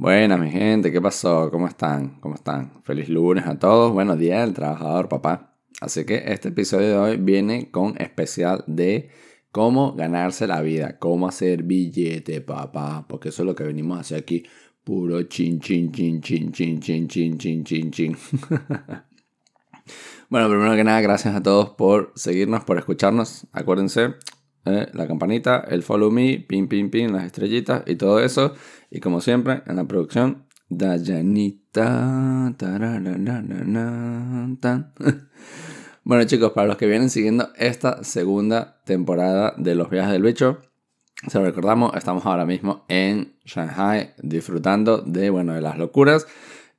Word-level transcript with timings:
Buenas, 0.00 0.38
mi 0.38 0.48
gente, 0.48 0.92
¿qué 0.92 1.00
pasó? 1.00 1.50
¿Cómo 1.50 1.66
están? 1.66 2.20
¿Cómo 2.20 2.36
están? 2.36 2.84
Feliz 2.84 3.08
lunes 3.08 3.48
a 3.48 3.58
todos. 3.58 3.92
Buenos 3.92 4.16
días 4.16 4.44
del 4.44 4.54
trabajador, 4.54 5.08
papá. 5.08 5.56
Así 5.80 6.06
que 6.06 6.22
este 6.26 6.50
episodio 6.50 6.86
de 6.86 6.96
hoy 6.96 7.16
viene 7.16 7.72
con 7.72 8.00
especial 8.00 8.62
de 8.68 9.10
cómo 9.50 9.94
ganarse 9.94 10.46
la 10.46 10.60
vida, 10.60 11.00
cómo 11.00 11.26
hacer 11.26 11.64
billete, 11.64 12.40
papá, 12.40 13.06
porque 13.08 13.30
eso 13.30 13.42
es 13.42 13.46
lo 13.46 13.56
que 13.56 13.64
venimos 13.64 13.98
a 13.98 14.02
hacer 14.02 14.20
aquí. 14.20 14.44
Puro 14.84 15.20
chin, 15.24 15.58
chin, 15.58 15.90
chin, 15.90 16.20
chin, 16.20 16.52
chin, 16.52 16.78
chin, 16.78 17.08
chin, 17.08 17.36
chin, 17.36 17.64
chin, 17.64 17.90
chin. 17.90 18.16
bueno, 20.30 20.48
primero 20.48 20.76
que 20.76 20.84
nada, 20.84 21.00
gracias 21.00 21.34
a 21.34 21.42
todos 21.42 21.70
por 21.70 22.12
seguirnos, 22.14 22.62
por 22.62 22.78
escucharnos. 22.78 23.48
Acuérdense, 23.50 24.14
eh, 24.70 24.88
la 24.92 25.06
campanita, 25.06 25.64
el 25.68 25.82
follow 25.82 26.10
me, 26.10 26.44
pin, 26.46 26.68
pin, 26.68 26.90
pin, 26.90 27.12
las 27.12 27.24
estrellitas 27.24 27.82
y 27.86 27.96
todo 27.96 28.20
eso. 28.20 28.54
Y 28.90 29.00
como 29.00 29.20
siempre, 29.20 29.62
en 29.66 29.76
la 29.76 29.84
producción, 29.84 30.44
Dayanita. 30.68 32.54
bueno 36.04 36.24
chicos, 36.24 36.52
para 36.52 36.66
los 36.66 36.76
que 36.76 36.86
vienen 36.86 37.10
siguiendo 37.10 37.50
esta 37.56 38.04
segunda 38.04 38.80
temporada 38.84 39.54
de 39.56 39.74
Los 39.74 39.90
Viajes 39.90 40.12
del 40.12 40.22
Bicho, 40.22 40.58
se 41.26 41.38
lo 41.38 41.44
recordamos, 41.44 41.96
estamos 41.96 42.24
ahora 42.26 42.46
mismo 42.46 42.84
en 42.88 43.34
Shanghai 43.44 44.14
disfrutando 44.18 44.98
de, 44.98 45.30
bueno, 45.30 45.54
de 45.54 45.60
las 45.60 45.76
locuras. 45.76 46.26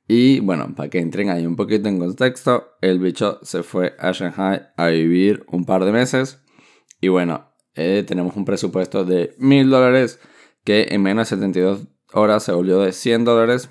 Y 0.08 0.40
bueno, 0.40 0.74
para 0.74 0.88
que 0.88 0.98
entren 0.98 1.28
ahí 1.28 1.46
un 1.46 1.56
poquito 1.56 1.88
en 1.88 1.98
contexto, 1.98 2.70
el 2.80 2.98
bicho 2.98 3.38
se 3.42 3.62
fue 3.62 3.94
a 3.98 4.12
Shanghai 4.12 4.68
a 4.76 4.88
vivir 4.88 5.44
un 5.52 5.64
par 5.64 5.84
de 5.84 5.92
meses. 5.92 6.40
Y 7.00 7.08
bueno, 7.08 7.49
eh, 7.80 8.02
tenemos 8.02 8.36
un 8.36 8.44
presupuesto 8.44 9.04
de 9.04 9.34
mil 9.38 9.70
dólares 9.70 10.20
que 10.64 10.88
en 10.90 11.02
menos 11.02 11.30
de 11.30 11.36
72 11.36 11.86
horas 12.12 12.42
se 12.42 12.52
volvió 12.52 12.80
de 12.80 12.92
100 12.92 13.24
dólares. 13.24 13.70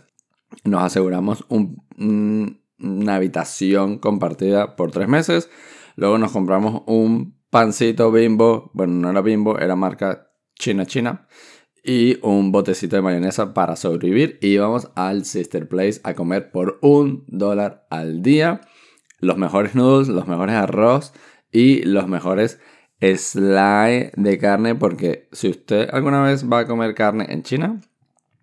Nos 0.63 0.81
aseguramos 0.81 1.45
una 1.49 3.15
habitación 3.15 3.99
compartida 3.99 4.75
por 4.75 4.89
tres 4.91 5.07
meses. 5.07 5.49
Luego 5.95 6.17
nos 6.17 6.31
compramos 6.31 6.81
un 6.87 7.37
pancito 7.51 8.11
bimbo. 8.11 8.71
Bueno, 8.73 8.93
no 8.93 9.11
era 9.11 9.21
bimbo, 9.21 9.59
era 9.59 9.75
marca 9.75 10.31
China 10.55 10.87
China. 10.87 11.27
Y 11.83 12.17
un 12.23 12.51
botecito 12.51 12.95
de 12.95 13.03
mayonesa 13.03 13.53
para 13.53 13.75
sobrevivir. 13.75 14.39
Y 14.41 14.47
íbamos 14.47 14.89
al 14.95 15.25
Sister 15.25 15.67
Place 15.67 16.01
a 16.03 16.15
comer 16.15 16.51
por 16.51 16.79
un 16.81 17.25
dólar 17.27 17.85
al 17.91 18.23
día. 18.23 18.61
Los 19.19 19.37
mejores 19.37 19.75
noodles, 19.75 20.07
los 20.07 20.27
mejores 20.27 20.55
arroz 20.55 21.13
y 21.51 21.83
los 21.83 22.07
mejores 22.07 22.59
slide 23.01 24.11
de 24.15 24.37
carne 24.37 24.75
porque 24.75 25.27
si 25.31 25.49
usted 25.49 25.89
alguna 25.91 26.21
vez 26.21 26.49
va 26.49 26.59
a 26.59 26.67
comer 26.67 26.93
carne 26.95 27.25
en 27.29 27.43
China, 27.43 27.81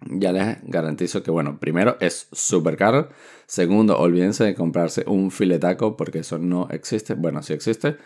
ya 0.01 0.33
les 0.33 0.59
garantizo 0.63 1.23
que, 1.23 1.31
bueno, 1.31 1.59
primero 1.59 1.97
es 2.01 2.29
súper 2.33 2.77
caro. 2.77 3.09
Segundo, 3.47 3.99
olvídense 3.99 4.45
de 4.45 4.55
comprarse 4.55 5.05
un 5.07 5.31
filetaco 5.31 5.97
porque 5.97 6.21
eso 6.21 6.39
no 6.39 6.69
existe. 6.71 7.15
Bueno, 7.15 7.43
sí 7.43 7.53
existe. 7.53 7.97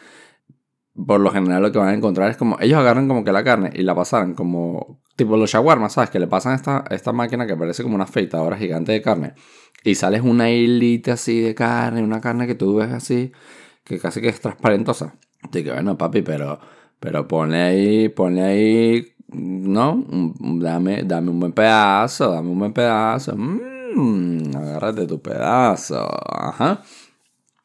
Por 0.94 1.20
lo 1.20 1.30
general 1.30 1.62
lo 1.62 1.72
que 1.72 1.78
van 1.78 1.88
a 1.88 1.94
encontrar 1.94 2.30
es 2.30 2.36
como, 2.36 2.58
ellos 2.60 2.78
agarran 2.78 3.08
como 3.08 3.24
que 3.24 3.32
la 3.32 3.44
carne 3.44 3.70
y 3.74 3.82
la 3.82 3.94
pasan 3.94 4.34
como, 4.34 5.00
tipo 5.16 5.36
los 5.36 5.50
shawarmas, 5.50 5.94
¿sabes? 5.94 6.10
Que 6.10 6.18
le 6.18 6.26
pasan 6.26 6.54
esta, 6.54 6.84
esta 6.90 7.12
máquina 7.12 7.46
que 7.46 7.56
parece 7.56 7.82
como 7.82 7.94
una 7.94 8.04
afeitadora 8.04 8.56
gigante 8.56 8.92
de 8.92 9.02
carne. 9.02 9.34
Y 9.84 9.94
sales 9.94 10.22
una 10.22 10.50
hilita 10.50 11.14
así 11.14 11.40
de 11.40 11.54
carne, 11.54 12.02
una 12.02 12.20
carne 12.20 12.46
que 12.46 12.54
tú 12.54 12.76
ves 12.76 12.92
así, 12.92 13.32
que 13.84 13.98
casi 13.98 14.20
que 14.20 14.28
es 14.28 14.40
transparentosa. 14.40 15.14
Así 15.42 15.64
que 15.64 15.72
bueno, 15.72 15.96
papi, 15.96 16.22
pero, 16.22 16.58
pero 16.98 17.27
ponle 17.27 17.60
ahí, 17.60 18.08
ponle 18.08 18.42
ahí, 18.42 19.06
¿no? 19.28 20.05
Dame, 20.38 21.02
dame 21.05 21.30
un 21.30 21.41
buen 21.41 21.52
pedazo, 21.52 22.32
dame 22.32 22.50
un 22.50 22.58
buen 22.58 22.72
pedazo. 22.72 23.34
Mmm, 23.36 24.56
agárrate 24.56 25.06
tu 25.06 25.20
pedazo. 25.20 26.06
Ajá. 26.28 26.82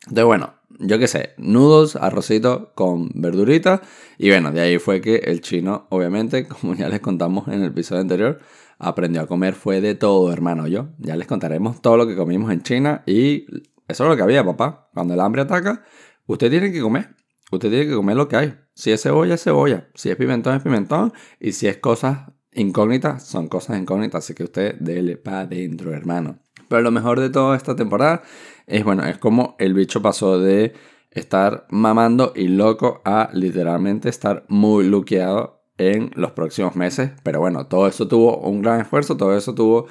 Entonces, 0.04 0.26
bueno, 0.26 0.54
yo 0.80 1.00
qué 1.00 1.08
sé, 1.08 1.32
nudos, 1.38 1.95
arrocito 1.95 2.72
con 2.76 3.10
verdurita. 3.14 3.82
Y 4.17 4.30
bueno, 4.30 4.52
de 4.52 4.61
ahí 4.61 4.78
fue 4.78 5.02
que 5.02 5.16
el 5.17 5.42
chino, 5.42 5.88
obviamente, 5.89 6.48
como 6.48 6.76
ya 6.76 6.89
les 6.89 6.99
contamos 6.99 7.48
en 7.48 7.55
el 7.55 7.66
episodio 7.66 8.02
anterior, 8.02 8.39
aprendió 8.78 9.22
a 9.22 9.28
comer 9.28 9.54
fue 9.54 9.82
de 9.82 9.95
todo, 9.95 10.32
hermano. 10.32 10.67
Yo 10.67 10.89
ya 10.99 11.16
les 11.16 11.28
contaremos 11.28 11.82
todo 11.82 11.98
lo 11.98 12.08
que 12.08 12.16
comimos 12.16 12.52
en 12.52 12.61
China 12.61 13.04
y 13.05 13.45
eso 13.88 14.04
es 14.04 14.10
lo 14.10 14.16
que 14.16 14.23
había, 14.23 14.44
papá. 14.44 14.89
Cuando 14.94 15.14
el 15.14 15.20
hambre 15.20 15.42
ataca, 15.44 15.83
usted 16.28 16.49
tiene 16.49 16.72
que 16.72 16.82
comer. 16.82 17.14
Usted 17.52 17.70
tiene 17.70 17.88
que 17.88 17.95
comer 17.95 18.17
lo 18.17 18.28
que 18.28 18.36
hay. 18.36 18.56
Si 18.73 18.92
es 18.92 19.02
cebolla, 19.02 19.36
es 19.36 19.44
cebolla. 19.44 19.88
Si 19.94 20.10
es 20.10 20.16
pimentón, 20.16 20.56
es 20.56 20.64
pimentón. 20.64 21.14
Y 21.39 21.52
si 21.52 21.67
es 21.67 21.78
cosas 21.78 22.32
incógnitas, 22.52 23.23
son 23.26 23.48
cosas 23.48 23.80
incógnitas. 23.80 24.23
Así 24.23 24.33
que 24.33 24.44
usted 24.44 24.76
dele 24.80 25.17
para 25.17 25.42
adentro, 25.42 25.94
hermano. 25.94 26.39
Pero 26.67 26.82
lo 26.82 26.92
mejor 26.92 27.20
de 27.20 27.30
toda 27.30 27.55
esta 27.55 27.76
temporada 27.76 28.23
es, 28.66 28.84
bueno, 28.84 29.05
es 29.05 29.17
como 29.17 29.55
el 29.60 29.73
bicho 29.73 30.02
pasó 30.02 30.39
de 30.39 30.73
estar 31.11 31.66
mamando 31.70 32.34
y 32.36 32.48
loco 32.48 33.02
a 33.05 33.30
literalmente 33.34 34.10
estar 34.10 34.45
muy 34.50 34.86
luqueado 34.88 35.64
en 35.78 36.11
los 36.16 36.32
próximos 36.32 36.76
meses. 36.76 37.11
Pero 37.23 37.39
bueno, 37.39 37.67
todo 37.67 37.88
eso 37.88 38.08
tuvo 38.08 38.38
un 38.39 38.61
gran 38.61 38.82
esfuerzo, 38.82 39.17
todo 39.17 39.36
eso 39.38 39.54
tuvo 39.54 39.88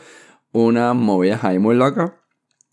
una 0.53 0.93
movida 0.95 1.39
ahí 1.43 1.59
muy 1.59 1.77
loca. 1.77 2.21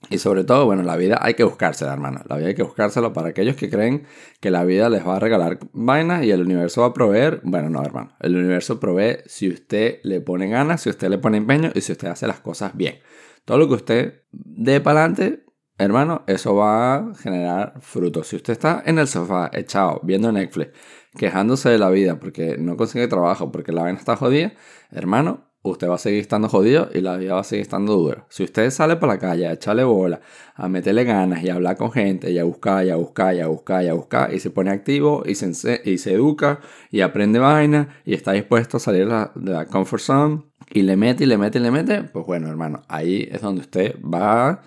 Y 0.10 0.18
sobre 0.18 0.44
todo, 0.44 0.66
bueno, 0.66 0.84
la 0.84 0.98
vida 0.98 1.20
hay 1.22 1.36
que 1.36 1.44
buscársela, 1.44 1.94
hermano. 1.94 2.22
La 2.28 2.36
vida 2.38 2.48
hay 2.48 2.56
que 2.56 2.64
buscársela 2.64 3.14
para 3.14 3.30
aquellos 3.30 3.56
que 3.56 3.70
creen 3.70 4.08
que 4.40 4.50
la 4.50 4.64
vida 4.64 4.90
les 4.90 5.08
va 5.08 5.18
a 5.18 5.20
regalar 5.20 5.60
vainas 5.74 6.24
y 6.24 6.32
el 6.32 6.42
universo 6.42 6.82
va 6.82 6.88
a 6.88 6.94
proveer. 6.94 7.40
Bueno, 7.44 7.70
no, 7.70 7.84
hermano. 7.84 8.16
El 8.20 8.36
universo 8.36 8.80
provee 8.80 9.20
si 9.28 9.50
usted 9.50 10.00
le 10.04 10.20
pone 10.20 10.50
ganas, 10.50 10.82
si 10.82 10.90
usted 10.90 11.08
le 11.10 11.20
pone 11.20 11.38
empeño 11.38 11.72
y 11.76 11.82
si 11.82 11.92
usted 11.92 12.08
hace 12.08 12.26
las 12.28 12.40
cosas 12.40 12.76
bien. 12.76 13.00
Todo 13.46 13.60
lo 13.60 13.68
que 13.68 13.76
usted 13.76 14.24
dé 14.32 14.82
para 14.82 15.02
adelante, 15.02 15.46
hermano, 15.78 16.24
eso 16.28 16.56
va 16.56 16.96
a 16.96 17.16
generar 17.16 17.76
frutos. 17.82 18.28
Si 18.28 18.36
usted 18.36 18.54
está 18.54 18.82
en 18.86 18.98
el 18.98 19.08
sofá 19.08 19.52
echado 19.54 20.02
viendo 20.04 20.32
Netflix, 20.32 20.72
quejándose 21.16 21.70
de 21.70 21.78
la 21.78 21.90
vida 21.90 22.20
porque 22.20 22.58
no 22.58 22.76
consigue 22.76 23.08
trabajo, 23.08 23.52
porque 23.52 23.72
la 23.72 23.84
vaina 23.84 24.00
está 24.00 24.16
jodida, 24.16 24.54
hermano, 24.92 25.51
usted 25.64 25.88
va 25.88 25.96
a 25.96 26.00
seguir 26.00 26.22
estando 26.22 26.50
jodido 26.50 26.90
y 26.94 27.02
la 27.02 27.18
vida 27.18 27.36
va 27.36 27.42
a 27.42 27.44
seguir 27.44 27.62
estando 27.62 27.96
dura. 27.96 28.26
Si 28.30 28.44
usted 28.44 28.70
sale 28.72 28.96
para 28.96 29.14
la 29.14 29.20
calle 29.20 29.48
a 29.48 29.54
echarle 29.54 29.84
bola, 29.84 30.22
a 30.56 30.68
meterle 30.68 31.04
ganas 31.04 31.44
y 31.44 31.50
a 31.50 31.56
hablar 31.56 31.78
con 31.78 31.92
gente 31.92 32.32
y 32.32 32.40
a 32.40 32.44
buscar 32.44 32.86
y 32.86 32.90
a 32.90 32.96
buscar 32.96 33.36
y 33.36 33.42
a 33.42 33.48
buscar 33.48 33.84
y 33.84 33.88
a 33.88 33.94
buscar 33.94 34.34
y 34.34 34.40
se 34.40 34.50
pone 34.50 34.72
activo 34.72 35.24
y 35.26 35.36
se, 35.36 36.14
educa 36.14 36.60
y 36.90 37.02
aprende 37.02 37.40
vaina 37.40 38.02
y 38.06 38.14
está 38.14 38.32
dispuesto 38.32 38.78
a 38.78 38.80
salir 38.80 39.08
de 39.08 39.52
la, 39.52 39.66
comfort 39.68 40.02
zone 40.02 40.44
y 40.72 40.82
le 40.82 40.98
mete 40.98 41.26
y 41.26 41.28
le 41.28 41.38
mete 41.38 41.60
y 41.60 41.62
le 41.62 41.72
mete, 41.72 42.04
pues 42.04 42.26
bueno, 42.26 42.48
hermano, 42.48 42.82
ahí 42.88 43.28
es 43.32 43.42
donde 43.42 43.62
usted 43.62 43.96
va 44.02 44.50
a 44.50 44.62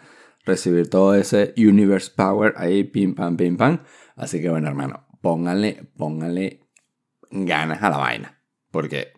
recibir 0.44 0.88
todo 0.88 1.14
ese 1.14 1.54
universe 1.56 2.12
power 2.14 2.54
ahí, 2.56 2.84
pim 2.84 3.14
pam, 3.14 3.36
pim 3.36 3.56
pam. 3.56 3.80
Así 4.14 4.40
que 4.40 4.50
bueno, 4.50 4.68
hermano, 4.68 5.06
pónganle, 5.22 5.90
pónganle 5.96 6.60
ganas 7.30 7.82
a 7.82 7.90
la 7.90 7.96
vaina. 7.96 8.40
Porque 8.70 9.13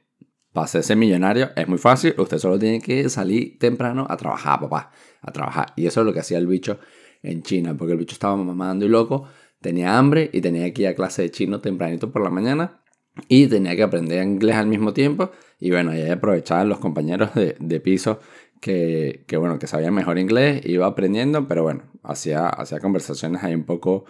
para 0.57 0.65
hacerse 0.65 0.97
millonario 0.97 1.51
es 1.55 1.69
muy 1.69 1.77
fácil, 1.77 2.15
usted 2.17 2.39
solo 2.39 2.59
tiene 2.59 2.81
que 2.81 3.11
salir 3.11 3.59
temprano 3.59 4.07
a 4.09 4.17
trabajar, 4.17 4.59
papá, 4.59 4.91
a 5.21 5.31
trabajar. 5.31 5.75
Y 5.77 5.85
eso 5.85 6.01
es 6.01 6.07
lo 6.07 6.15
que 6.15 6.21
hacía 6.21 6.39
el 6.39 6.47
bicho 6.47 6.79
en 7.23 7.43
China, 7.43 7.77
porque 7.77 7.93
el 7.93 7.99
bicho 7.99 8.15
estaba 8.15 8.35
mamando 8.37 8.87
y 8.87 8.89
loco, 8.89 9.29
tenía 9.61 9.99
hambre 9.99 10.31
y 10.33 10.41
tenía 10.41 10.73
que 10.73 10.81
ir 10.81 10.89
a 10.89 10.95
clase 10.95 11.21
de 11.21 11.31
chino 11.31 11.61
tempranito 11.61 12.11
por 12.11 12.23
la 12.23 12.31
mañana 12.31 12.81
y 13.29 13.49
tenía 13.49 13.77
que 13.77 13.83
aprender 13.83 14.23
inglés 14.23 14.57
al 14.57 14.67
mismo 14.67 14.95
tiempo. 14.95 15.31
Y 15.61 15.73
bueno, 15.73 15.91
ahí 15.91 16.09
aprovechaban 16.09 16.71
los 16.71 16.79
compañeros 16.79 17.33
de, 17.35 17.81
piso 17.81 18.21
que, 18.63 19.27
que, 19.29 19.37
bueno, 19.37 19.59
que 19.59 19.67
sabían 19.67 19.93
mejor 19.93 20.19
inglés, 20.19 20.63
iba 20.65 20.87
aprendiendo, 20.87 21.47
pero 21.47 21.65
bueno, 21.65 21.83
hacía, 22.03 22.49
hacía 22.49 22.81
conversaciones 22.81 23.45
ahí 23.45 23.55
un 23.55 23.65
poco, 23.65 24.07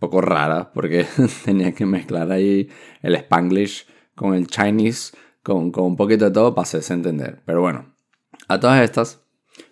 poco 0.00 0.20
raras 0.20 0.66
porque 0.74 1.06
tenía 1.44 1.70
que 1.70 1.86
mezclar 1.86 2.32
ahí 2.32 2.70
el 3.02 3.14
spanglish 3.14 3.86
con 4.16 4.34
el 4.34 4.48
chinese 4.48 5.12
con, 5.46 5.70
un 5.76 5.96
poquito 5.96 6.24
de 6.24 6.30
todo 6.32 6.56
para 6.56 6.64
hacerse 6.64 6.92
entender. 6.92 7.40
Pero 7.46 7.60
bueno, 7.60 7.94
a 8.48 8.58
todas 8.58 8.82
estas 8.82 9.22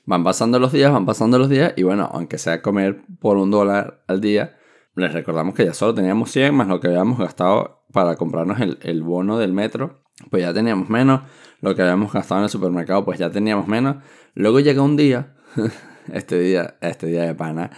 van 0.07 0.23
pasando 0.23 0.61
los 0.61 0.71
días, 0.71 0.93
van 0.93 1.05
pasando 1.05 1.37
los 1.37 1.49
días 1.49 1.75
y 1.77 1.83
bueno, 1.83 2.09
aunque 2.13 2.39
sea 2.39 2.63
comer 2.63 3.03
por 3.19 3.39
un 3.39 3.51
dólar 3.51 4.05
al 4.07 4.21
día, 4.21 4.57
les 4.95 5.13
recordamos 5.13 5.57
que 5.57 5.65
ya 5.65 5.75
solo 5.75 5.93
teníamos 5.93 6.31
100 6.31 6.55
más 6.55 6.69
lo 6.69 6.79
que 6.79 6.87
habíamos 6.87 7.19
gastado 7.19 7.85
para 7.93 8.15
comprarnos 8.15 8.59
el, 8.61 9.03
bono 9.03 9.37
del 9.37 9.53
metro, 9.53 10.05
pues 10.31 10.45
ya 10.45 10.55
teníamos 10.55 10.89
menos, 10.89 11.23
lo 11.61 11.75
que 11.75 11.83
habíamos 11.83 12.13
gastado 12.13 12.41
en 12.41 12.45
el 12.45 12.51
supermercado, 12.51 13.05
pues 13.05 13.19
ya 13.19 13.31
teníamos 13.31 13.67
menos. 13.67 13.97
Luego 14.35 14.61
llega 14.61 14.81
un 14.81 14.97
día, 14.97 15.35
este 16.13 16.39
día, 16.39 16.77
este 16.83 17.09
día 17.09 17.25
de 17.25 17.35
pana, 17.35 17.71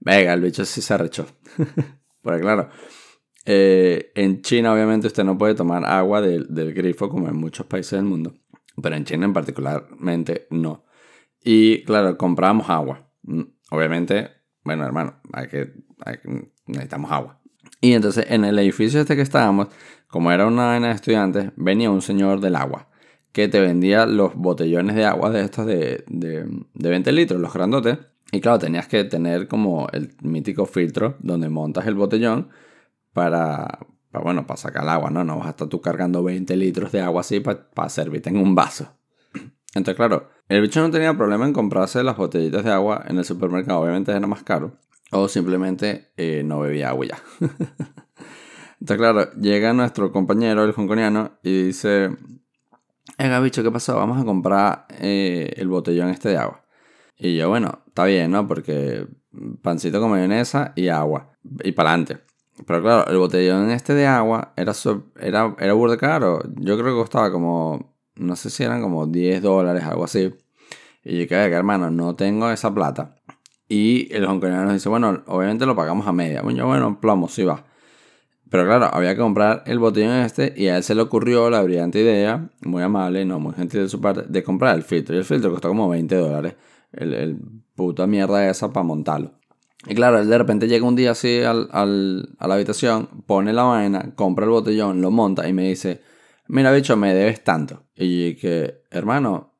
venga, 0.00 0.34
el 0.34 0.42
bicho 0.42 0.66
sí 0.66 0.82
se 0.82 0.92
arrechó. 0.92 1.26
Porque 2.22 2.40
claro, 2.40 2.68
eh, 3.50 4.12
en 4.14 4.42
China, 4.42 4.74
obviamente, 4.74 5.06
usted 5.06 5.24
no 5.24 5.38
puede 5.38 5.54
tomar 5.54 5.82
agua 5.86 6.20
del, 6.20 6.74
grifo 6.74 7.08
como 7.08 7.28
en 7.28 7.36
muchos 7.38 7.64
países 7.64 7.92
del 7.92 8.04
mundo, 8.04 8.34
pero 8.82 8.94
en 8.94 9.06
China 9.06 9.24
en 9.24 9.32
particularmente 9.32 10.46
no. 10.50 10.84
Y 11.42 11.82
claro, 11.84 12.18
compramos 12.18 12.68
agua. 12.68 13.10
Mm, 13.22 13.44
obviamente, 13.70 14.28
bueno, 14.64 14.84
hermano, 14.84 15.22
hay 15.32 15.48
que, 15.48 15.72
necesitamos 16.66 17.10
agua. 17.10 17.40
Y 17.80 17.94
entonces 17.94 18.26
en 18.28 18.44
el 18.44 18.58
edificio 18.58 19.00
este 19.00 19.16
que 19.16 19.22
estábamos, 19.22 19.68
como 20.08 20.30
era 20.30 20.46
una 20.46 20.66
vaina 20.66 20.88
de 20.88 20.94
estudiantes, 20.94 21.50
venía 21.56 21.90
un 21.90 22.02
señor 22.02 22.40
del 22.40 22.54
agua 22.54 22.90
que 23.32 23.48
te 23.48 23.60
vendía 23.60 24.04
los 24.04 24.34
botellones 24.34 24.94
de 24.94 25.06
agua 25.06 25.30
de 25.30 25.40
estos 25.40 25.64
de, 25.64 26.04
de, 26.06 26.44
de 26.74 26.90
20 26.90 27.12
litros, 27.12 27.40
los 27.40 27.54
grandotes. 27.54 27.96
Y 28.30 28.42
claro, 28.42 28.58
tenías 28.58 28.88
que 28.88 29.04
tener 29.04 29.48
como 29.48 29.88
el 29.94 30.14
mítico 30.20 30.66
filtro 30.66 31.16
donde 31.20 31.48
montas 31.48 31.86
el 31.86 31.94
botellón 31.94 32.50
para, 33.18 33.80
bueno, 34.12 34.46
para 34.46 34.56
sacar 34.56 34.84
el 34.84 34.90
agua, 34.90 35.10
¿no? 35.10 35.24
No 35.24 35.38
vas 35.38 35.48
a 35.48 35.50
estar 35.50 35.66
tú 35.66 35.80
cargando 35.80 36.22
20 36.22 36.54
litros 36.56 36.92
de 36.92 37.00
agua 37.00 37.22
así 37.22 37.40
para 37.40 37.88
servirte 37.88 38.30
en 38.30 38.36
un 38.36 38.54
vaso. 38.54 38.96
Entonces, 39.74 39.96
claro, 39.96 40.28
el 40.48 40.62
bicho 40.62 40.80
no 40.80 40.88
tenía 40.92 41.12
problema 41.16 41.44
en 41.44 41.52
comprarse 41.52 42.04
las 42.04 42.16
botellitas 42.16 42.62
de 42.62 42.70
agua 42.70 43.02
en 43.08 43.18
el 43.18 43.24
supermercado, 43.24 43.80
obviamente 43.80 44.12
era 44.12 44.24
más 44.28 44.44
caro. 44.44 44.78
O 45.10 45.26
simplemente 45.26 46.12
eh, 46.16 46.42
no 46.44 46.60
bebía 46.60 46.90
agua 46.90 47.06
ya. 47.06 47.18
Entonces, 48.80 48.98
claro, 48.98 49.32
llega 49.32 49.72
nuestro 49.72 50.12
compañero, 50.12 50.62
el 50.62 50.72
hongkoniano, 50.76 51.32
y 51.42 51.64
dice, 51.64 52.10
Venga, 53.18 53.40
bicho, 53.40 53.64
¿qué 53.64 53.72
pasó? 53.72 53.96
Vamos 53.96 54.22
a 54.22 54.24
comprar 54.24 54.86
eh, 55.00 55.54
el 55.56 55.66
botellón 55.66 56.10
este 56.10 56.28
de 56.28 56.36
agua. 56.36 56.64
Y 57.16 57.36
yo, 57.36 57.48
bueno, 57.48 57.82
está 57.88 58.04
bien, 58.04 58.30
¿no? 58.30 58.46
Porque 58.46 59.08
pancito 59.60 60.00
con 60.00 60.10
mayonesa 60.10 60.72
y 60.76 60.86
agua. 60.86 61.32
Y 61.64 61.72
para 61.72 61.90
adelante. 61.90 62.27
Pero 62.66 62.82
claro, 62.82 63.10
el 63.10 63.18
botellón 63.18 63.70
este 63.70 63.94
de 63.94 64.06
agua 64.06 64.52
era, 64.56 64.72
era, 65.20 65.56
era 65.58 65.72
burda 65.72 65.96
caro. 65.96 66.40
Yo 66.56 66.76
creo 66.78 66.94
que 66.94 67.00
costaba 67.00 67.30
como, 67.30 67.94
no 68.16 68.36
sé 68.36 68.50
si 68.50 68.64
eran 68.64 68.82
como 68.82 69.06
10 69.06 69.42
dólares, 69.42 69.84
algo 69.84 70.04
así. 70.04 70.34
Y 71.04 71.20
yo, 71.20 71.28
que 71.28 71.34
hermano, 71.34 71.90
no 71.90 72.14
tengo 72.16 72.50
esa 72.50 72.72
plata. 72.74 73.16
Y 73.68 74.12
el 74.14 74.24
hongkoniano 74.24 74.64
nos 74.64 74.74
dice, 74.74 74.88
bueno, 74.88 75.22
obviamente 75.26 75.66
lo 75.66 75.76
pagamos 75.76 76.06
a 76.06 76.12
media. 76.12 76.42
Bueno, 76.42 76.66
bueno, 76.66 77.00
plomo, 77.00 77.28
sí 77.28 77.44
va. 77.44 77.64
Pero 78.50 78.64
claro, 78.64 78.88
había 78.92 79.14
que 79.14 79.20
comprar 79.20 79.62
el 79.66 79.78
botellón 79.78 80.16
este 80.18 80.54
y 80.56 80.68
a 80.68 80.78
él 80.78 80.82
se 80.82 80.94
le 80.94 81.02
ocurrió 81.02 81.50
la 81.50 81.62
brillante 81.62 82.00
idea, 82.00 82.48
muy 82.62 82.82
amable, 82.82 83.24
no 83.26 83.38
muy 83.38 83.52
gentil 83.54 83.82
de 83.82 83.88
su 83.90 84.00
parte, 84.00 84.22
de 84.26 84.42
comprar 84.42 84.74
el 84.76 84.82
filtro. 84.82 85.14
Y 85.14 85.18
el 85.18 85.24
filtro 85.24 85.50
costó 85.50 85.68
como 85.68 85.88
20 85.88 86.14
dólares. 86.16 86.54
El, 86.92 87.12
el 87.14 87.38
puta 87.74 88.06
mierda 88.06 88.48
esa 88.48 88.72
para 88.72 88.84
montarlo. 88.84 89.32
Y 89.86 89.94
claro, 89.94 90.18
él 90.18 90.28
de 90.28 90.38
repente 90.38 90.66
llega 90.66 90.86
un 90.86 90.96
día 90.96 91.12
así 91.12 91.40
al, 91.42 91.68
al, 91.70 92.30
a 92.38 92.48
la 92.48 92.54
habitación, 92.54 93.22
pone 93.26 93.52
la 93.52 93.62
vaina, 93.62 94.14
compra 94.16 94.44
el 94.44 94.50
botellón, 94.50 95.00
lo 95.00 95.10
monta 95.10 95.48
y 95.48 95.52
me 95.52 95.68
dice, 95.68 96.02
mira 96.48 96.72
bicho, 96.72 96.96
me 96.96 97.14
debes 97.14 97.44
tanto. 97.44 97.84
Y 97.94 98.34
que, 98.36 98.82
hermano, 98.90 99.54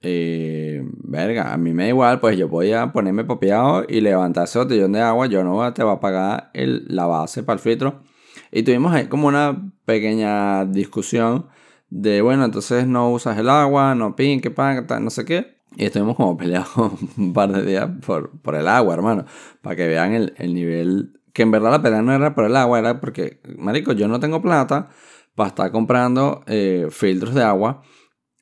eh, 0.00 0.82
verga, 1.04 1.52
a 1.52 1.58
mí 1.58 1.72
me 1.74 1.84
da 1.84 1.88
igual, 1.90 2.20
pues 2.20 2.38
yo 2.38 2.48
voy 2.48 2.72
a 2.72 2.92
ponerme 2.92 3.24
papeado 3.24 3.84
y 3.88 4.00
levantar 4.00 4.44
ese 4.44 4.58
botellón 4.58 4.92
de 4.92 5.00
agua, 5.00 5.26
yo 5.26 5.44
no 5.44 5.72
te 5.74 5.84
va 5.84 5.92
a 5.92 6.00
pagar 6.00 6.50
el, 6.54 6.86
la 6.88 7.06
base 7.06 7.42
para 7.42 7.54
el 7.54 7.60
filtro. 7.60 8.02
Y 8.50 8.62
tuvimos 8.62 8.94
ahí 8.94 9.06
como 9.08 9.28
una 9.28 9.72
pequeña 9.84 10.64
discusión 10.64 11.48
de, 11.90 12.22
bueno, 12.22 12.44
entonces 12.44 12.86
no 12.86 13.10
usas 13.10 13.38
el 13.38 13.48
agua, 13.48 13.94
no 13.94 14.16
pin, 14.16 14.40
que 14.40 14.50
pan, 14.50 14.86
no 15.02 15.10
sé 15.10 15.24
qué. 15.24 15.57
Y 15.78 15.84
estuvimos 15.84 16.16
como 16.16 16.36
peleados 16.36 16.68
un 17.16 17.32
par 17.32 17.52
de 17.52 17.64
días 17.64 17.88
por, 18.04 18.30
por 18.40 18.56
el 18.56 18.66
agua, 18.66 18.94
hermano. 18.94 19.24
Para 19.62 19.76
que 19.76 19.86
vean 19.86 20.12
el, 20.12 20.34
el, 20.36 20.52
nivel. 20.52 21.20
Que 21.32 21.42
en 21.42 21.52
verdad 21.52 21.70
la 21.70 21.80
pelea 21.80 22.02
no 22.02 22.12
era 22.12 22.34
por 22.34 22.44
el 22.44 22.56
agua, 22.56 22.80
era 22.80 23.00
porque, 23.00 23.40
marico, 23.56 23.92
yo 23.92 24.08
no 24.08 24.18
tengo 24.18 24.42
plata 24.42 24.88
para 25.36 25.50
estar 25.50 25.70
comprando 25.70 26.42
eh, 26.48 26.88
filtros 26.90 27.32
de 27.32 27.44
agua. 27.44 27.82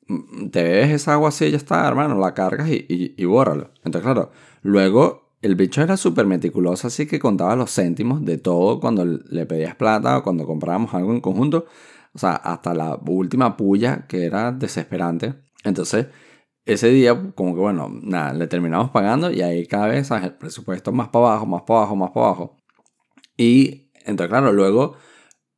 Mm, 0.09 0.49
te 0.49 0.63
bebes 0.63 0.91
esa 0.93 1.13
agua 1.13 1.29
así 1.29 1.51
ya 1.51 1.59
está, 1.59 1.87
hermano. 1.87 2.19
La 2.19 2.33
cargas 2.33 2.71
y, 2.71 2.87
y, 2.89 3.15
y 3.19 3.25
bórralo. 3.27 3.71
Entonces, 3.85 4.03
claro, 4.03 4.31
luego 4.63 5.35
el 5.43 5.57
bicho 5.57 5.83
era 5.83 5.99
súper 5.99 6.25
meticuloso, 6.25 6.87
así 6.87 7.07
que 7.07 7.19
contaba 7.19 7.55
los 7.55 7.71
céntimos 7.71 8.25
de 8.25 8.39
todo 8.39 8.81
cuando 8.81 9.05
le 9.05 9.45
pedías 9.45 9.75
plata 9.75 10.17
o 10.17 10.23
cuando 10.23 10.47
comprábamos 10.47 10.95
algo 10.95 11.13
en 11.13 11.21
conjunto. 11.21 11.67
O 12.15 12.19
sea, 12.19 12.37
hasta 12.37 12.73
la 12.73 12.99
última 13.07 13.59
puya 13.59 14.07
que 14.09 14.25
era 14.25 14.53
desesperante. 14.53 15.35
Entonces, 15.65 16.07
ese 16.67 16.89
día, 16.89 17.33
como 17.35 17.55
que 17.55 17.61
bueno, 17.61 17.89
nada, 18.03 18.35
le 18.35 18.47
terminamos 18.49 18.91
pagando 18.91 19.31
y 19.31 19.41
ahí 19.43 19.67
cada 19.67 19.89
vez 19.89 20.11
el 20.11 20.35
presupuesto 20.35 20.93
más 20.93 21.09
para 21.09 21.27
abajo, 21.27 21.47
más 21.47 21.63
para 21.63 21.81
abajo, 21.81 21.97
más 21.97 22.11
para 22.11 22.27
abajo. 22.27 22.57
Y 23.37 23.91
entonces, 24.05 24.29
claro, 24.29 24.53
luego 24.53 24.97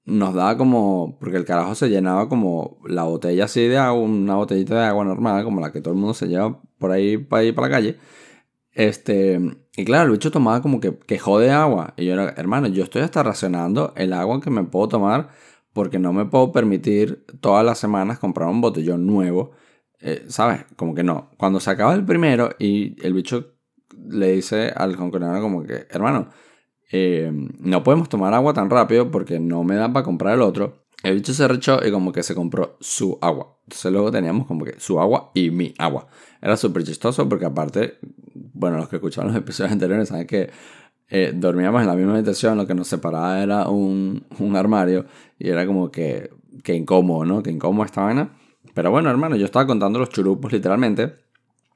nos 0.05 0.35
daba 0.35 0.57
como, 0.57 1.19
porque 1.21 1.37
el 1.37 1.45
carajo 1.45 1.75
se 1.75 1.89
llenaba 1.91 2.29
como 2.29 2.79
la 2.87 3.05
botella 3.05 3.45
así 3.45 3.67
de 3.69 3.79
agua, 3.79 4.03
una 4.03 4.37
botellita 4.37 4.81
de 4.81 4.87
agua 4.87 5.05
normal, 5.05 5.45
como 5.45 5.61
la 5.61 5.73
que 5.73 5.81
todo 5.81 5.95
el 5.95 6.01
mundo 6.01 6.15
se 6.15 6.29
lleva 6.29 6.61
por 6.79 6.93
ahí 6.93 7.19
para 7.19 7.45
ir 7.45 7.55
para 7.55 7.69
la 7.69 7.75
calle. 7.75 7.97
Este, 8.73 9.41
y 9.77 9.85
claro, 9.85 10.07
el 10.07 10.13
bicho 10.13 10.31
tomaba 10.31 10.63
como 10.63 10.81
que, 10.81 10.99
que 10.99 11.19
jode 11.19 11.51
agua. 11.51 11.95
Y 11.97 12.07
yo 12.07 12.15
era, 12.15 12.31
hermano, 12.37 12.69
yo 12.69 12.85
estoy 12.85 13.03
hasta 13.03 13.23
racionando 13.23 13.93
el 13.97 14.13
agua 14.13 14.41
que 14.41 14.51
me 14.51 14.65
puedo 14.65 14.89
tomar 14.89 15.31
porque 15.73 15.99
no 15.99 16.13
me 16.13 16.25
puedo 16.27 16.53
permitir 16.53 17.25
todas 17.41 17.65
las 17.65 17.79
semanas 17.79 18.19
comprar 18.19 18.49
un 18.49 18.61
botellón 18.61 19.07
nuevo. 19.07 19.53
Eh, 20.01 20.25
¿Sabes? 20.29 20.65
Como 20.77 20.95
que 20.95 21.03
no. 21.03 21.31
Cuando 21.37 21.61
se 21.61 21.71
acaba 21.71 21.95
el 21.95 22.05
primero 22.05 22.51
y 22.59 22.97
el 23.05 23.13
bicho 23.15 23.55
le 24.09 24.33
dice 24.33 24.73
al 24.75 24.95
hongkoniano 24.95 25.41
como 25.41 25.65
que, 25.65 25.87
hermano, 25.91 26.29
eh, 26.93 27.31
no 27.59 27.83
podemos 27.83 28.09
tomar 28.09 28.33
agua 28.35 28.55
tan 28.55 28.71
rápido 28.71 29.11
porque 29.11 29.41
no 29.41 29.65
me 29.65 29.75
da 29.75 29.93
para 29.93 30.05
comprar 30.05 30.35
el 30.35 30.43
otro. 30.43 30.87
El 31.03 31.15
bicho 31.17 31.33
se 31.33 31.47
rechó 31.47 31.81
y 31.87 31.91
como 31.91 32.13
que 32.13 32.23
se 32.23 32.35
compró 32.35 32.77
su 32.81 33.19
agua. 33.21 33.59
Entonces 33.65 33.93
luego 33.93 34.11
teníamos 34.11 34.47
como 34.47 34.65
que 34.65 34.81
su 34.81 35.01
agua 35.01 35.31
y 35.35 35.51
mi 35.51 35.75
agua. 35.79 36.09
Era 36.41 36.57
súper 36.57 36.85
chistoso 36.85 37.29
porque 37.29 37.47
aparte 37.47 37.99
bueno, 38.59 38.79
los 38.79 38.89
que 38.89 38.97
escucharon 38.97 39.33
los 39.33 39.41
episodios 39.41 39.73
anteriores 39.73 40.09
saben 40.09 40.27
que 40.27 40.51
eh, 41.09 41.33
dormíamos 41.35 41.81
en 41.81 41.87
la 41.87 41.95
misma 41.95 42.15
habitación, 42.15 42.59
lo 42.59 42.67
que 42.67 42.75
nos 42.75 42.89
separaba 42.89 43.43
era 43.43 43.69
un, 43.69 44.27
un 44.39 44.57
armario 44.57 45.07
y 45.39 45.49
era 45.49 45.67
como 45.67 45.91
que, 45.91 46.31
que 46.63 46.75
incómodo, 46.75 47.25
¿no? 47.25 47.43
Que 47.43 47.51
incómodo 47.51 47.87
esta 47.87 48.03
vaina. 48.03 48.31
Pero 48.79 48.93
bueno, 48.93 49.11
hermano, 49.11 49.35
yo 49.35 49.45
estaba 49.45 49.67
contando 49.67 49.99
los 49.99 50.09
churupos 50.09 50.53
literalmente. 50.53 51.17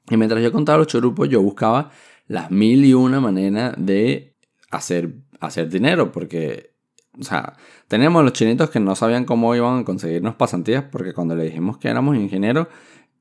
Y 0.09 0.15
mientras 0.15 0.41
yo 0.41 0.53
contaba 0.53 0.77
los 0.77 0.87
churupos, 0.87 1.27
yo 1.27 1.41
buscaba 1.41 1.91
las 2.27 2.49
mil 2.49 2.85
y 2.85 2.93
una 2.93 3.19
maneras 3.19 3.73
de 3.77 4.37
hacer, 4.71 5.13
hacer 5.41 5.67
dinero. 5.67 6.13
Porque, 6.13 6.71
o 7.19 7.23
sea, 7.23 7.57
teníamos 7.89 8.23
los 8.23 8.31
chinitos 8.31 8.69
que 8.69 8.79
no 8.79 8.95
sabían 8.95 9.25
cómo 9.25 9.53
iban 9.53 9.79
a 9.79 9.83
conseguirnos 9.83 10.35
pasantías. 10.35 10.85
Porque 10.89 11.11
cuando 11.11 11.35
le 11.35 11.43
dijimos 11.43 11.77
que 11.77 11.89
éramos 11.89 12.15
ingenieros, 12.15 12.67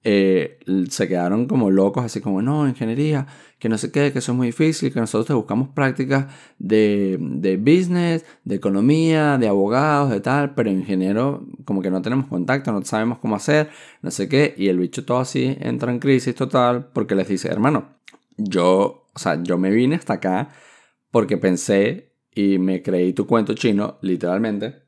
eh, 0.04 0.58
se 0.88 1.06
quedaron 1.06 1.46
como 1.46 1.70
locos, 1.70 2.04
así 2.04 2.20
como, 2.20 2.42
no, 2.42 2.68
ingeniería, 2.68 3.26
que 3.58 3.68
no 3.68 3.78
sé 3.78 3.92
qué, 3.92 4.12
que 4.12 4.18
eso 4.18 4.32
es 4.32 4.38
muy 4.38 4.48
difícil, 4.48 4.92
que 4.92 4.98
nosotros 4.98 5.26
te 5.26 5.34
buscamos 5.34 5.68
prácticas 5.68 6.26
de, 6.58 7.16
de 7.20 7.56
business, 7.56 8.24
de 8.44 8.56
economía, 8.56 9.38
de 9.38 9.46
abogados, 9.46 10.10
de 10.10 10.20
tal, 10.20 10.54
pero 10.54 10.70
ingeniero 10.70 11.46
como 11.64 11.82
que 11.82 11.90
no 11.90 12.02
tenemos 12.02 12.26
contacto, 12.26 12.72
no 12.72 12.82
sabemos 12.84 13.18
cómo 13.18 13.36
hacer, 13.36 13.70
no 14.02 14.10
sé 14.10 14.28
qué, 14.28 14.54
y 14.56 14.68
el 14.68 14.78
bicho 14.78 15.04
todo 15.04 15.18
así 15.18 15.56
entra 15.60 15.92
en 15.92 16.00
crisis 16.00 16.34
total 16.34 16.88
porque 16.92 17.14
les 17.14 17.28
dice, 17.28 17.48
hermano, 17.48 17.96
yo, 18.36 19.08
o 19.14 19.18
sea, 19.18 19.40
yo 19.42 19.56
me 19.58 19.70
vine 19.70 19.94
hasta 19.94 20.14
acá 20.14 20.48
porque 21.12 21.36
pensé 21.36 22.12
y 22.34 22.58
me 22.58 22.82
creí 22.82 23.12
tu 23.12 23.26
cuento 23.26 23.54
chino, 23.54 23.98
literalmente, 24.00 24.82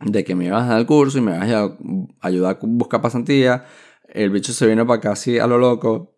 de 0.00 0.24
que 0.24 0.34
me 0.34 0.46
ibas 0.46 0.64
a 0.64 0.72
dar 0.72 0.80
el 0.80 0.86
curso 0.86 1.16
y 1.16 1.22
me 1.22 1.34
ibas 1.34 1.50
a 1.50 1.76
ayudar 2.20 2.56
a 2.56 2.66
buscar 2.66 3.00
pasantía 3.00 3.64
el 4.08 4.30
bicho 4.30 4.52
se 4.52 4.66
vino 4.66 4.86
para 4.86 4.98
acá 4.98 5.12
así 5.12 5.38
a 5.38 5.46
lo 5.46 5.58
loco. 5.58 6.16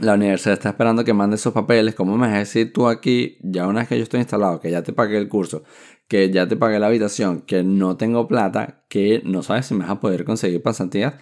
La 0.00 0.14
universidad 0.14 0.54
está 0.54 0.70
esperando 0.70 1.04
que 1.04 1.12
mande 1.12 1.36
esos 1.36 1.52
papeles. 1.52 1.94
¿Cómo 1.94 2.16
me 2.16 2.28
vas 2.28 2.36
a 2.36 2.38
decir 2.38 2.72
tú 2.72 2.88
aquí, 2.88 3.38
ya 3.42 3.66
una 3.66 3.80
vez 3.80 3.88
que 3.88 3.96
yo 3.96 4.04
estoy 4.04 4.20
instalado, 4.20 4.60
que 4.60 4.70
ya 4.70 4.82
te 4.82 4.92
pagué 4.92 5.18
el 5.18 5.28
curso, 5.28 5.64
que 6.08 6.30
ya 6.30 6.46
te 6.46 6.56
pagué 6.56 6.78
la 6.78 6.86
habitación, 6.86 7.42
que 7.42 7.62
no 7.64 7.96
tengo 7.96 8.28
plata, 8.28 8.84
que 8.88 9.20
no 9.24 9.42
sabes 9.42 9.66
si 9.66 9.74
me 9.74 9.80
vas 9.80 9.90
a 9.90 10.00
poder 10.00 10.24
conseguir 10.24 10.62
pasantías? 10.62 11.14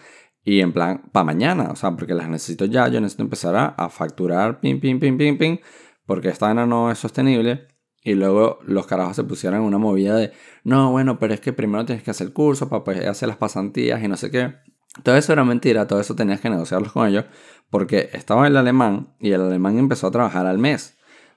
Y 0.44 0.60
en 0.60 0.72
plan, 0.72 1.02
para 1.12 1.24
mañana, 1.24 1.70
o 1.70 1.76
sea, 1.76 1.96
porque 1.96 2.14
las 2.14 2.28
necesito 2.28 2.64
ya, 2.66 2.88
yo 2.88 3.00
necesito 3.00 3.22
empezar 3.22 3.74
a, 3.76 3.88
facturar, 3.90 4.60
pim, 4.60 4.80
pim, 4.80 5.00
pim, 5.00 5.18
pim, 5.18 5.38
pim, 5.38 5.58
porque 6.06 6.28
esta 6.28 6.46
vaina 6.46 6.66
no 6.66 6.90
es 6.90 6.98
sostenible. 6.98 7.68
Y 8.02 8.14
luego 8.14 8.60
los 8.64 8.86
carajos 8.86 9.16
se 9.16 9.24
pusieron 9.24 9.60
en 9.60 9.66
una 9.66 9.78
movida 9.78 10.16
de, 10.16 10.32
no, 10.64 10.90
bueno, 10.90 11.18
pero 11.18 11.34
es 11.34 11.40
que 11.40 11.52
primero 11.52 11.84
tienes 11.84 12.02
que 12.04 12.10
hacer 12.10 12.28
el 12.28 12.32
curso 12.32 12.68
para 12.68 12.84
poder 12.84 13.08
hacer 13.08 13.28
las 13.28 13.36
pasantías 13.36 14.02
y 14.02 14.08
no 14.08 14.16
sé 14.16 14.30
qué. 14.30 14.54
Todo 15.02 15.16
eso 15.16 15.32
era 15.32 15.44
mentira, 15.44 15.86
todo 15.86 16.00
eso 16.00 16.16
tenías 16.16 16.40
que 16.40 16.50
negociarlo 16.50 16.92
con 16.92 17.06
ellos, 17.06 17.24
porque 17.70 18.10
estaba 18.12 18.46
el 18.46 18.56
alemán 18.56 19.14
y 19.20 19.32
el 19.32 19.42
alemán 19.42 19.78
empezó 19.78 20.08
a 20.08 20.10
trabajar 20.10 20.46
al 20.46 20.58
mes. 20.58 20.96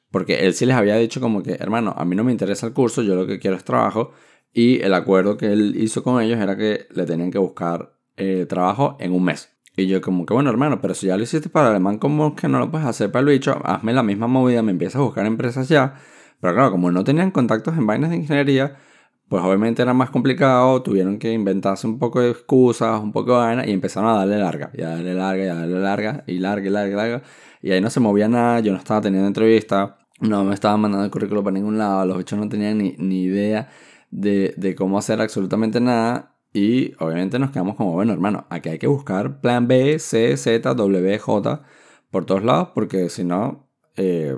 Porque 0.10 0.46
él 0.46 0.54
sí 0.54 0.66
les 0.66 0.76
había 0.76 0.96
dicho 0.96 1.22
como 1.22 1.42
que, 1.42 1.54
hermano, 1.54 1.94
a 1.98 2.04
mí 2.06 2.16
no 2.16 2.24
me 2.24 2.32
interesa 2.32 2.68
el 2.68 2.74
curso, 2.74 3.02
yo 3.02 3.16
lo 3.16 3.28
que 3.28 3.40
quiero 3.40 3.56
es 3.56 3.64
trabajo. 3.64 4.12
Y 4.54 4.82
el 4.82 4.94
acuerdo 4.94 5.38
que 5.38 5.52
él 5.54 5.76
hizo 5.78 6.04
con 6.04 6.22
ellos 6.22 6.40
era 6.40 6.58
que 6.58 6.88
le 6.92 7.06
tenían 7.06 7.32
que 7.32 7.38
buscar 7.38 7.94
eh, 8.18 8.46
trabajo 8.48 8.98
en 9.00 9.14
un 9.14 9.24
mes. 9.24 9.50
Y 9.78 9.88
yo 9.88 10.02
como 10.02 10.26
que, 10.26 10.34
bueno, 10.34 10.50
hermano, 10.50 10.82
pero 10.82 10.94
si 10.94 11.08
ya 11.08 11.16
lo 11.16 11.24
hiciste 11.24 11.50
para 11.50 11.68
el 11.68 11.72
alemán, 11.72 11.98
¿cómo 11.98 12.36
que 12.36 12.50
no 12.50 12.60
lo 12.60 12.70
puedes 12.70 12.86
hacer 12.86 13.10
para 13.12 13.22
el 13.22 13.28
bicho? 13.28 13.58
Hazme 13.64 13.94
la 13.94 14.04
misma 14.04 14.28
movida, 14.28 14.62
me 14.62 14.72
empiezas 14.72 14.98
a 14.98 15.04
buscar 15.04 15.26
empresas 15.26 15.70
ya. 15.70 15.96
Pero 16.42 16.54
claro, 16.54 16.72
como 16.72 16.92
no 16.92 17.06
tenían 17.06 17.32
contactos 17.32 17.78
en 17.78 17.88
vainas 17.88 18.10
de 18.10 18.18
ingeniería, 18.18 18.78
pues 19.32 19.42
obviamente 19.46 19.82
era 19.82 19.94
más 19.94 20.10
complicado, 20.10 20.84
tuvieron 20.84 21.18
que 21.18 21.32
inventarse 21.32 21.88
un 21.88 21.98
poco 22.00 22.20
de 22.20 22.32
excusas, 22.32 23.02
un 23.02 23.14
poco 23.14 23.32
de 23.32 23.38
vaina 23.38 23.66
y 23.66 23.72
empezaron 23.72 24.10
a 24.10 24.16
darle 24.16 24.38
larga, 24.38 24.72
y 24.74 24.82
a 24.82 24.90
darle 24.90 25.14
larga, 25.14 25.46
y 25.46 25.48
a 25.48 25.56
darle 25.56 25.80
larga, 25.80 26.24
y 26.28 26.38
larga, 26.40 26.68
y 26.68 26.70
larga, 26.70 26.92
y 26.92 26.96
larga. 26.98 27.24
Y 27.62 27.72
ahí 27.72 27.80
no 27.80 27.90
se 27.90 28.02
movía 28.02 28.28
nada, 28.28 28.60
yo 28.60 28.74
no 28.74 28.78
estaba 28.78 29.00
teniendo 29.00 29.26
entrevista, 29.28 30.00
no 30.20 30.44
me 30.44 30.54
estaban 30.54 30.82
mandando 30.82 31.06
el 31.06 31.12
currículo 31.12 31.46
para 31.46 31.54
ningún 31.54 31.78
lado, 31.78 32.06
los 32.06 32.18
bichos 32.18 32.38
no 32.38 32.50
tenían 32.50 32.78
ni, 32.80 32.96
ni 32.98 33.24
idea 33.24 33.70
de, 34.10 34.54
de, 34.58 34.76
cómo 34.76 34.98
hacer 34.98 35.22
absolutamente 35.22 35.80
nada. 35.80 36.36
Y 36.52 36.94
obviamente 37.00 37.40
nos 37.40 37.52
quedamos 37.52 37.78
como, 37.78 37.94
bueno, 37.94 38.12
hermano, 38.12 38.48
aquí 38.50 38.68
hay 38.68 38.80
que 38.80 38.88
buscar 38.88 39.40
plan 39.40 39.66
B, 39.66 39.98
C, 40.00 40.36
Z, 40.36 40.74
W, 40.74 41.20
J 41.20 41.64
por 42.10 42.26
todos 42.26 42.44
lados, 42.44 42.72
porque 42.76 43.08
si 43.10 43.24
no, 43.24 43.70
eh, 43.96 44.36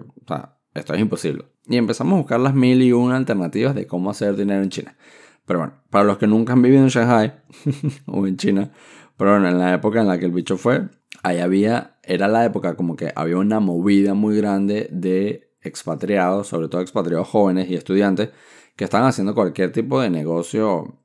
esto 0.76 0.94
es 0.94 1.02
imposible. 1.02 1.53
Y 1.68 1.78
empezamos 1.78 2.14
a 2.16 2.18
buscar 2.18 2.40
las 2.40 2.54
mil 2.54 2.82
y 2.82 2.92
una 2.92 3.16
alternativas 3.16 3.74
de 3.76 3.88
cómo 3.88 4.10
hacer 4.10 4.36
dinero 4.36 4.64
en 4.64 4.70
China. 4.70 4.98
Pero 5.46 5.60
bueno, 5.60 5.74
para 5.90 6.06
los 6.06 6.18
que 6.18 6.28
nunca 6.28 6.54
han 6.54 6.62
vivido 6.62 6.84
en 6.84 6.90
Shanghai 6.90 7.34
o 8.06 8.26
en 8.28 8.38
China, 8.38 8.72
pero 9.18 9.32
bueno, 9.32 9.48
en 9.48 9.60
la 9.60 9.74
época 9.74 10.02
en 10.02 10.08
la 10.08 10.18
que 10.18 10.26
el 10.26 10.32
bicho 10.32 10.58
fue, 10.58 10.90
ahí 11.22 11.40
había, 11.40 11.98
era 12.04 12.28
la 12.28 12.46
época 12.46 12.76
como 12.76 12.96
que 12.96 13.12
había 13.16 13.38
una 13.38 13.60
movida 13.60 14.14
muy 14.14 14.38
grande 14.38 14.88
de 14.92 15.52
expatriados, 15.62 16.48
sobre 16.48 16.68
todo 16.68 16.82
expatriados 16.82 17.28
jóvenes 17.28 17.70
y 17.70 17.76
estudiantes, 17.76 18.30
que 18.76 18.84
estaban 18.84 19.08
haciendo 19.08 19.36
cualquier 19.36 19.72
tipo 19.72 20.02
de 20.02 20.10
negocio, 20.10 21.04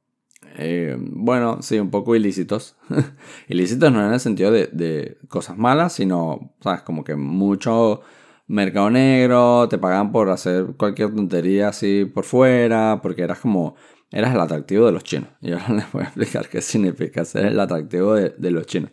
eh, 0.57 0.97
bueno, 0.99 1.63
sí, 1.63 1.79
un 1.79 1.91
poco 1.91 2.17
ilícitos. 2.17 2.77
ilícitos 3.49 3.93
no 3.93 4.05
en 4.05 4.13
el 4.13 4.21
sentido 4.21 4.51
de, 4.51 4.69
de, 4.73 5.19
cosas 5.29 5.57
malas, 5.57 5.93
sino, 5.93 6.55
¿sabes? 6.61 6.83
Como 6.83 7.05
que 7.05 7.15
mucho 7.15 8.01
mercado 8.49 8.91
negro, 8.91 9.69
te 9.69 9.79
pagaban 9.79 10.11
por 10.11 10.31
hacer 10.31 10.75
cualquier 10.77 11.15
tontería 11.15 11.69
así 11.69 12.07
por 12.07 12.25
fuera, 12.25 13.01
porque 13.03 13.23
eras 13.23 13.39
como 13.39 13.77
eras 14.11 14.35
el 14.35 14.41
atractivo 14.41 14.87
de 14.87 14.93
los 14.93 15.05
chinos. 15.05 15.29
Y 15.41 15.53
ahora 15.53 15.75
les 15.75 15.93
voy 15.93 16.03
a 16.03 16.07
explicar 16.07 16.49
qué 16.49 16.61
significa 16.61 17.25
ser 17.25 17.47
el 17.47 17.61
atractivo 17.61 18.15
de, 18.15 18.51
los 18.51 18.67
chinos. 18.67 18.91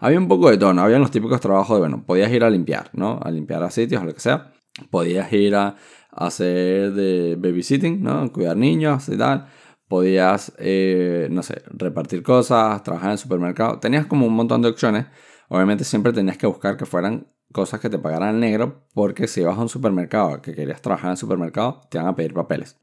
Había 0.00 0.18
un 0.18 0.28
poco 0.28 0.50
de 0.50 0.58
todo, 0.58 0.72
¿no? 0.72 0.82
Habían 0.82 1.00
los 1.00 1.10
típicos 1.10 1.40
trabajos 1.40 1.76
de, 1.76 1.80
bueno, 1.80 2.04
podías 2.06 2.30
ir 2.30 2.44
a 2.44 2.50
limpiar, 2.50 2.90
¿no? 2.92 3.18
A 3.22 3.30
limpiar 3.30 3.62
a 3.64 3.70
sitios 3.70 4.02
o 4.02 4.04
lo 4.04 4.14
que 4.14 4.20
sea. 4.20 4.52
Podías 4.90 5.32
ir 5.32 5.56
a 5.56 5.76
hacer 6.12 6.92
de 6.92 7.36
babysitting, 7.36 8.02
¿no? 8.02 8.30
Cuidar 8.32 8.56
niños 8.56 9.08
y 9.08 9.16
tal. 9.16 9.46
Podías, 9.88 10.52
eh, 10.58 11.28
no 11.30 11.42
sé, 11.42 11.62
repartir 11.70 12.22
cosas, 12.22 12.82
trabajar 12.82 13.08
en 13.08 13.12
el 13.12 13.18
supermercado. 13.18 13.80
Tenías 13.80 14.06
como 14.06 14.26
un 14.26 14.34
montón 14.34 14.62
de 14.62 14.68
opciones. 14.68 15.06
Obviamente 15.48 15.82
siempre 15.82 16.12
tenías 16.12 16.36
que 16.36 16.46
buscar 16.46 16.76
que 16.76 16.86
fueran 16.86 17.26
cosas 17.52 17.80
que 17.80 17.88
te 17.90 17.98
pagaran 17.98 18.34
el 18.34 18.40
negro, 18.40 18.86
porque 18.94 19.26
si 19.26 19.42
vas 19.42 19.58
a 19.58 19.62
un 19.62 19.68
supermercado 19.68 20.42
que 20.42 20.54
querías 20.54 20.82
trabajar 20.82 21.06
en 21.06 21.12
el 21.12 21.16
supermercado, 21.16 21.80
te 21.90 21.98
van 21.98 22.06
a 22.06 22.14
pedir 22.14 22.34
papeles. 22.34 22.78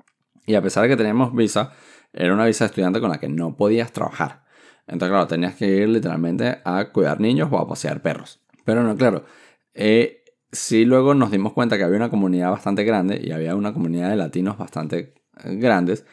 Y 0.46 0.56
a 0.56 0.62
pesar 0.62 0.84
de 0.84 0.90
que 0.90 0.98
teníamos 0.98 1.34
visa, 1.34 1.72
era 2.14 2.34
una 2.34 2.46
visa 2.46 2.66
de 2.66 2.68
estudiante 2.68 3.00
con 3.00 3.10
la 3.10 3.20
que 3.20 3.30
no 3.30 3.56
podías 3.56 3.92
trabajar. 3.92 4.44
Entonces, 4.88 5.10
claro, 5.10 5.28
tenías 5.28 5.56
que 5.56 5.68
ir 5.68 5.90
literalmente 5.90 6.60
a 6.64 6.92
cuidar 6.92 7.20
niños 7.20 7.50
o 7.52 7.58
a 7.58 7.68
pasear 7.68 8.02
perros. 8.02 8.42
Pero 8.64 8.84
no, 8.84 8.96
claro. 8.96 9.26
Eh, 9.74 10.24
sí, 10.52 10.86
luego 10.86 11.14
nos 11.14 11.32
dimos 11.32 11.54
cuenta 11.54 11.78
que 11.78 11.84
había 11.84 11.98
una 11.98 12.10
comunidad 12.10 12.52
bastante 12.52 12.84
grande 12.84 13.20
y 13.24 13.32
había 13.32 13.56
una 13.56 13.74
comunidad 13.74 14.10
de 14.10 14.16
latinos 14.16 14.58
bastante 14.58 15.16
eh, 15.44 15.56
grandes. 15.56 16.06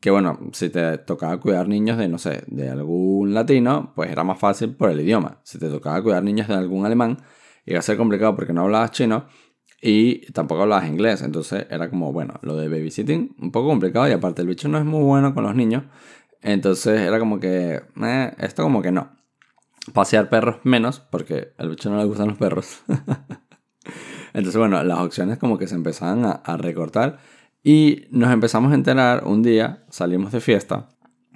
Que 0.00 0.10
bueno, 0.10 0.38
si 0.52 0.70
te 0.70 0.98
tocaba 0.98 1.40
cuidar 1.40 1.66
niños 1.68 1.98
de, 1.98 2.08
no 2.08 2.18
sé, 2.18 2.44
de 2.46 2.68
algún 2.70 3.34
latino, 3.34 3.92
pues 3.96 4.10
era 4.10 4.22
más 4.22 4.38
fácil 4.38 4.76
por 4.76 4.90
el 4.90 5.00
idioma. 5.00 5.40
Si 5.42 5.58
te 5.58 5.68
tocaba 5.68 6.00
cuidar 6.02 6.22
niños 6.22 6.46
de 6.46 6.54
algún 6.54 6.86
alemán, 6.86 7.18
iba 7.66 7.78
a 7.78 7.82
ser 7.82 7.96
complicado 7.96 8.34
porque 8.34 8.52
no 8.52 8.62
hablabas 8.62 8.90
chino 8.92 9.26
y 9.80 10.30
tampoco 10.32 10.62
hablabas 10.62 10.88
inglés. 10.88 11.22
Entonces 11.22 11.66
era 11.70 11.88
como, 11.88 12.12
bueno, 12.12 12.34
lo 12.42 12.56
de 12.56 12.68
babysitting, 12.68 13.36
un 13.38 13.50
poco 13.50 13.68
complicado. 13.68 14.08
Y 14.08 14.12
aparte, 14.12 14.42
el 14.42 14.48
bicho 14.48 14.68
no 14.68 14.78
es 14.78 14.84
muy 14.84 15.02
bueno 15.02 15.34
con 15.34 15.44
los 15.44 15.54
niños. 15.54 15.84
Entonces 16.42 17.00
era 17.00 17.18
como 17.18 17.40
que, 17.40 17.82
eh, 18.02 18.34
esto 18.38 18.62
como 18.62 18.82
que 18.82 18.92
no. 18.92 19.16
Pasear 19.92 20.28
perros 20.28 20.56
menos, 20.64 21.00
porque 21.00 21.52
al 21.58 21.70
bicho 21.70 21.90
no 21.90 21.98
le 21.98 22.04
gustan 22.04 22.28
los 22.28 22.38
perros. 22.38 22.82
Entonces, 24.32 24.58
bueno, 24.58 24.82
las 24.84 24.98
opciones 24.98 25.38
como 25.38 25.58
que 25.58 25.66
se 25.66 25.74
empezaban 25.74 26.24
a, 26.24 26.56
recortar. 26.56 27.18
Y 27.62 28.04
nos 28.10 28.32
empezamos 28.32 28.72
a 28.72 28.74
enterar 28.74 29.24
un 29.24 29.42
día, 29.42 29.84
salimos 29.90 30.32
de 30.32 30.40
fiesta. 30.40 30.88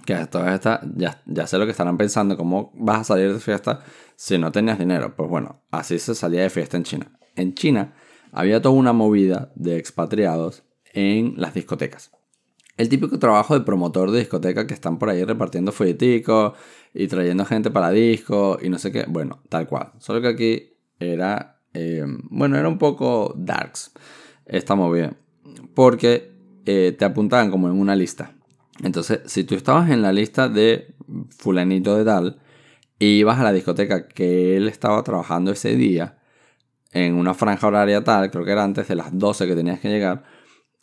Que 0.07 0.15
todas 0.27 0.55
estas, 0.55 0.81
ya, 0.97 1.23
ya 1.25 1.47
sé 1.47 1.59
lo 1.59 1.65
que 1.65 1.71
estarán 1.71 1.97
pensando, 1.97 2.37
¿cómo 2.37 2.73
vas 2.75 3.01
a 3.01 3.05
salir 3.05 3.33
de 3.33 3.41
fiesta 3.41 3.81
si 4.17 4.39
no 4.39 4.53
tenías 4.53 4.79
dinero? 4.79 5.15
Pues 5.17 5.29
bueno, 5.29 5.63
así 5.71 5.99
se 5.99 6.15
salía 6.15 6.43
de 6.43 6.51
fiesta 6.51 6.77
en 6.77 6.85
China. 6.85 7.19
En 7.37 7.55
China 7.55 7.95
había 8.33 8.61
toda 8.61 8.75
una 8.75 8.93
movida 8.93 9.53
de 9.55 9.77
expatriados 9.77 10.65
en 10.93 11.35
las 11.37 11.55
discotecas. 11.55 12.11
El 12.77 12.89
típico 12.89 13.19
trabajo 13.19 13.57
de 13.57 13.65
promotor 13.65 14.11
de 14.11 14.19
discoteca 14.19 14.67
que 14.67 14.75
están 14.75 14.99
por 14.99 15.09
ahí 15.09 15.23
repartiendo 15.23 15.71
folleticos 15.71 16.55
y 16.93 17.07
trayendo 17.07 17.45
gente 17.45 17.71
para 17.71 17.91
discos 17.91 18.59
y 18.63 18.69
no 18.69 18.79
sé 18.79 18.91
qué. 18.91 19.05
Bueno, 19.09 19.43
tal 19.49 19.69
cual. 19.69 19.93
Solo 19.99 20.21
que 20.21 20.29
aquí 20.29 20.73
era, 20.99 21.61
eh, 21.73 22.05
bueno, 22.31 22.57
era 22.57 22.69
un 22.69 22.79
poco 22.79 23.33
darks 23.37 23.93
esta 24.47 24.75
movida. 24.75 25.17
Porque 25.75 26.33
eh, 26.67 26.95
te 26.99 27.05
apuntaban 27.05 27.51
como 27.53 27.69
en 27.69 27.79
una 27.79 27.95
lista. 27.95 28.35
Entonces, 28.83 29.21
si 29.27 29.45
tú 29.45 29.55
estabas 29.55 29.91
en 29.91 30.03
la 30.03 30.13
lista 30.13 30.49
de 30.49 30.95
fulanito 31.31 31.97
de 31.97 32.05
tal 32.05 32.41
ibas 32.99 33.39
a 33.39 33.45
la 33.45 33.53
discoteca 33.53 34.09
que 34.09 34.57
él 34.57 34.69
estaba 34.69 35.03
trabajando 35.03 35.53
ese 35.53 35.77
día, 35.77 36.19
en 36.93 37.15
una 37.15 37.35
franja 37.35 37.67
horaria 37.67 38.05
tal, 38.05 38.31
creo 38.31 38.45
que 38.45 38.53
era 38.53 38.65
antes 38.65 38.89
de 38.89 38.95
las 38.95 39.17
12 39.19 39.47
que 39.47 39.57
tenías 39.57 39.81
que 39.81 39.89
llegar, 39.89 40.25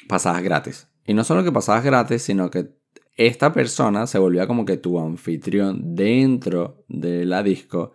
pasabas 0.08 0.44
gratis. 0.44 0.89
Y 1.06 1.13
no 1.13 1.24
solo 1.24 1.44
que 1.44 1.51
pasabas 1.51 1.84
gratis, 1.84 2.22
sino 2.22 2.51
que 2.51 2.75
esta 3.15 3.53
persona 3.53 4.08
se 4.08 4.20
volvía 4.20 4.48
como 4.48 4.65
que 4.65 4.77
tu 4.77 5.00
anfitrión 5.00 5.96
dentro 5.96 6.84
de 6.88 7.25
la 7.25 7.44
disco 7.44 7.94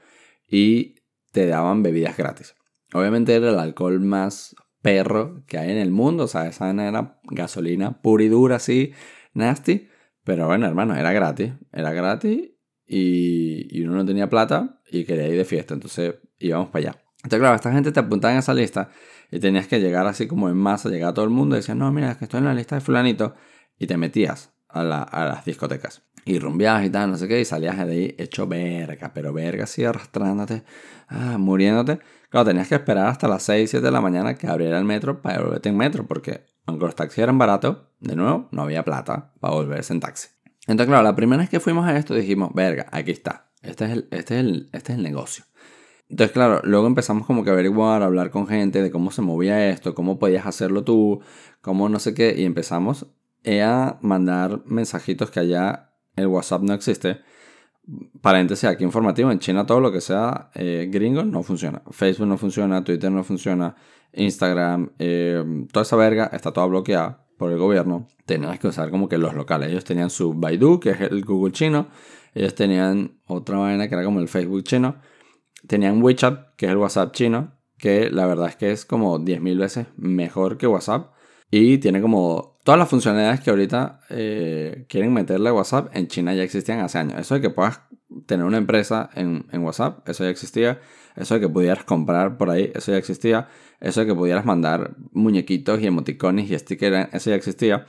y 0.49 0.97
te 1.31 1.47
daban 1.47 1.83
bebidas 1.83 2.17
gratis. 2.17 2.55
Obviamente 2.95 3.35
era 3.35 3.51
el 3.51 3.59
alcohol 3.59 4.01
más 4.01 4.57
perro 4.81 5.43
que 5.47 5.59
hay 5.59 5.71
en 5.71 5.79
el 5.79 5.91
mundo, 5.91 6.25
o 6.25 6.29
sea, 6.29 6.47
esa 6.47 6.71
era 6.71 7.19
gasolina 7.25 8.01
pura 8.01 8.25
y 8.25 8.29
dura, 8.29 8.57
así, 8.57 8.93
nasty. 9.35 9.89
Pero 10.25 10.47
bueno, 10.47 10.67
hermano, 10.67 10.97
era 10.97 11.13
gratis, 11.13 11.53
era 11.73 11.93
gratis 11.93 12.56
y, 12.87 13.83
uno 13.83 13.97
no 13.97 14.05
tenía 14.05 14.29
plata 14.29 14.81
y 14.91 15.05
quería 15.05 15.29
ir 15.29 15.37
de 15.37 15.45
fiesta, 15.45 15.75
entonces 15.75 16.17
íbamos 16.39 16.69
para 16.69 16.91
allá. 16.91 17.03
Entonces, 17.17 17.41
claro, 17.41 17.57
esta 17.57 17.73
gente 17.73 17.93
te 17.93 18.01
apuntaba 18.01 18.33
en 18.33 18.39
esa 18.39 18.55
lista 18.55 18.91
y 19.31 19.41
tenías 19.41 19.67
que 19.67 19.81
llegar 19.81 20.07
así 20.07 20.27
como 20.27 20.49
en 20.49 20.57
masa, 20.57 20.89
llegar 20.89 21.11
a 21.11 21.15
todo 21.15 21.25
el 21.25 21.31
mundo 21.31 21.57
y 21.57 21.59
decías, 21.59 21.77
no, 21.77 21.91
mira, 21.91 22.13
es 22.13 22.17
que 22.19 22.25
estoy 22.25 22.39
en 22.39 22.45
la 22.45 22.55
lista 22.55 22.77
de 22.77 22.81
fulanito. 22.81 23.35
Y 23.79 23.87
te 23.87 23.97
metías 23.97 24.55
a, 24.69 24.85
las 24.85 25.45
discotecas. 25.45 26.03
Y 26.25 26.39
rumbeabas 26.39 26.85
y 26.87 26.91
tal, 26.91 27.11
no 27.11 27.17
sé 27.19 27.29
qué, 27.29 27.41
y 27.41 27.45
salías 27.45 27.77
de 27.77 27.93
ahí 27.93 28.15
hecho 28.19 28.47
verga, 28.47 29.13
pero 29.15 29.33
verga 29.33 29.65
así 29.65 29.85
arrastrándote, 29.85 30.65
ah, 31.09 31.37
muriéndote. 31.39 32.01
Claro, 32.31 32.47
tenías 32.47 32.69
que 32.69 32.75
esperar 32.75 33.07
hasta 33.07 33.29
las 33.29 33.43
6, 33.45 33.71
7 33.71 33.85
de 33.85 33.93
la 33.93 34.01
mañana 34.01 34.35
que 34.35 34.49
abriera 34.49 34.79
el 34.79 34.85
metro 34.85 35.23
para 35.23 35.41
volverte 35.41 35.69
en 35.69 35.77
metro, 35.77 36.07
porque 36.07 36.47
aunque 36.67 36.85
los 36.85 36.95
taxis 36.97 37.19
eran 37.19 37.39
baratos, 37.39 37.79
de 38.01 38.17
nuevo, 38.17 38.49
no 38.51 38.63
había 38.63 38.85
plata 38.85 39.35
para 39.41 39.55
volverse 39.55 39.93
en 39.93 40.01
taxi. 40.01 40.36
Entonces, 40.67 40.89
claro, 40.89 41.05
la 41.05 41.15
primera 41.15 41.41
vez 41.41 41.51
que 41.51 41.61
fuimos 41.61 41.87
a 41.87 41.97
esto 41.97 42.15
dijimos, 42.15 42.51
verga, 42.55 42.87
aquí 42.91 43.13
está. 43.13 43.51
Este 43.63 43.85
es 43.85 43.91
el, 43.93 44.09
este 44.11 44.35
es 44.35 44.41
el, 44.41 44.69
este 44.73 44.93
es 44.93 44.99
el 44.99 45.05
negocio. 45.05 45.45
Entonces, 46.09 46.33
claro, 46.33 46.61
luego 46.65 46.87
empezamos 46.87 47.27
como 47.27 47.45
que 47.45 47.51
a 47.51 47.53
averiguar, 47.53 48.03
a 48.03 48.07
hablar 48.07 48.31
con 48.31 48.47
gente 48.47 48.83
de 48.83 48.91
cómo 48.91 49.11
se 49.11 49.23
movía 49.23 49.71
esto, 49.71 49.95
cómo 49.95 50.19
podías 50.19 50.47
hacerlo 50.47 50.85
tú, 50.85 51.21
cómo 51.61 51.89
no 51.89 51.99
sé 51.99 52.15
qué, 52.15 52.35
y 52.37 52.45
empezamos 52.45 53.07
a 53.45 53.99
mandar 54.03 54.63
mensajitos 54.67 55.31
que 55.31 55.41
allá 55.41 55.91
el 56.17 56.27
WhatsApp 56.27 56.63
no 56.63 56.75
existe. 56.75 57.21
Paréntesis 58.21 58.69
aquí 58.69 58.83
informativo, 58.83 59.31
en 59.31 59.39
China 59.39 59.67
todo 59.67 59.81
lo 59.81 59.93
que 59.93 60.01
sea 60.01 60.51
eh, 60.55 60.89
gringo 60.91 61.25
no 61.25 61.43
funciona. 61.45 61.83
Facebook 61.91 62.27
no 62.27 62.39
funciona, 62.39 62.83
Twitter 62.83 63.11
no 63.11 63.23
funciona, 63.23 63.77
Instagram, 64.13 64.91
eh, 64.99 65.45
toda 65.73 65.83
esa 65.83 65.95
verga 65.97 66.31
está 66.33 66.53
toda 66.53 66.67
bloqueada 66.67 67.26
por 67.37 67.53
el 67.53 67.59
gobierno. 67.59 68.09
Tenías 68.25 68.59
que 68.59 68.69
usar 68.69 68.91
como 68.91 69.09
que 69.09 69.19
los 69.19 69.35
locales. 69.35 69.71
Ellos 69.71 69.85
tenían 69.85 70.11
su 70.11 70.35
Baidu, 70.35 70.81
que 70.81 70.91
es 70.91 71.01
el 71.01 71.25
Google 71.25 71.53
chino. 71.53 71.89
Ellos 72.35 72.55
tenían 72.55 73.21
otra 73.27 73.59
vaina 73.59 73.89
que 73.89 73.95
era 73.95 74.05
como 74.05 74.21
el 74.21 74.29
Facebook 74.29 74.65
chino 74.65 74.97
tenían 75.67 76.03
WeChat, 76.03 76.55
que 76.57 76.67
es 76.67 76.73
el 76.73 76.79
WhatsApp 76.79 77.13
chino, 77.13 77.53
que 77.79 78.11
la 78.11 78.27
verdad 78.27 78.49
es 78.49 78.57
que 78.57 78.71
es 78.71 78.85
como 78.85 79.19
10.000 79.19 79.59
veces 79.59 79.87
mejor 79.97 80.59
que 80.59 80.67
WhatsApp. 80.67 81.13
Y 81.51 81.79
tiene 81.79 82.01
como 82.01 82.59
todas 82.65 82.79
las 82.79 82.89
funcionalidades 82.89 83.41
que 83.41 83.51
ahorita 83.51 84.01
eh, 84.11 84.87
quieren 84.89 85.13
meterle 85.13 85.49
a 85.49 85.53
WhatsApp, 85.53 85.95
en 85.95 86.09
China 86.09 86.35
ya 86.35 86.43
existían 86.43 86.81
hace 86.81 86.99
años. 86.99 87.21
Eso 87.21 87.35
de 87.35 87.41
que 87.41 87.51
puedas 87.51 87.83
tener 88.27 88.45
una 88.45 88.59
empresa 88.59 89.11
en, 89.15 89.47
en, 89.53 89.63
WhatsApp, 89.63 90.09
eso 90.09 90.25
ya 90.25 90.31
existía. 90.31 90.81
Eso 91.17 91.35
de 91.35 91.41
que 91.41 91.49
pudieras 91.49 91.85
comprar 91.85 92.37
por 92.37 92.51
ahí, 92.51 92.71
eso 92.75 92.93
ya 92.93 92.99
existía. 92.99 93.49
Eso 93.81 94.01
de 94.01 94.07
que 94.07 94.15
pudieras 94.15 94.45
mandar 94.45 94.97
muñequitos 95.13 95.81
y 95.81 95.87
emoticones 95.87 96.51
y 96.51 96.59
stickers, 96.59 97.09
eso 97.13 97.31
ya 97.31 97.37
existía. 97.37 97.87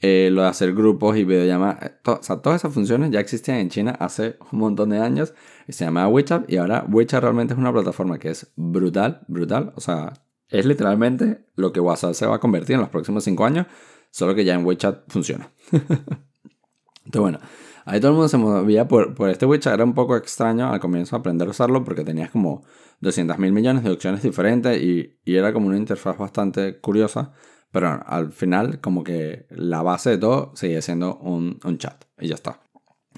Eh, 0.00 0.30
lo 0.30 0.42
de 0.42 0.48
hacer 0.48 0.74
grupos 0.74 1.16
y 1.16 1.24
videollamadas. 1.24 1.82
Eh, 1.82 1.92
o 2.06 2.22
sea, 2.22 2.36
todas 2.36 2.60
esas 2.60 2.72
funciones 2.72 3.10
ya 3.10 3.18
existían 3.18 3.58
en 3.58 3.68
China 3.68 3.96
hace 3.98 4.36
un 4.52 4.60
montón 4.60 4.90
de 4.90 4.98
años. 5.00 5.34
Y 5.66 5.72
se 5.72 5.84
llamaba 5.84 6.08
WeChat. 6.08 6.50
Y 6.50 6.56
ahora 6.56 6.84
WeChat 6.88 7.22
realmente 7.22 7.54
es 7.54 7.58
una 7.58 7.72
plataforma 7.72 8.18
que 8.18 8.30
es 8.30 8.52
brutal, 8.56 9.22
brutal. 9.26 9.72
O 9.74 9.80
sea, 9.80 10.12
es 10.48 10.64
literalmente 10.66 11.46
lo 11.56 11.72
que 11.72 11.80
WhatsApp 11.80 12.14
se 12.14 12.26
va 12.26 12.36
a 12.36 12.40
convertir 12.40 12.74
en 12.74 12.80
los 12.80 12.90
próximos 12.90 13.24
cinco 13.24 13.44
años. 13.44 13.66
Solo 14.10 14.34
que 14.34 14.44
ya 14.44 14.54
en 14.54 14.64
WeChat 14.64 15.10
funciona. 15.10 15.50
Entonces, 15.72 17.20
bueno, 17.20 17.40
ahí 17.88 18.00
todo 18.00 18.10
el 18.10 18.14
mundo 18.14 18.28
se 18.28 18.36
movía 18.36 18.86
por, 18.86 19.14
por 19.14 19.30
este 19.30 19.46
WeChat. 19.46 19.74
Era 19.74 19.84
un 19.84 19.94
poco 19.94 20.16
extraño 20.16 20.70
al 20.70 20.80
comienzo 20.80 21.16
aprender 21.16 21.48
a 21.48 21.50
usarlo 21.50 21.84
porque 21.84 22.04
tenías 22.04 22.30
como 22.30 22.64
200 23.00 23.38
mil 23.38 23.52
millones 23.52 23.82
de 23.84 23.90
opciones 23.90 24.22
diferentes 24.22 24.80
y, 24.80 25.18
y 25.24 25.36
era 25.36 25.52
como 25.52 25.68
una 25.68 25.76
interfaz 25.76 26.18
bastante 26.18 26.78
curiosa. 26.80 27.32
Pero 27.70 28.00
al 28.06 28.32
final, 28.32 28.80
como 28.80 29.04
que 29.04 29.46
la 29.50 29.82
base 29.82 30.10
de 30.10 30.18
todo 30.18 30.52
sigue 30.54 30.80
siendo 30.82 31.16
un, 31.16 31.58
chat. 31.78 32.04
Y 32.18 32.28
ya 32.28 32.34
está. 32.34 32.60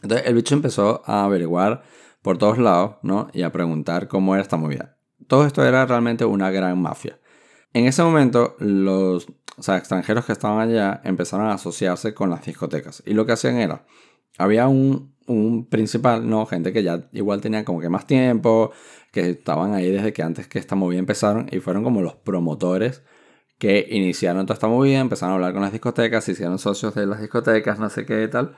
Entonces 0.03 0.27
el 0.27 0.35
bicho 0.35 0.55
empezó 0.55 1.03
a 1.05 1.25
averiguar 1.25 1.83
por 2.23 2.39
todos 2.39 2.59
lados, 2.59 2.97
¿no? 3.03 3.29
Y 3.33 3.43
a 3.43 3.53
preguntar 3.53 4.09
cómo 4.09 4.35
era 4.35 4.43
esta 4.43 4.57
movida. 4.57 4.97
Todo 5.27 5.47
esto 5.47 5.65
era 5.65 5.87
realmente 5.87 6.25
una 6.25 6.51
gran 6.51 6.81
mafia. 6.81 7.19
En 7.73 7.87
ese 7.87 8.03
momento, 8.03 8.57
los 8.59 9.29
extranjeros 9.59 10.25
que 10.25 10.33
estaban 10.33 10.59
allá 10.59 11.01
empezaron 11.05 11.47
a 11.47 11.55
asociarse 11.55 12.15
con 12.15 12.31
las 12.31 12.45
discotecas. 12.45 13.03
Y 13.07 13.15
lo 13.15 13.27
que 13.27 13.33
hacían 13.33 13.57
era, 13.57 13.85
había 14.39 14.69
un, 14.69 15.15
un 15.27 15.67
principal, 15.67 16.29
¿no? 16.29 16.47
Gente 16.47 16.73
que 16.73 16.83
ya 16.83 17.09
igual 17.13 17.41
tenía 17.41 17.65
como 17.65 17.81
que 17.81 17.89
más 17.89 18.07
tiempo, 18.07 18.73
que 19.13 19.31
estaban 19.31 19.75
ahí 19.75 19.91
desde 19.91 20.13
que 20.13 20.23
antes 20.23 20.49
que 20.49 20.59
esta 20.59 20.77
movida 20.77 20.99
empezaron 20.99 21.49
y 21.51 21.61
fueron 21.61 21.83
como 21.85 22.03
los 22.03 22.15
promotores 22.15 23.03
que 23.59 23.87
iniciaron 23.91 24.47
toda 24.47 24.55
esta 24.55 24.69
movida, 24.69 25.01
empezaron 25.01 25.33
a 25.33 25.35
hablar 25.35 25.53
con 25.53 25.63
las 25.63 25.73
discotecas, 25.73 26.25
se 26.25 26.33
hicieron 26.33 26.59
socios 26.59 26.95
de 26.95 27.07
las 27.07 27.21
discotecas, 27.21 27.79
no 27.79 27.91
sé 27.91 28.07
qué 28.07 28.27
tal, 28.29 28.55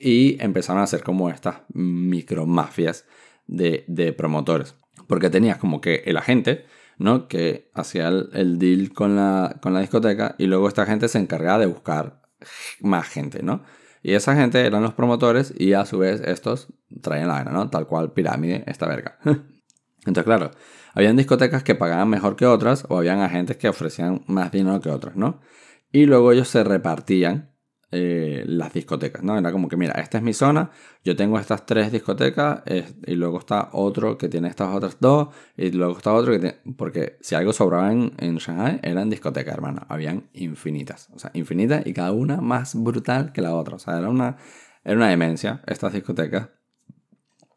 y 0.00 0.40
empezaron 0.40 0.80
a 0.80 0.84
hacer 0.84 1.02
como 1.02 1.28
estas 1.28 1.62
micromafias 1.70 3.04
de, 3.48 3.84
de 3.88 4.12
promotores. 4.12 4.76
Porque 5.08 5.28
tenías 5.28 5.58
como 5.58 5.80
que 5.80 6.04
el 6.06 6.16
agente, 6.16 6.66
¿no? 6.98 7.26
Que 7.26 7.70
hacía 7.74 8.08
el, 8.08 8.58
deal 8.60 8.92
con 8.92 9.16
la, 9.16 9.58
con 9.60 9.74
la 9.74 9.80
discoteca 9.80 10.36
y 10.38 10.46
luego 10.46 10.68
esta 10.68 10.86
gente 10.86 11.08
se 11.08 11.18
encargaba 11.18 11.58
de 11.58 11.66
buscar 11.66 12.22
más 12.80 13.08
gente, 13.08 13.42
¿no? 13.42 13.64
Y 14.02 14.14
esa 14.14 14.34
gente 14.34 14.64
eran 14.64 14.82
los 14.82 14.94
promotores 14.94 15.52
y 15.56 15.72
a 15.72 15.84
su 15.84 15.98
vez 15.98 16.20
estos 16.24 16.68
traían 17.02 17.28
la 17.28 17.38
gana, 17.38 17.50
¿no? 17.52 17.70
Tal 17.70 17.86
cual 17.86 18.12
pirámide, 18.12 18.64
esta 18.66 18.86
verga. 18.86 19.18
Entonces, 19.24 20.24
claro, 20.24 20.50
habían 20.94 21.16
discotecas 21.16 21.62
que 21.62 21.74
pagaban 21.74 22.08
mejor 22.08 22.36
que 22.36 22.46
otras 22.46 22.86
o 22.88 22.98
habían 22.98 23.20
agentes 23.20 23.56
que 23.56 23.68
ofrecían 23.68 24.22
más 24.26 24.52
dinero 24.52 24.80
que 24.80 24.90
otras, 24.90 25.16
¿no? 25.16 25.40
Y 25.92 26.06
luego 26.06 26.32
ellos 26.32 26.48
se 26.48 26.64
repartían 26.64 27.52
eh, 27.90 28.44
las 28.46 28.72
discotecas, 28.72 29.22
¿no? 29.22 29.38
Era 29.38 29.50
como 29.50 29.68
que, 29.68 29.76
mira, 29.76 29.94
esta 29.94 30.18
es 30.18 30.24
mi 30.24 30.34
zona, 30.34 30.70
yo 31.04 31.16
tengo 31.16 31.38
estas 31.38 31.64
tres 31.64 31.90
discotecas 31.90 32.62
y 33.06 33.14
luego 33.14 33.38
está 33.38 33.70
otro 33.72 34.18
que 34.18 34.28
tiene 34.28 34.48
estas 34.48 34.74
otras 34.74 34.98
dos 35.00 35.28
y 35.56 35.70
luego 35.70 35.96
está 35.96 36.12
otro 36.12 36.32
que 36.32 36.38
tiene... 36.38 36.56
Porque 36.76 37.16
si 37.20 37.34
algo 37.34 37.52
sobraba 37.52 37.90
en, 37.92 38.12
en 38.18 38.36
Shanghai 38.36 38.80
eran 38.82 39.08
discotecas, 39.08 39.54
hermano. 39.54 39.86
Habían 39.88 40.28
infinitas, 40.34 41.08
o 41.14 41.18
sea, 41.18 41.30
infinitas 41.34 41.86
y 41.86 41.94
cada 41.94 42.12
una 42.12 42.40
más 42.40 42.74
brutal 42.74 43.32
que 43.32 43.40
la 43.40 43.54
otra. 43.54 43.76
O 43.76 43.78
sea, 43.78 43.98
era 43.98 44.08
una, 44.08 44.36
era 44.84 44.96
una 44.96 45.08
demencia 45.08 45.62
estas 45.66 45.92
discotecas 45.92 46.48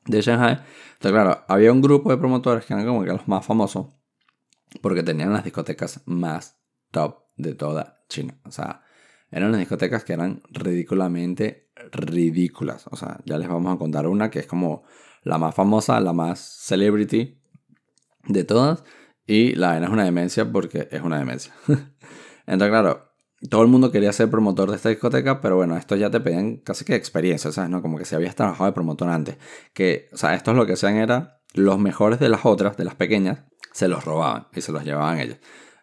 de 0.06 0.22
Shanghai. 0.22 0.60
Entonces, 0.94 1.12
claro, 1.12 1.44
había 1.48 1.72
un 1.72 1.82
grupo 1.82 2.10
de 2.10 2.18
promotores 2.18 2.66
que 2.66 2.74
eran 2.74 2.86
como 2.86 3.04
que 3.04 3.12
los 3.12 3.28
más 3.28 3.46
famosos 3.46 3.88
porque 4.80 5.04
tenían 5.04 5.34
las 5.34 5.44
discotecas 5.44 6.02
más 6.06 6.58
top 6.92 7.26
de 7.36 7.56
toda 7.56 8.04
China. 8.08 8.40
O 8.46 8.52
sea, 8.52 8.84
eran 9.32 9.50
unas 9.50 9.60
discotecas 9.60 10.04
que 10.04 10.14
eran 10.14 10.42
ridículamente 10.50 11.70
ridículas. 11.92 12.86
O 12.92 12.96
sea, 12.96 13.20
ya 13.26 13.38
les 13.38 13.48
vamos 13.48 13.74
a 13.74 13.78
contar 13.78 14.08
una 14.08 14.30
que 14.30 14.40
es 14.40 14.48
como 14.48 14.84
la 15.24 15.38
más 15.38 15.56
famosa, 15.56 16.00
la 16.00 16.14
más 16.14 16.40
celebrity 16.40 17.42
de 18.28 18.44
todas. 18.44 18.84
Y 19.26 19.56
la 19.56 19.78
N 19.78 19.86
es 19.86 19.92
una 19.92 20.04
demencia 20.04 20.52
porque 20.52 20.90
es 20.92 21.02
una 21.02 21.18
demencia. 21.18 21.54
Entonces, 22.46 22.70
claro, 22.70 23.12
todo 23.50 23.62
el 23.62 23.70
mundo 23.70 23.92
quería 23.92 24.12
ser 24.12 24.30
promotor 24.30 24.70
de 24.70 24.76
esta 24.76 24.90
discoteca, 24.90 25.42
pero 25.42 25.56
bueno, 25.56 25.78
esto 25.78 25.96
ya 25.96 26.10
te 26.10 26.20
pedían 26.20 26.58
casi 26.58 26.84
que 26.84 26.96
experiencia, 26.96 27.52
¿sabes? 27.52 27.70
¿No? 27.70 27.82
Como 27.82 27.98
que 27.98 28.06
si 28.06 28.16
habías 28.16 28.36
trabajado 28.36 28.66
de 28.66 28.74
promotor 28.74 29.10
antes. 29.10 29.38
Que, 29.74 30.10
o 30.12 30.18
sea, 30.18 30.36
esto 30.36 30.52
es 30.52 30.58
lo 30.58 30.66
que 30.66 30.74
hacían 30.74 30.98
era 30.98 31.42
los 31.54 31.80
mejores 31.80 32.20
de 32.20 32.30
las 32.30 32.46
otras, 32.46 32.78
de 32.78 32.86
las 32.86 32.96
pequeñas, 32.96 33.44
se 33.72 33.88
los 33.88 34.04
robaban 34.04 34.48
y 34.54 34.62
se 34.62 34.72
los 34.72 34.84
llevaban 34.84 35.20
ellos. 35.20 35.38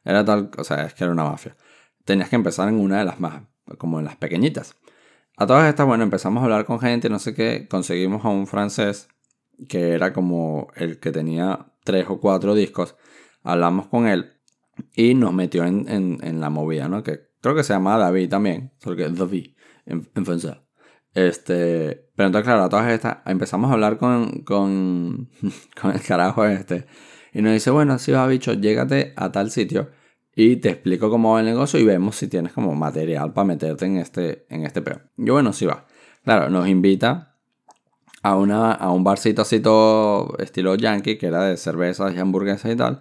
Era 0.04 0.24
tal, 0.24 0.50
o 0.56 0.64
sea, 0.64 0.84
es 0.84 0.94
que 0.94 1.04
era 1.04 1.12
una 1.12 1.24
mafia. 1.24 1.56
Tenías 2.08 2.30
que 2.30 2.36
empezar 2.36 2.70
en 2.70 2.80
una 2.80 3.00
de 3.00 3.04
las 3.04 3.20
más, 3.20 3.42
como 3.76 3.98
en 3.98 4.06
las 4.06 4.16
pequeñitas. 4.16 4.76
A 5.36 5.46
todas 5.46 5.68
estas, 5.68 5.86
bueno, 5.86 6.04
empezamos 6.04 6.40
a 6.40 6.44
hablar 6.44 6.64
con 6.64 6.80
gente, 6.80 7.10
no 7.10 7.18
sé 7.18 7.34
qué, 7.34 7.68
conseguimos 7.68 8.24
a 8.24 8.28
un 8.28 8.46
francés 8.46 9.08
que 9.68 9.92
era 9.92 10.14
como 10.14 10.68
el 10.74 11.00
que 11.00 11.12
tenía 11.12 11.66
tres 11.84 12.06
o 12.08 12.18
cuatro 12.18 12.54
discos. 12.54 12.96
Hablamos 13.42 13.88
con 13.88 14.08
él 14.08 14.32
y 14.94 15.14
nos 15.16 15.34
metió 15.34 15.64
en, 15.64 15.86
en, 15.86 16.40
la 16.40 16.48
movida, 16.48 16.88
¿no? 16.88 17.02
Que 17.02 17.28
Creo 17.42 17.54
que 17.54 17.62
se 17.62 17.74
llama 17.74 17.98
David 17.98 18.30
también, 18.30 18.72
solo 18.78 18.96
que 18.96 19.10
David 19.10 19.54
en, 19.84 20.08
en 20.14 20.24
francés. 20.24 20.56
Este, 21.12 22.08
pero 22.16 22.28
entonces, 22.28 22.46
claro, 22.46 22.62
a 22.62 22.68
todas 22.70 22.90
estas 22.90 23.18
empezamos 23.26 23.68
a 23.68 23.74
hablar 23.74 23.98
con, 23.98 24.44
con, 24.44 25.28
con 25.78 25.90
el 25.90 26.00
carajo 26.00 26.46
este. 26.46 26.86
Y 27.34 27.42
nos 27.42 27.52
dice, 27.52 27.70
bueno, 27.70 27.98
si 27.98 28.12
va, 28.12 28.26
bicho, 28.26 28.54
llégate 28.54 29.12
a 29.14 29.30
tal 29.30 29.50
sitio 29.50 29.90
y 30.40 30.54
te 30.54 30.68
explico 30.68 31.10
cómo 31.10 31.32
va 31.32 31.40
el 31.40 31.46
negocio 31.46 31.80
y 31.80 31.84
vemos 31.84 32.14
si 32.14 32.28
tienes 32.28 32.52
como 32.52 32.72
material 32.76 33.32
para 33.32 33.44
meterte 33.44 33.86
en 33.86 33.96
este, 33.96 34.46
en 34.48 34.64
este 34.64 34.82
peo. 34.82 35.00
Yo, 35.16 35.32
bueno, 35.32 35.52
sí 35.52 35.66
va. 35.66 35.84
Claro, 36.22 36.48
nos 36.48 36.68
invita 36.68 37.34
a, 38.22 38.36
una, 38.36 38.70
a 38.70 38.92
un 38.92 39.02
barcito 39.02 39.42
así 39.42 39.58
todo 39.58 40.38
estilo 40.38 40.76
yankee, 40.76 41.18
que 41.18 41.26
era 41.26 41.42
de 41.42 41.56
cervezas 41.56 42.14
y 42.14 42.20
hamburguesas 42.20 42.70
y 42.70 42.76
tal. 42.76 43.00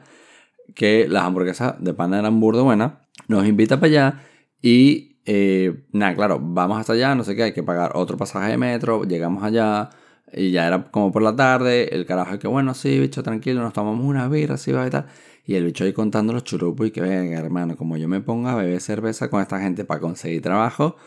Que 0.73 1.07
las 1.07 1.25
hamburguesas 1.25 1.75
de 1.77 1.93
pan 1.93 2.15
eran 2.15 2.39
burdo 2.39 2.63
buenas. 2.63 2.93
Nos 3.27 3.45
invita 3.45 3.75
para 3.75 3.87
allá 3.87 4.21
y 4.59 5.19
eh, 5.25 5.85
nada, 5.91 6.15
claro, 6.15 6.39
vamos 6.41 6.79
hasta 6.79 6.93
allá, 6.93 7.13
no 7.13 7.23
sé 7.23 7.35
qué, 7.35 7.43
hay 7.43 7.53
que 7.53 7.61
pagar 7.61 7.91
otro 7.93 8.17
pasaje 8.17 8.49
de 8.49 8.57
metro, 8.57 9.03
llegamos 9.03 9.43
allá 9.43 9.91
y 10.33 10.49
ya 10.49 10.65
era 10.65 10.89
como 10.89 11.11
por 11.11 11.21
la 11.21 11.35
tarde, 11.35 11.93
el 11.93 12.07
carajo 12.07 12.39
que 12.39 12.47
bueno, 12.47 12.73
sí, 12.73 12.99
bicho, 12.99 13.21
tranquilo, 13.21 13.61
nos 13.61 13.73
tomamos 13.73 14.03
una 14.03 14.27
birra, 14.27 14.55
así 14.55 14.71
va 14.71 14.87
y 14.87 14.89
tal. 14.89 15.05
Y 15.47 15.55
el 15.55 15.65
bicho 15.65 15.83
ahí 15.83 15.93
contando 15.93 16.33
los 16.33 16.43
churupos 16.43 16.87
y 16.87 16.91
que 16.91 17.01
venga, 17.01 17.39
hermano, 17.39 17.75
como 17.75 17.97
yo 17.97 18.07
me 18.07 18.21
ponga 18.21 18.51
a 18.51 18.55
beber 18.55 18.79
cerveza 18.81 19.29
con 19.29 19.41
esta 19.41 19.59
gente 19.59 19.85
para 19.85 19.99
conseguir 19.99 20.43
trabajo, 20.43 20.97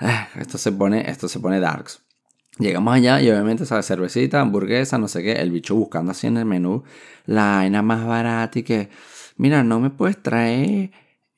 eh, 0.00 0.26
esto 0.38 0.58
se 0.58 0.72
pone, 0.72 1.08
esto 1.10 1.28
se 1.28 1.40
pone 1.40 1.60
darks. 1.60 2.04
Llegamos 2.58 2.94
allá 2.94 3.22
y 3.22 3.30
obviamente 3.30 3.64
sabe 3.64 3.82
cervecita, 3.82 4.40
hamburguesa, 4.42 4.98
no 4.98 5.08
sé 5.08 5.22
qué, 5.22 5.32
el 5.32 5.50
bicho 5.50 5.74
buscando 5.74 6.12
así 6.12 6.26
en 6.26 6.36
el 6.36 6.44
menú 6.44 6.82
la 7.24 7.56
vaina 7.56 7.80
más 7.80 8.04
barata 8.04 8.58
y 8.58 8.62
que, 8.62 8.90
mira, 9.38 9.64
no 9.64 9.80
me 9.80 9.88
puedes 9.88 10.22
traer 10.22 10.90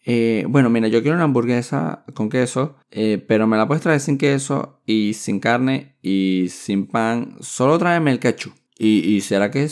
eh, 0.07 0.45
bueno, 0.49 0.69
mira, 0.69 0.89
yo 0.89 1.01
quiero 1.01 1.17
una 1.17 1.25
hamburguesa 1.25 2.05
con 2.13 2.29
queso, 2.29 2.77
eh, 2.91 3.25
pero 3.27 3.47
me 3.47 3.57
la 3.57 3.67
puedes 3.67 3.83
traer 3.83 4.01
sin 4.01 4.19
queso 4.19 4.83
y 4.85 5.15
sin 5.15 5.41
carne 5.41 5.97
y 6.03 6.49
sin 6.51 6.87
pan. 6.87 7.37
Solo 7.41 7.79
tráeme 7.79 8.11
el 8.11 8.21
ketchup. 8.21 8.53
Y, 8.77 9.21
será 9.23 9.51
que 9.51 9.69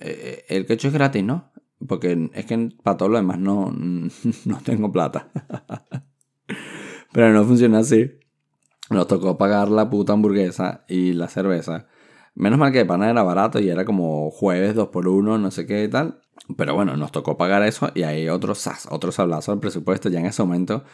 eh, 0.00 0.44
el 0.48 0.66
ketchup 0.66 0.88
es 0.88 0.94
gratis, 0.94 1.22
¿no? 1.22 1.52
Porque 1.86 2.30
es 2.32 2.46
que 2.46 2.70
para 2.82 2.96
todo 2.96 3.08
lo 3.08 3.18
demás 3.18 3.38
no, 3.38 3.72
no 4.44 4.58
tengo 4.64 4.90
plata. 4.92 5.28
pero 7.12 7.32
no 7.32 7.44
funciona 7.44 7.78
así. 7.78 8.10
Nos 8.90 9.06
tocó 9.06 9.38
pagar 9.38 9.68
la 9.68 9.88
puta 9.88 10.12
hamburguesa 10.12 10.84
y 10.88 11.12
la 11.12 11.28
cerveza. 11.28 11.86
Menos 12.34 12.58
mal 12.58 12.72
que 12.72 12.78
de 12.78 12.84
pana 12.84 13.10
era 13.10 13.22
barato 13.22 13.60
y 13.60 13.68
era 13.68 13.84
como 13.84 14.30
jueves 14.30 14.74
2 14.74 14.88
por 14.88 15.06
1 15.08 15.38
no 15.38 15.50
sé 15.50 15.66
qué 15.66 15.84
y 15.84 15.88
tal. 15.88 16.20
Pero 16.56 16.74
bueno, 16.74 16.96
nos 16.96 17.12
tocó 17.12 17.36
pagar 17.36 17.62
eso 17.62 17.90
y 17.94 18.02
hay 18.02 18.28
otros 18.28 18.68
otros 18.90 19.14
sablazos 19.14 19.54
del 19.54 19.60
presupuesto 19.60 20.08
ya 20.08 20.20
en 20.20 20.26
ese 20.26 20.42
momento. 20.42 20.84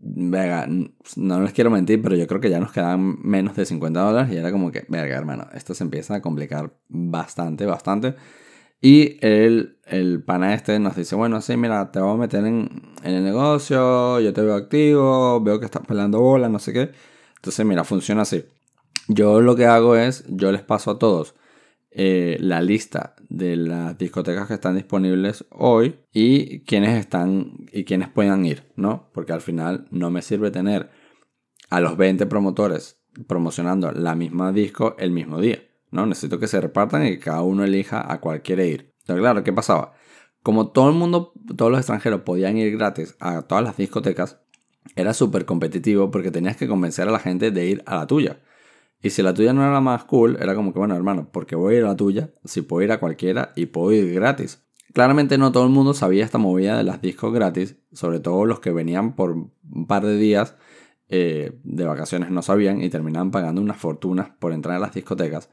Verga, 0.00 0.68
no 1.16 1.40
les 1.40 1.52
quiero 1.52 1.70
mentir, 1.70 2.00
pero 2.00 2.14
yo 2.14 2.26
creo 2.28 2.40
que 2.40 2.50
ya 2.50 2.60
nos 2.60 2.70
quedaban 2.70 3.20
menos 3.22 3.56
de 3.56 3.64
50 3.66 4.00
dólares 4.00 4.32
y 4.32 4.36
era 4.36 4.52
como 4.52 4.70
que, 4.70 4.86
verga, 4.88 5.16
hermano, 5.16 5.48
esto 5.54 5.74
se 5.74 5.82
empieza 5.82 6.14
a 6.14 6.22
complicar 6.22 6.72
bastante, 6.88 7.66
bastante. 7.66 8.14
Y 8.80 9.18
el, 9.26 9.78
el 9.86 10.22
pana 10.22 10.54
este 10.54 10.78
nos 10.78 10.96
dice, 10.96 11.16
bueno, 11.16 11.40
sí, 11.40 11.56
mira, 11.56 11.90
te 11.90 12.00
voy 12.00 12.14
a 12.14 12.16
meter 12.16 12.44
en, 12.44 12.94
el 13.02 13.24
negocio, 13.24 14.20
yo 14.20 14.32
te 14.32 14.42
veo 14.42 14.54
activo, 14.54 15.40
veo 15.40 15.58
que 15.58 15.66
estás 15.66 15.86
peleando 15.86 16.20
bola, 16.20 16.48
no 16.48 16.58
sé 16.58 16.72
qué. 16.72 16.90
Entonces, 17.36 17.66
mira, 17.66 17.84
funciona 17.84 18.22
así. 18.22 18.44
Yo 19.08 19.40
lo 19.40 19.56
que 19.56 19.66
hago 19.66 19.96
es, 19.96 20.24
yo 20.28 20.52
les 20.52 20.62
paso 20.62 20.92
a 20.92 20.98
todos 20.98 21.34
eh, 21.90 22.36
la 22.40 22.60
lista 22.60 23.16
de 23.28 23.56
las 23.56 23.96
discotecas 23.96 24.46
que 24.46 24.54
están 24.54 24.76
disponibles 24.76 25.46
hoy 25.50 26.00
y 26.12 26.60
quienes 26.60 26.98
están 26.98 27.66
y 27.72 27.84
quienes 27.84 28.08
puedan 28.08 28.44
ir, 28.44 28.64
¿no? 28.76 29.10
Porque 29.12 29.32
al 29.32 29.40
final 29.40 29.86
no 29.90 30.10
me 30.10 30.22
sirve 30.22 30.50
tener 30.50 30.90
a 31.70 31.80
los 31.80 31.96
20 31.96 32.26
promotores 32.26 33.00
promocionando 33.26 33.90
la 33.92 34.14
misma 34.14 34.52
disco 34.52 34.94
el 34.98 35.10
mismo 35.10 35.40
día, 35.40 35.62
¿no? 35.90 36.06
Necesito 36.06 36.38
que 36.38 36.48
se 36.48 36.60
repartan 36.60 37.06
y 37.06 37.10
que 37.10 37.18
cada 37.18 37.42
uno 37.42 37.64
elija 37.64 38.12
a 38.12 38.20
cuál 38.20 38.42
quiere 38.42 38.66
ir. 38.68 38.92
Entonces, 39.00 39.22
claro, 39.22 39.44
¿qué 39.44 39.52
pasaba? 39.52 39.92
Como 40.42 40.68
todo 40.70 40.88
el 40.88 40.94
mundo, 40.94 41.32
todos 41.56 41.70
los 41.70 41.80
extranjeros 41.80 42.22
podían 42.22 42.56
ir 42.56 42.76
gratis 42.76 43.16
a 43.20 43.42
todas 43.42 43.64
las 43.64 43.76
discotecas, 43.76 44.40
era 44.96 45.12
súper 45.14 45.44
competitivo 45.44 46.10
porque 46.10 46.30
tenías 46.30 46.56
que 46.56 46.68
convencer 46.68 47.08
a 47.08 47.12
la 47.12 47.18
gente 47.18 47.50
de 47.50 47.66
ir 47.66 47.82
a 47.86 47.96
la 47.96 48.06
tuya. 48.06 48.40
Y 49.00 49.10
si 49.10 49.22
la 49.22 49.34
tuya 49.34 49.52
no 49.52 49.62
era 49.62 49.72
la 49.72 49.80
más 49.80 50.04
cool, 50.04 50.38
era 50.40 50.54
como 50.54 50.72
que, 50.72 50.78
bueno, 50.78 50.96
hermano, 50.96 51.28
porque 51.30 51.54
voy 51.54 51.74
a 51.74 51.78
ir 51.78 51.84
a 51.84 51.88
la 51.88 51.96
tuya 51.96 52.30
si 52.44 52.62
puedo 52.62 52.82
ir 52.82 52.92
a 52.92 52.98
cualquiera 52.98 53.52
y 53.54 53.66
puedo 53.66 53.92
ir 53.92 54.12
gratis? 54.12 54.64
Claramente 54.92 55.38
no 55.38 55.52
todo 55.52 55.64
el 55.64 55.70
mundo 55.70 55.94
sabía 55.94 56.24
esta 56.24 56.38
movida 56.38 56.76
de 56.76 56.84
las 56.84 57.00
discos 57.02 57.32
gratis, 57.32 57.76
sobre 57.92 58.20
todo 58.20 58.46
los 58.46 58.60
que 58.60 58.72
venían 58.72 59.14
por 59.14 59.32
un 59.32 59.86
par 59.86 60.04
de 60.04 60.16
días 60.16 60.56
eh, 61.10 61.58
de 61.64 61.84
vacaciones 61.86 62.30
no 62.30 62.42
sabían 62.42 62.82
y 62.82 62.90
terminaban 62.90 63.30
pagando 63.30 63.62
unas 63.62 63.78
fortunas 63.78 64.28
por 64.38 64.52
entrar 64.52 64.76
a 64.76 64.80
las 64.80 64.94
discotecas. 64.94 65.48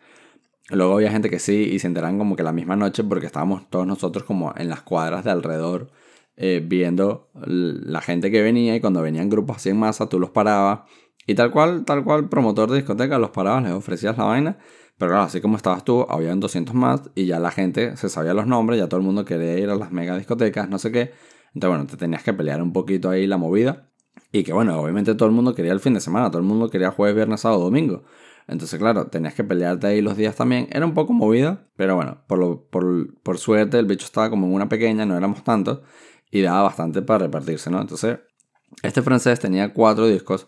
Luego 0.69 0.95
había 0.95 1.11
gente 1.11 1.29
que 1.29 1.39
sí 1.39 1.69
y 1.73 1.79
se 1.79 1.87
enteran 1.87 2.17
como 2.17 2.35
que 2.35 2.43
la 2.43 2.51
misma 2.51 2.75
noche 2.75 3.03
porque 3.03 3.27
estábamos 3.27 3.69
todos 3.69 3.85
nosotros 3.85 4.25
como 4.25 4.53
en 4.57 4.69
las 4.69 4.81
cuadras 4.81 5.23
de 5.23 5.31
alrededor 5.31 5.91
eh, 6.37 6.61
viendo 6.65 7.29
la 7.45 8.01
gente 8.01 8.31
que 8.31 8.41
venía 8.41 8.75
y 8.75 8.81
cuando 8.81 9.01
venían 9.01 9.29
grupos 9.29 9.57
así 9.57 9.69
en 9.69 9.77
masa 9.77 10.09
tú 10.09 10.19
los 10.19 10.31
parabas 10.31 10.81
Y 11.27 11.35
tal 11.35 11.51
cual, 11.51 11.85
tal 11.85 12.03
cual, 12.03 12.29
promotor 12.29 12.69
de 12.69 12.77
discoteca, 12.77 13.17
los 13.19 13.31
parabas, 13.31 13.63
les 13.63 13.71
ofrecías 13.73 14.17
la 14.17 14.25
vaina. 14.25 14.57
Pero 14.97 15.11
claro, 15.11 15.25
así 15.25 15.41
como 15.41 15.57
estabas 15.57 15.83
tú, 15.83 16.05
habían 16.09 16.39
200 16.39 16.75
más 16.75 17.01
y 17.15 17.25
ya 17.25 17.39
la 17.39 17.51
gente 17.51 17.97
se 17.97 18.09
sabía 18.09 18.33
los 18.33 18.47
nombres, 18.47 18.79
ya 18.79 18.87
todo 18.87 18.99
el 18.99 19.05
mundo 19.05 19.25
quería 19.25 19.57
ir 19.59 19.69
a 19.69 19.75
las 19.75 19.91
mega 19.91 20.17
discotecas, 20.17 20.69
no 20.69 20.77
sé 20.79 20.91
qué. 20.91 21.11
Entonces, 21.53 21.69
bueno, 21.69 21.87
te 21.87 21.97
tenías 21.97 22.23
que 22.23 22.33
pelear 22.33 22.61
un 22.61 22.73
poquito 22.73 23.09
ahí 23.09 23.27
la 23.27 23.37
movida. 23.37 23.89
Y 24.31 24.43
que 24.43 24.53
bueno, 24.53 24.79
obviamente 24.79 25.15
todo 25.15 25.27
el 25.29 25.35
mundo 25.35 25.55
quería 25.55 25.73
el 25.73 25.79
fin 25.79 25.93
de 25.93 25.99
semana, 26.01 26.29
todo 26.29 26.39
el 26.39 26.47
mundo 26.47 26.69
quería 26.69 26.91
jueves, 26.91 27.15
viernes, 27.15 27.41
sábado, 27.41 27.61
domingo. 27.63 28.03
Entonces, 28.47 28.79
claro, 28.79 29.07
tenías 29.07 29.33
que 29.33 29.43
pelearte 29.43 29.87
ahí 29.87 30.01
los 30.01 30.17
días 30.17 30.35
también. 30.35 30.67
Era 30.71 30.85
un 30.85 30.93
poco 30.93 31.13
movida, 31.13 31.67
pero 31.75 31.95
bueno, 31.95 32.23
por, 32.27 32.67
por, 32.69 33.13
por 33.21 33.37
suerte 33.37 33.79
el 33.79 33.85
bicho 33.85 34.05
estaba 34.05 34.29
como 34.29 34.45
en 34.47 34.53
una 34.53 34.69
pequeña, 34.69 35.05
no 35.05 35.17
éramos 35.17 35.43
tantos, 35.43 35.81
y 36.31 36.41
daba 36.41 36.63
bastante 36.63 37.01
para 37.01 37.25
repartirse, 37.25 37.71
¿no? 37.71 37.81
Entonces, 37.81 38.19
este 38.83 39.01
francés 39.01 39.39
tenía 39.39 39.73
cuatro 39.73 40.07
discos. 40.07 40.47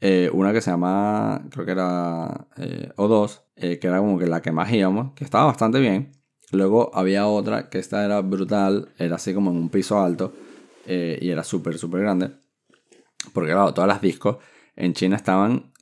Eh, 0.00 0.30
una 0.32 0.52
que 0.52 0.60
se 0.60 0.70
llama, 0.70 1.46
creo 1.50 1.64
que 1.64 1.72
era 1.72 2.48
eh, 2.56 2.90
O2, 2.96 3.42
eh, 3.56 3.78
que 3.78 3.86
era 3.86 3.98
como 3.98 4.18
que 4.18 4.26
la 4.26 4.42
que 4.42 4.52
más 4.52 4.72
íbamos, 4.72 5.14
que 5.14 5.24
estaba 5.24 5.44
bastante 5.44 5.78
bien. 5.80 6.12
Luego 6.50 6.90
había 6.94 7.26
otra 7.26 7.70
que 7.70 7.78
esta 7.78 8.04
era 8.04 8.20
brutal, 8.20 8.88
era 8.98 9.16
así 9.16 9.32
como 9.32 9.50
en 9.50 9.56
un 9.56 9.70
piso 9.70 10.00
alto 10.00 10.32
y 10.84 11.30
era 11.30 11.44
súper, 11.44 11.78
súper 11.78 12.02
grande. 12.02 12.32
Porque 13.32 13.52
claro, 13.52 13.72
todas 13.72 13.88
las 13.88 14.02
discos 14.02 14.38
en 14.76 14.94
China 14.94 15.16
estaban 15.16 15.72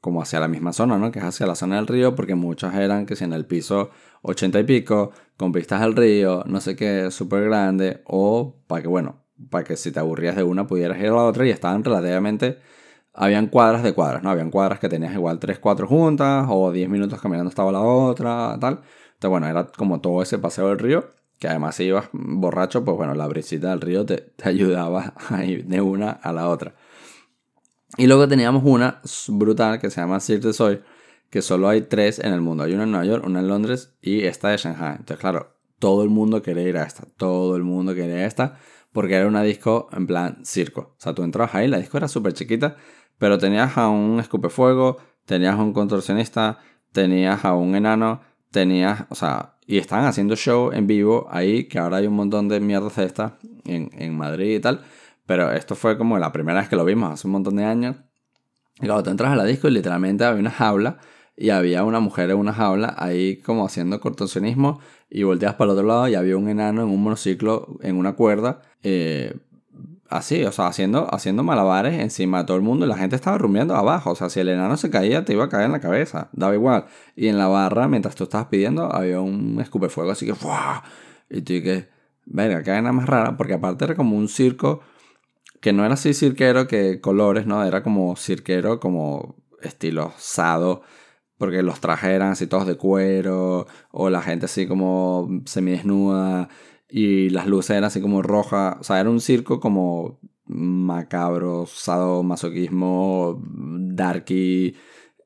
como 0.00 0.22
hacia 0.22 0.40
la 0.40 0.48
misma 0.48 0.72
zona, 0.72 0.98
¿no? 0.98 1.12
Que 1.12 1.18
es 1.18 1.24
hacia 1.24 1.46
la 1.46 1.54
zona 1.54 1.76
del 1.76 1.86
río, 1.86 2.14
porque 2.14 2.34
muchas 2.34 2.74
eran 2.74 3.06
que 3.06 3.16
si 3.16 3.24
en 3.24 3.32
el 3.32 3.46
piso 3.46 3.90
80 4.22 4.60
y 4.60 4.64
pico, 4.64 5.12
con 5.36 5.52
vistas 5.52 5.82
al 5.82 5.94
río, 5.94 6.44
no 6.46 6.60
sé 6.60 6.76
qué, 6.76 7.10
súper 7.10 7.44
grande, 7.44 8.02
o 8.06 8.56
para 8.66 8.82
que, 8.82 8.88
bueno, 8.88 9.24
para 9.50 9.64
que 9.64 9.76
si 9.76 9.92
te 9.92 10.00
aburrías 10.00 10.36
de 10.36 10.42
una 10.42 10.66
pudieras 10.66 10.98
ir 10.98 11.06
a 11.06 11.12
la 11.12 11.24
otra 11.24 11.46
y 11.46 11.50
estaban 11.50 11.84
relativamente... 11.84 12.58
Habían 13.12 13.48
cuadras 13.48 13.82
de 13.82 13.92
cuadras, 13.92 14.22
¿no? 14.22 14.30
Habían 14.30 14.52
cuadras 14.52 14.78
que 14.78 14.88
tenías 14.88 15.12
igual 15.12 15.40
3, 15.40 15.58
4 15.58 15.86
juntas 15.88 16.46
o 16.48 16.70
10 16.70 16.88
minutos 16.88 17.20
caminando 17.20 17.50
estaba 17.50 17.72
la 17.72 17.80
otra, 17.80 18.56
tal. 18.60 18.82
Entonces, 19.14 19.30
bueno, 19.30 19.48
era 19.48 19.66
como 19.66 20.00
todo 20.00 20.22
ese 20.22 20.38
paseo 20.38 20.68
del 20.68 20.78
río, 20.78 21.10
que 21.38 21.48
además 21.48 21.74
si 21.74 21.84
ibas 21.84 22.08
borracho, 22.12 22.84
pues 22.84 22.96
bueno, 22.96 23.14
la 23.14 23.26
brisita 23.26 23.70
del 23.70 23.80
río 23.80 24.06
te, 24.06 24.18
te 24.18 24.48
ayudaba 24.48 25.14
a 25.28 25.44
ir 25.44 25.66
de 25.66 25.80
una 25.80 26.10
a 26.10 26.32
la 26.32 26.48
otra. 26.48 26.74
Y 27.96 28.06
luego 28.06 28.28
teníamos 28.28 28.62
una 28.64 29.00
brutal 29.28 29.80
que 29.80 29.90
se 29.90 30.00
llama 30.00 30.20
Cirque 30.20 30.48
du 30.48 30.52
Soleil, 30.52 30.82
que 31.28 31.42
solo 31.42 31.68
hay 31.68 31.82
tres 31.82 32.18
en 32.18 32.32
el 32.32 32.40
mundo. 32.40 32.64
Hay 32.64 32.74
una 32.74 32.84
en 32.84 32.92
Nueva 32.92 33.06
York, 33.06 33.24
una 33.26 33.40
en 33.40 33.48
Londres 33.48 33.94
y 34.00 34.24
esta 34.24 34.48
de 34.48 34.56
Shanghai. 34.56 34.96
Entonces, 34.98 35.18
claro, 35.18 35.56
todo 35.78 36.02
el 36.02 36.10
mundo 36.10 36.42
quería 36.42 36.68
ir 36.68 36.76
a 36.76 36.84
esta. 36.84 37.04
Todo 37.16 37.56
el 37.56 37.62
mundo 37.62 37.94
quería 37.94 38.26
esta 38.26 38.58
porque 38.92 39.14
era 39.14 39.26
una 39.26 39.42
disco 39.42 39.88
en 39.92 40.06
plan 40.06 40.38
circo. 40.44 40.94
O 40.98 41.00
sea, 41.00 41.14
tú 41.14 41.22
entrabas 41.22 41.54
ahí, 41.54 41.68
la 41.68 41.78
disco 41.78 41.96
era 41.96 42.08
súper 42.08 42.32
chiquita, 42.32 42.76
pero 43.18 43.38
tenías 43.38 43.76
a 43.76 43.88
un 43.88 44.20
escupefuego, 44.20 44.98
tenías 45.24 45.54
a 45.54 45.62
un 45.62 45.72
contorsionista, 45.72 46.58
tenías 46.92 47.44
a 47.44 47.54
un 47.54 47.76
enano, 47.76 48.20
tenías, 48.50 49.04
o 49.10 49.14
sea, 49.14 49.56
y 49.66 49.78
estaban 49.78 50.06
haciendo 50.06 50.34
show 50.34 50.72
en 50.72 50.86
vivo 50.86 51.28
ahí, 51.30 51.68
que 51.68 51.78
ahora 51.78 51.98
hay 51.98 52.06
un 52.06 52.14
montón 52.14 52.48
de 52.48 52.58
mierdas 52.60 52.96
de 52.96 53.04
estas 53.04 53.32
en, 53.64 53.90
en 53.96 54.16
Madrid 54.16 54.56
y 54.56 54.60
tal. 54.60 54.82
Pero 55.30 55.52
esto 55.52 55.76
fue 55.76 55.96
como 55.96 56.18
la 56.18 56.32
primera 56.32 56.58
vez 56.58 56.68
que 56.68 56.74
lo 56.74 56.84
vimos, 56.84 57.12
hace 57.12 57.28
un 57.28 57.34
montón 57.34 57.54
de 57.54 57.64
años. 57.64 57.94
Y 58.80 58.86
cuando 58.86 59.04
tú 59.04 59.10
entras 59.10 59.30
a 59.30 59.36
la 59.36 59.44
disco 59.44 59.68
y 59.68 59.70
literalmente 59.70 60.24
había 60.24 60.40
una 60.40 60.50
jaula 60.50 60.98
y 61.36 61.50
había 61.50 61.84
una 61.84 62.00
mujer 62.00 62.30
en 62.30 62.36
una 62.36 62.52
jaula 62.52 62.96
ahí 62.98 63.36
como 63.36 63.64
haciendo 63.64 64.00
contorsionismo 64.00 64.80
y 65.08 65.22
volteas 65.22 65.54
para 65.54 65.70
el 65.70 65.78
otro 65.78 65.86
lado 65.86 66.08
y 66.08 66.16
había 66.16 66.36
un 66.36 66.48
enano 66.48 66.82
en 66.82 66.88
un 66.88 67.00
monociclo 67.00 67.78
en 67.80 67.94
una 67.94 68.14
cuerda. 68.14 68.62
Eh, 68.82 69.38
así, 70.08 70.42
o 70.42 70.50
sea, 70.50 70.66
haciendo, 70.66 71.06
haciendo 71.14 71.44
malabares 71.44 72.00
encima 72.00 72.38
de 72.38 72.46
todo 72.46 72.56
el 72.56 72.64
mundo 72.64 72.84
y 72.84 72.88
la 72.88 72.96
gente 72.96 73.14
estaba 73.14 73.38
rumiando 73.38 73.76
abajo. 73.76 74.10
O 74.10 74.16
sea, 74.16 74.30
si 74.30 74.40
el 74.40 74.48
enano 74.48 74.76
se 74.78 74.90
caía, 74.90 75.24
te 75.24 75.34
iba 75.34 75.44
a 75.44 75.48
caer 75.48 75.66
en 75.66 75.72
la 75.72 75.80
cabeza. 75.80 76.28
Daba 76.32 76.54
igual. 76.54 76.86
Y 77.14 77.28
en 77.28 77.38
la 77.38 77.46
barra, 77.46 77.86
mientras 77.86 78.16
tú 78.16 78.24
estabas 78.24 78.48
pidiendo, 78.48 78.92
había 78.92 79.20
un 79.20 79.60
escupefuego 79.60 80.10
así 80.10 80.26
que 80.26 80.34
¡fua! 80.34 80.82
Y 81.28 81.42
tú 81.42 81.52
que, 81.62 81.88
verga, 82.26 82.64
qué 82.64 82.82
más 82.82 83.06
rara, 83.06 83.36
porque 83.36 83.54
aparte 83.54 83.84
era 83.84 83.94
como 83.94 84.16
un 84.16 84.26
circo 84.26 84.80
que 85.60 85.72
no 85.72 85.84
era 85.84 85.94
así 85.94 86.14
cirquero 86.14 86.66
que 86.66 87.00
colores, 87.00 87.46
¿no? 87.46 87.64
Era 87.64 87.82
como 87.82 88.16
cirquero, 88.16 88.80
como 88.80 89.36
estilo 89.62 90.12
sado 90.16 90.82
porque 91.40 91.62
los 91.62 91.80
trajes 91.80 92.10
eran 92.10 92.32
así 92.32 92.46
todos 92.46 92.66
de 92.66 92.76
cuero, 92.76 93.66
o 93.92 94.10
la 94.10 94.20
gente 94.20 94.44
así 94.44 94.66
como 94.66 95.26
semidesnuda, 95.46 96.50
y 96.86 97.30
las 97.30 97.46
luces 97.46 97.70
eran 97.70 97.84
así 97.84 98.02
como 98.02 98.20
rojas, 98.20 98.76
o 98.78 98.84
sea, 98.84 99.00
era 99.00 99.08
un 99.08 99.22
circo 99.22 99.58
como 99.58 100.20
macabro, 100.44 101.66
masoquismo, 102.24 103.40
darky, 103.42 104.76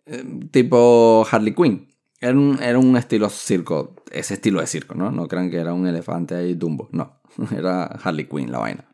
eh, 0.07 0.25
tipo 0.53 1.27
Harley 1.29 1.53
Quinn. 1.53 1.89
Era 2.21 2.39
un, 2.39 2.63
era 2.63 2.79
un 2.79 2.97
estilo 2.97 3.29
circo, 3.29 3.97
ese 4.13 4.35
estilo 4.35 4.61
de 4.61 4.69
circo, 4.69 4.95
¿no? 4.95 5.11
No 5.11 5.27
crean 5.27 5.51
que 5.51 5.57
era 5.57 5.75
un 5.75 5.89
elefante 5.89 6.37
ahí 6.37 6.55
Dumbo, 6.55 6.89
no, 6.93 7.23
era 7.57 7.87
Harley 7.87 8.29
Quinn 8.29 8.53
la 8.53 8.61
vaina. 8.61 8.94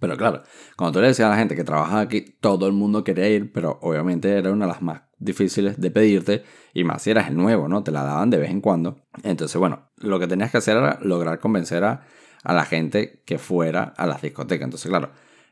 Pero 0.00 0.16
claro, 0.16 0.42
cuando 0.76 0.98
tú 0.98 1.02
le 1.02 1.08
decías 1.08 1.26
a 1.26 1.30
la 1.30 1.36
gente 1.36 1.56
que 1.56 1.64
trabajaba 1.64 2.00
aquí, 2.00 2.36
todo 2.40 2.66
el 2.66 2.72
mundo 2.72 3.04
quería 3.04 3.28
ir, 3.28 3.52
pero 3.52 3.78
obviamente 3.82 4.30
era 4.30 4.52
una 4.52 4.66
de 4.66 4.72
las 4.72 4.82
más 4.82 5.02
difíciles 5.18 5.80
de 5.80 5.90
pedirte 5.90 6.44
y 6.74 6.84
más 6.84 7.02
si 7.02 7.10
eras 7.10 7.28
el 7.28 7.36
nuevo, 7.36 7.68
¿no? 7.68 7.82
Te 7.82 7.90
la 7.90 8.02
daban 8.02 8.30
de 8.30 8.38
vez 8.38 8.50
en 8.50 8.60
cuando. 8.60 8.98
Entonces, 9.22 9.56
bueno, 9.58 9.90
lo 9.96 10.18
que 10.18 10.26
tenías 10.26 10.50
que 10.50 10.58
hacer 10.58 10.76
era 10.76 10.98
lograr 11.02 11.38
convencer 11.38 11.84
a, 11.84 12.02
a 12.42 12.52
la 12.52 12.64
gente 12.64 13.22
que 13.24 13.38
fuera 13.38 13.94
a 13.96 14.06
las 14.06 14.22
discotecas. 14.22 14.64
Entonces, 14.64 14.88
claro, 14.88 15.10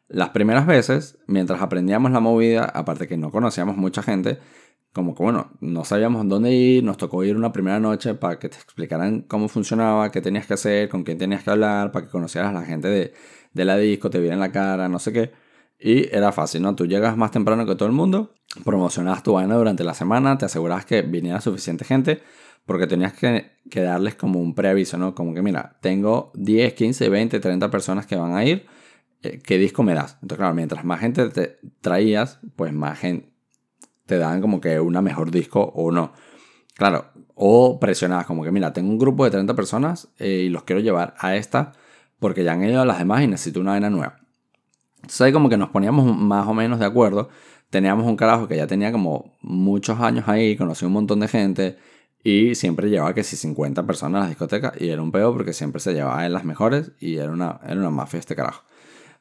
las 0.09 0.31
primeras 0.31 0.67
veces, 0.67 1.19
mientras 1.27 1.63
aprendíamos 1.63 2.13
la 2.13 2.21
movida, 2.21 2.65
aparte 2.65 3.09
que 3.09 3.17
no 3.17 3.31
conocíamos 3.31 3.77
mucha 3.77 4.03
gente, 4.03 4.39
como 4.95 5.15
que 5.15 5.25
bueno, 5.25 5.51
no 5.61 5.85
sabíamos 5.85 6.27
dónde 6.29 6.53
ir, 6.53 6.85
nos 6.85 6.97
tocó 6.97 7.25
ir 7.25 7.37
una 7.37 7.53
primera 7.53 7.81
noche 7.81 8.15
para 8.15 8.39
que 8.39 8.49
te 8.49 8.57
explicaran 8.57 9.23
cómo 9.23 9.49
funcionaba, 9.49 10.13
qué 10.13 10.23
tenías 10.23 10.47
que 10.47 10.55
hacer, 10.55 10.89
con 10.89 11.03
quién 11.03 11.19
tenías 11.19 11.43
que 11.43 11.51
hablar, 11.51 11.91
para 11.91 12.07
que 12.07 12.13
conocieras 12.13 12.51
a 12.51 12.53
la 12.53 12.65
gente 12.65 12.87
de, 12.89 13.13
de 13.53 13.65
la 13.65 13.77
disco, 13.77 14.09
te 14.09 14.21
vieran 14.21 14.39
la 14.39 14.53
cara, 14.53 14.89
no 14.89 15.01
sé 15.01 15.13
qué. 15.13 15.33
Y 15.81 16.15
era 16.15 16.31
fácil, 16.31 16.63
¿no? 16.63 16.77
Tú 16.77 16.87
llegas 16.87 17.17
más 17.17 17.33
temprano 17.33 17.67
que 17.67 17.75
todo 17.75 17.89
el 17.89 17.95
mundo, 17.95 18.35
promocionabas 18.65 19.25
tu 19.25 19.33
vaina 19.33 19.57
durante 19.57 19.83
la 19.83 19.95
semana, 19.95 20.39
te 20.39 20.45
asegurabas 20.45 20.85
que 20.85 21.03
viniera 21.03 21.41
suficiente 21.41 21.85
gente, 21.85 22.23
porque 22.65 22.87
tenías 22.87 23.15
que, 23.15 23.51
que, 23.69 23.81
darles 23.83 24.15
como 24.15 24.41
un 24.41 24.55
preaviso, 24.55 24.97
¿no? 24.97 25.15
Como 25.17 25.35
que, 25.35 25.43
mira, 25.43 25.77
tengo 25.81 26.31
10, 26.37 26.73
15, 26.73 27.09
20, 27.09 27.41
30 27.41 27.69
personas 27.69 28.07
que 28.07 28.15
van 28.15 28.35
a 28.37 28.45
ir, 28.45 28.65
eh, 29.23 29.41
¿qué 29.45 29.59
disco 29.59 29.83
me 29.83 29.95
das? 29.95 30.19
Entonces, 30.23 30.39
claro, 30.39 30.55
mientras 30.55 30.85
más 30.85 31.01
gente 31.01 31.29
te 31.31 31.59
traías, 31.81 32.39
pues 32.55 32.73
más 32.73 33.01
gente 33.01 33.34
te 34.07 34.19
dan 34.19 34.41
como 34.41 34.61
que 34.61 34.81
una 34.81 35.03
mejor 35.03 35.31
disco 35.31 35.61
o 35.75 35.91
no. 35.91 36.13
Claro, 36.75 37.07
o 37.35 37.79
presionabas 37.79 38.27
como 38.27 38.43
que, 38.43 38.51
mira, 38.51 38.73
tengo 38.73 38.91
un 38.91 38.99
grupo 38.99 39.25
de 39.25 39.31
30 39.31 39.55
personas 39.55 40.09
eh, 40.19 40.45
y 40.47 40.49
los 40.49 40.65
quiero 40.65 40.81
llevar 40.81 41.15
a 41.19 41.37
esta 41.37 41.73
porque 42.19 42.45
ya 42.45 42.53
han 42.53 42.65
ido 42.65 42.81
a 42.81 42.87
las 42.87 42.99
demás 42.99 43.23
y 43.23 43.27
necesito 43.29 43.61
una 43.61 43.73
vaina 43.73 43.91
nueva. 43.91 44.17
Entonces 44.97 45.21
ahí 45.21 45.33
como 45.33 45.49
que 45.49 45.57
nos 45.57 45.71
poníamos 45.71 46.17
más 46.17 46.47
o 46.47 46.55
menos 46.55 46.79
de 46.79 46.87
acuerdo. 46.87 47.29
Teníamos 47.71 48.07
un 48.07 48.17
carajo 48.17 48.49
que 48.49 48.57
ya 48.57 48.67
tenía 48.67 48.93
como 48.93 49.37
muchos 49.43 50.01
años 50.01 50.29
ahí, 50.29 50.57
conocía 50.57 50.89
un 50.89 50.95
montón 50.95 51.21
de 51.21 51.29
gente 51.29 51.77
y 52.23 52.55
siempre 52.55 52.89
llevaba 52.89 53.15
que 53.15 53.23
si 53.23 53.37
50 53.37 53.87
personas 53.87 54.21
a 54.21 54.25
la 54.25 54.29
discoteca 54.29 54.73
y 54.79 54.89
era 54.89 55.03
un 55.03 55.13
peo 55.13 55.33
porque 55.33 55.53
siempre 55.53 55.81
se 55.81 55.93
llevaba 55.93 56.25
en 56.25 56.33
las 56.33 56.45
mejores 56.45 56.93
y 56.99 57.17
era 57.17 57.31
una, 57.31 57.61
era 57.65 57.77
una 57.77 57.91
mafia 57.91 58.19
este 58.19 58.35
carajo. 58.35 58.63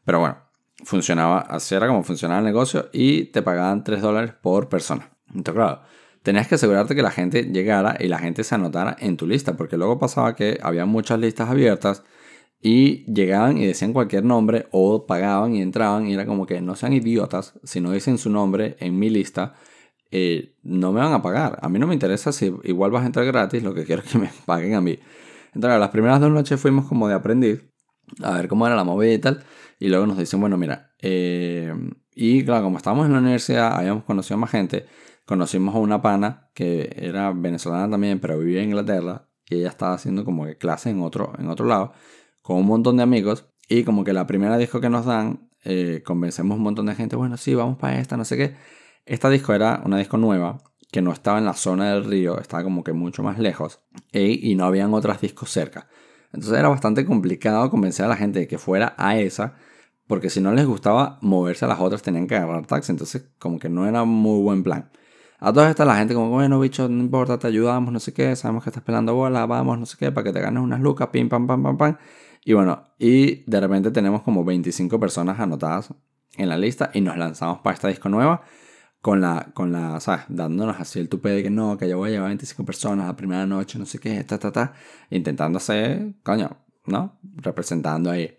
Pero 0.06 0.20
bueno, 0.20 0.38
funcionaba, 0.84 1.40
así 1.40 1.76
era 1.76 1.88
como 1.88 2.04
funcionaba 2.04 2.40
el 2.40 2.46
negocio 2.46 2.90
y 2.94 3.26
te 3.26 3.42
pagaban 3.42 3.84
3 3.84 4.02
dólares 4.02 4.34
por 4.42 4.70
persona. 4.70 5.12
Entonces 5.28 5.54
claro, 5.54 5.82
tenías 6.24 6.48
que 6.48 6.56
asegurarte 6.56 6.96
que 6.96 7.02
la 7.02 7.12
gente 7.12 7.44
llegara 7.44 7.98
y 8.00 8.08
la 8.08 8.20
gente 8.20 8.44
se 8.44 8.56
anotara 8.56 8.96
en 9.00 9.18
tu 9.18 9.28
lista 9.28 9.56
porque 9.58 9.78
luego 9.78 10.00
pasaba 10.00 10.36
que 10.36 10.60
había 10.62 10.86
muchas 10.86 11.20
listas 11.20 11.50
abiertas 11.50 12.04
y 12.62 13.06
llegaban 13.14 13.58
y 13.58 13.66
decían 13.68 13.94
cualquier 13.94 14.24
nombre 14.24 14.68
o 14.72 15.06
pagaban 15.06 15.54
y 15.56 15.62
entraban 15.62 16.08
y 16.08 16.14
era 16.14 16.26
como 16.26 16.46
que 16.46 16.62
no 16.62 16.76
sean 16.76 16.94
idiotas, 16.94 17.60
si 17.64 17.82
no 17.82 17.92
dicen 17.92 18.18
su 18.18 18.30
nombre 18.30 18.78
en 18.80 18.98
mi 18.98 19.10
lista, 19.10 19.56
eh, 20.12 20.56
no 20.64 20.94
me 20.94 21.02
van 21.02 21.14
a 21.14 21.22
pagar. 21.22 21.60
A 21.62 21.70
mí 21.70 21.80
no 21.80 21.88
me 21.88 21.94
interesa 21.94 22.32
si 22.32 22.54
igual 22.64 22.92
vas 22.92 23.04
a 23.04 23.08
entrar 23.08 23.26
gratis, 23.26 23.64
lo 23.64 23.74
que 23.74 23.84
quiero 23.84 24.02
es 24.04 24.12
que 24.12 24.20
me 24.20 24.30
paguen 24.46 24.76
a 24.76 24.82
mí. 24.82 25.00
Entonces, 25.54 25.80
las 25.80 25.90
primeras 25.90 26.20
dos 26.20 26.32
noches 26.32 26.60
fuimos 26.60 26.86
como 26.86 27.08
de 27.08 27.16
aprendiz, 27.16 27.64
a 28.22 28.32
ver 28.34 28.48
cómo 28.48 28.68
era 28.68 28.76
la 28.76 28.84
movida 28.84 29.14
y 29.14 29.20
tal, 29.20 29.44
y 29.80 29.90
luego 29.90 30.06
nos 30.06 30.18
dicen, 30.18 30.40
bueno, 30.40 30.58
mira, 30.58 30.92
eh, 31.02 31.74
y 32.14 32.44
claro, 32.46 32.66
como 32.66 32.78
estábamos 32.78 33.06
en 33.08 33.14
la 33.14 33.20
universidad, 33.20 33.78
habíamos 33.78 34.04
conocido 34.04 34.38
más 34.38 34.52
gente, 34.52 34.86
conocimos 35.26 35.76
a 35.76 35.80
una 35.80 36.02
pana 36.02 36.50
que 36.54 36.94
era 36.96 37.32
venezolana 37.32 37.90
también, 37.90 38.20
pero 38.20 38.38
vivía 38.38 38.62
en 38.62 38.70
Inglaterra, 38.70 39.28
y 39.50 39.56
ella 39.56 39.70
estaba 39.70 39.94
haciendo 39.94 40.26
como 40.26 40.46
que 40.46 40.58
clase 40.58 40.90
en 40.90 41.02
otro, 41.02 41.34
en 41.38 41.50
otro 41.50 41.66
lado 41.66 41.94
con 42.44 42.58
un 42.58 42.68
montón 42.68 42.98
de 42.98 43.04
amigos 43.04 43.48
y 43.68 43.84
como 43.84 44.04
que 44.04 44.14
la 44.14 44.28
primera 44.28 44.58
disco 44.58 44.80
que 44.82 44.90
nos 44.90 45.06
dan, 45.06 45.50
eh, 45.64 46.04
convencemos 46.06 46.58
un 46.58 46.64
montón 46.64 46.86
de 46.86 46.96
gente, 46.96 47.16
bueno, 47.16 47.38
sí, 47.38 47.56
vamos 47.56 47.78
para 47.80 48.00
esta, 48.00 48.18
no 48.18 48.26
sé 48.26 48.38
qué. 48.38 48.56
Esta 49.06 49.30
disco 49.30 49.54
era 49.54 49.82
una 49.86 49.98
disco 49.98 50.18
nueva 50.18 50.62
que 50.92 51.02
no 51.02 51.12
estaba 51.12 51.40
en 51.40 51.46
la 51.46 51.54
zona 51.54 51.94
del 51.94 52.04
río, 52.04 52.40
estaba 52.40 52.64
como 52.64 52.84
que 52.84 52.94
mucho 52.94 53.24
más 53.24 53.40
lejos 53.40 53.80
y 54.12 54.54
no 54.56 54.66
habían 54.66 54.94
otras 54.94 55.22
discos 55.22 55.50
cerca. 55.50 55.88
Entonces 56.34 56.60
era 56.60 56.68
bastante 56.68 57.06
complicado 57.06 57.70
convencer 57.70 58.06
a 58.06 58.10
la 58.10 58.18
gente 58.18 58.40
de 58.40 58.48
que 58.48 58.58
fuera 58.58 58.96
a 58.98 59.18
esa 59.20 59.56
porque 60.08 60.30
si 60.30 60.42
no 60.42 60.54
les 60.54 60.66
gustaba 60.66 61.18
moverse 61.22 61.66
a 61.66 61.68
las 61.68 61.80
otras 61.80 62.02
tenían 62.02 62.28
que 62.28 62.36
agarrar 62.36 62.66
taxi, 62.66 62.92
entonces 62.92 63.30
como 63.40 63.60
que 63.60 63.70
no 63.70 63.88
era 63.88 64.04
muy 64.04 64.42
buen 64.42 64.64
plan. 64.64 64.92
A 65.40 65.52
todas 65.52 65.70
estas 65.70 65.88
la 65.88 65.96
gente 65.96 66.14
como, 66.14 66.30
bueno, 66.30 66.60
bicho, 66.60 66.88
no 66.88 67.02
importa, 67.02 67.38
te 67.38 67.48
ayudamos, 67.48 67.92
no 67.92 68.00
sé 68.00 68.14
qué, 68.14 68.36
sabemos 68.36 68.64
que 68.64 68.70
estás 68.70 68.84
pelando 68.84 69.16
bola, 69.16 69.46
vamos, 69.46 69.80
no 69.80 69.86
sé 69.86 69.98
qué, 69.98 70.12
para 70.12 70.26
que 70.26 70.34
te 70.34 70.40
ganes 70.42 70.64
unas 70.64 70.80
lucas, 70.80 71.10
pim, 71.10 71.30
pam, 71.30 71.48
pam, 71.48 71.64
pam, 71.64 71.78
pam. 71.78 71.98
Y 72.46 72.54
bueno, 72.54 72.84
y 72.98 73.44
de 73.50 73.60
repente 73.60 73.92
tenemos 73.92 74.22
como 74.22 74.44
25 74.46 75.00
personas 75.00 75.40
anotadas 75.40 75.94
en 76.38 76.50
la 76.50 76.58
lista 76.58 76.92
y 76.94 77.02
nos 77.02 77.18
lanzamos 77.18 77.60
para 77.60 77.74
esta 77.74 77.88
disco 77.88 78.10
nueva 78.10 78.44
con 79.04 79.20
la, 79.20 79.50
con 79.54 79.74
la, 79.74 80.00
¿sabes? 80.00 80.24
Dándonos 80.30 80.80
así 80.80 80.98
el 80.98 81.10
tupe 81.10 81.28
de 81.28 81.44
que 81.44 81.50
no, 81.50 81.78
que 81.78 81.90
yo 81.90 81.98
voy 81.98 82.08
a 82.08 82.12
llevar 82.14 82.30
25 82.30 82.64
personas 82.64 83.06
la 83.06 83.18
primera 83.18 83.46
noche, 83.46 83.78
no 83.78 83.86
sé 83.86 84.00
qué, 84.00 84.24
ta, 84.24 84.40
ta, 84.40 84.50
ta. 84.54 84.74
Intentando 85.10 85.58
hacer, 85.58 86.14
coño, 86.24 86.56
¿no? 86.86 87.20
Representando 87.36 88.10
ahí. 88.10 88.38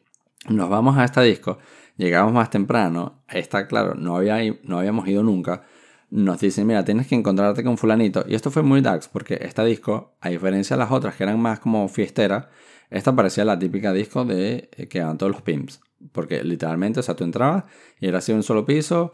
Nos 0.48 0.70
vamos 0.70 0.96
a 0.96 1.04
esta 1.04 1.20
disco, 1.20 1.58
llegamos 1.98 2.32
más 2.32 2.48
temprano, 2.48 3.24
está 3.28 3.66
claro, 3.66 3.94
no, 3.94 4.16
había, 4.16 4.38
no 4.62 4.78
habíamos 4.78 5.06
ido 5.06 5.22
nunca. 5.22 5.64
Nos 6.08 6.40
dicen, 6.40 6.66
mira, 6.66 6.82
tienes 6.82 7.08
que 7.08 7.14
encontrarte 7.14 7.62
con 7.62 7.76
fulanito. 7.76 8.24
Y 8.26 8.34
esto 8.34 8.50
fue 8.50 8.62
muy 8.62 8.80
dark, 8.80 9.02
porque 9.12 9.38
esta 9.42 9.64
disco, 9.64 10.16
a 10.22 10.30
diferencia 10.30 10.76
de 10.76 10.82
las 10.82 10.92
otras 10.92 11.14
que 11.14 11.24
eran 11.24 11.40
más 11.40 11.60
como 11.60 11.86
fiesteras, 11.88 12.46
esta 12.88 13.14
parecía 13.14 13.44
la 13.44 13.58
típica 13.58 13.92
disco 13.92 14.24
de 14.24 14.70
eh, 14.72 14.88
que 14.88 15.02
van 15.02 15.18
todos 15.18 15.30
los 15.30 15.42
pimps. 15.42 15.82
Porque 16.12 16.42
literalmente, 16.42 17.00
o 17.00 17.02
sea, 17.02 17.16
tú 17.16 17.24
entrabas 17.24 17.64
y 18.00 18.06
era 18.06 18.18
así 18.18 18.32
un 18.32 18.42
solo 18.42 18.64
piso, 18.64 19.12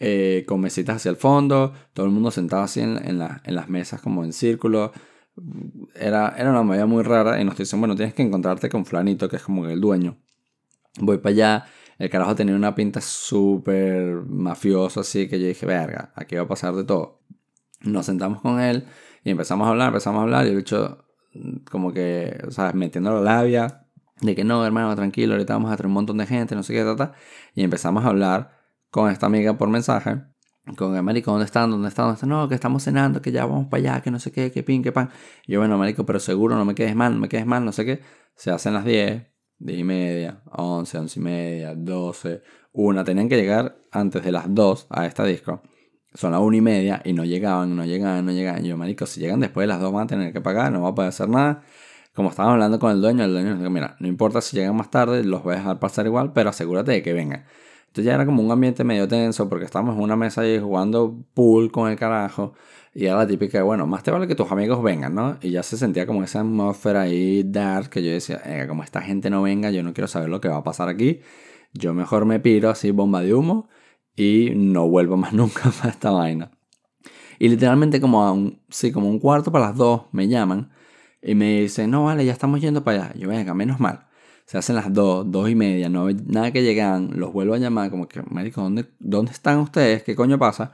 eh, 0.00 0.44
con 0.46 0.60
mesitas 0.60 0.96
hacia 0.96 1.10
el 1.10 1.16
fondo, 1.16 1.72
todo 1.92 2.06
el 2.06 2.12
mundo 2.12 2.30
sentado 2.30 2.62
así 2.62 2.80
en, 2.80 2.96
en, 2.98 3.20
en 3.20 3.54
las 3.54 3.68
mesas 3.68 4.00
como 4.00 4.24
en 4.24 4.32
círculo. 4.32 4.92
Era, 5.94 6.34
era 6.36 6.50
una 6.50 6.62
movida 6.62 6.86
muy 6.86 7.02
rara 7.02 7.40
y 7.40 7.44
nos 7.44 7.56
dicen, 7.56 7.80
bueno, 7.80 7.94
tienes 7.94 8.14
que 8.14 8.22
encontrarte 8.22 8.68
con 8.68 8.84
Flanito, 8.84 9.28
que 9.28 9.36
es 9.36 9.42
como 9.42 9.66
el 9.66 9.80
dueño. 9.80 10.16
Voy 11.00 11.18
para 11.18 11.30
allá, 11.32 11.66
el 11.98 12.10
carajo 12.10 12.34
tenía 12.34 12.54
una 12.54 12.74
pinta 12.74 13.00
súper 13.00 14.22
mafiosa, 14.26 15.00
así 15.00 15.28
que 15.28 15.38
yo 15.40 15.46
dije, 15.46 15.66
verga, 15.66 16.12
aquí 16.16 16.36
va 16.36 16.42
a 16.42 16.48
pasar 16.48 16.74
de 16.74 16.84
todo. 16.84 17.20
Nos 17.82 18.06
sentamos 18.06 18.40
con 18.40 18.60
él 18.60 18.86
y 19.22 19.30
empezamos 19.30 19.66
a 19.66 19.70
hablar, 19.70 19.88
empezamos 19.88 20.20
a 20.20 20.22
hablar 20.22 20.46
y 20.46 20.50
el 20.50 20.56
bicho 20.56 21.04
como 21.70 21.92
que, 21.92 22.40
o 22.46 22.50
sea, 22.50 22.72
metiendo 22.72 23.12
la 23.12 23.20
labia 23.20 23.84
de 24.20 24.34
que 24.34 24.44
no, 24.44 24.64
hermano, 24.66 24.94
tranquilo, 24.96 25.34
ahorita 25.34 25.54
vamos 25.54 25.70
a 25.70 25.76
traer 25.76 25.86
un 25.86 25.92
montón 25.92 26.18
de 26.18 26.26
gente, 26.26 26.56
no 26.56 26.62
sé 26.62 26.72
qué, 26.72 26.82
tata. 26.82 27.12
Y 27.54 27.62
empezamos 27.62 28.04
a 28.04 28.08
hablar 28.08 28.57
con 28.90 29.10
esta 29.10 29.26
amiga 29.26 29.56
por 29.56 29.68
mensaje. 29.68 30.22
Con 30.76 30.94
el 30.96 31.02
marico, 31.02 31.30
¿dónde 31.30 31.46
están? 31.46 31.70
¿Dónde 31.70 31.88
están? 31.88 32.06
¿Dónde 32.06 32.16
están? 32.16 32.28
No, 32.28 32.48
que 32.48 32.54
estamos 32.54 32.84
cenando, 32.84 33.22
que 33.22 33.32
ya 33.32 33.46
vamos 33.46 33.68
para 33.68 33.94
allá, 33.94 34.00
que 34.02 34.10
no 34.10 34.20
sé 34.20 34.32
qué, 34.32 34.50
que 34.50 34.62
pin, 34.62 34.82
que 34.82 34.92
pan. 34.92 35.10
Y 35.46 35.52
yo, 35.52 35.60
bueno, 35.60 35.78
marico, 35.78 36.04
pero 36.04 36.20
seguro 36.20 36.56
no 36.56 36.64
me 36.64 36.74
quedes 36.74 36.94
mal, 36.94 37.14
no 37.14 37.20
me 37.20 37.28
quedes 37.28 37.46
mal, 37.46 37.64
no 37.64 37.72
sé 37.72 37.86
qué. 37.86 38.02
Se 38.34 38.50
hacen 38.50 38.74
las 38.74 38.84
10, 38.84 39.26
10 39.58 39.78
y 39.78 39.84
media, 39.84 40.42
11, 40.52 40.98
11 40.98 41.20
y 41.20 41.22
media, 41.22 41.74
12, 41.74 42.42
1. 42.72 43.04
Tenían 43.04 43.28
que 43.28 43.36
llegar 43.36 43.78
antes 43.90 44.22
de 44.22 44.32
las 44.32 44.44
2 44.54 44.86
a 44.90 45.06
esta 45.06 45.24
disco. 45.24 45.62
Son 46.12 46.32
las 46.32 46.40
1 46.40 46.56
y 46.56 46.60
media 46.60 47.00
y 47.04 47.12
no 47.14 47.24
llegaban, 47.24 47.74
no 47.74 47.84
llegaban, 47.84 48.26
no 48.26 48.32
llegaban. 48.32 48.64
Y 48.64 48.68
yo, 48.68 48.76
marico, 48.76 49.06
si 49.06 49.20
llegan 49.20 49.40
después 49.40 49.64
de 49.64 49.68
las 49.68 49.80
2 49.80 49.92
van 49.92 50.04
a 50.04 50.06
tener 50.06 50.32
que 50.32 50.40
pagar, 50.40 50.70
no 50.72 50.82
va 50.82 50.90
a 50.90 50.94
poder 50.94 51.08
hacer 51.08 51.28
nada. 51.28 51.62
Como 52.14 52.30
estábamos 52.30 52.54
hablando 52.54 52.78
con 52.78 52.90
el 52.90 53.00
dueño, 53.00 53.24
el 53.24 53.32
dueño 53.32 53.50
nos 53.50 53.58
dijo, 53.60 53.70
mira, 53.70 53.96
no 54.00 54.08
importa 54.08 54.40
si 54.40 54.56
llegan 54.56 54.76
más 54.76 54.90
tarde, 54.90 55.22
los 55.24 55.42
voy 55.44 55.54
a 55.54 55.58
dejar 55.58 55.78
pasar 55.78 56.04
igual, 56.06 56.32
pero 56.32 56.50
asegúrate 56.50 56.92
de 56.92 57.02
que 57.02 57.12
vengan. 57.12 57.44
Entonces 57.88 58.04
ya 58.04 58.14
era 58.14 58.26
como 58.26 58.42
un 58.42 58.50
ambiente 58.52 58.84
medio 58.84 59.08
tenso 59.08 59.48
porque 59.48 59.64
estábamos 59.64 59.96
en 59.96 60.02
una 60.02 60.16
mesa 60.16 60.42
ahí 60.42 60.58
jugando 60.58 61.24
pool 61.34 61.72
con 61.72 61.90
el 61.90 61.96
carajo. 61.96 62.54
Y 62.94 63.06
era 63.06 63.16
la 63.16 63.26
típica 63.26 63.62
bueno, 63.62 63.86
más 63.86 64.02
te 64.02 64.10
vale 64.10 64.26
que 64.26 64.34
tus 64.34 64.50
amigos 64.52 64.82
vengan, 64.82 65.14
¿no? 65.14 65.38
Y 65.40 65.50
ya 65.50 65.62
se 65.62 65.76
sentía 65.76 66.06
como 66.06 66.22
esa 66.22 66.40
atmósfera 66.40 67.02
ahí 67.02 67.42
dark 67.44 67.90
que 67.90 68.02
yo 68.02 68.10
decía, 68.10 68.40
como 68.68 68.82
esta 68.82 69.00
gente 69.02 69.30
no 69.30 69.42
venga, 69.42 69.70
yo 69.70 69.82
no 69.82 69.92
quiero 69.94 70.08
saber 70.08 70.28
lo 70.28 70.40
que 70.40 70.48
va 70.48 70.58
a 70.58 70.64
pasar 70.64 70.88
aquí. 70.88 71.20
Yo 71.72 71.94
mejor 71.94 72.24
me 72.26 72.40
piro 72.40 72.70
así, 72.70 72.90
bomba 72.90 73.22
de 73.22 73.34
humo, 73.34 73.68
y 74.16 74.52
no 74.54 74.88
vuelvo 74.88 75.16
más 75.16 75.32
nunca 75.34 75.70
para 75.70 75.90
esta 75.90 76.10
vaina. 76.10 76.50
Y 77.38 77.48
literalmente 77.48 78.00
como 78.00 78.24
a 78.24 78.32
un, 78.32 78.60
sí, 78.68 78.92
como 78.92 79.08
un 79.08 79.18
cuarto 79.20 79.52
para 79.52 79.66
las 79.68 79.76
dos 79.76 80.02
me 80.12 80.28
llaman 80.28 80.70
y 81.22 81.34
me 81.34 81.60
dicen, 81.62 81.90
no, 81.90 82.04
vale, 82.04 82.24
ya 82.24 82.32
estamos 82.32 82.60
yendo 82.60 82.84
para 82.84 83.04
allá. 83.06 83.14
Yo, 83.16 83.28
venga, 83.28 83.54
menos 83.54 83.80
mal 83.80 84.07
se 84.48 84.56
hacen 84.56 84.76
las 84.76 84.90
dos, 84.94 85.30
dos 85.30 85.50
y 85.50 85.54
media, 85.54 85.90
no 85.90 86.06
hay 86.06 86.16
nada 86.26 86.50
que 86.52 86.62
llegan, 86.62 87.10
los 87.16 87.34
vuelvo 87.34 87.52
a 87.52 87.58
llamar, 87.58 87.90
como 87.90 88.08
que, 88.08 88.22
médico, 88.30 88.62
¿dónde, 88.62 88.86
¿dónde 88.98 89.30
están 89.30 89.58
ustedes? 89.58 90.02
¿Qué 90.04 90.16
coño 90.16 90.38
pasa? 90.38 90.72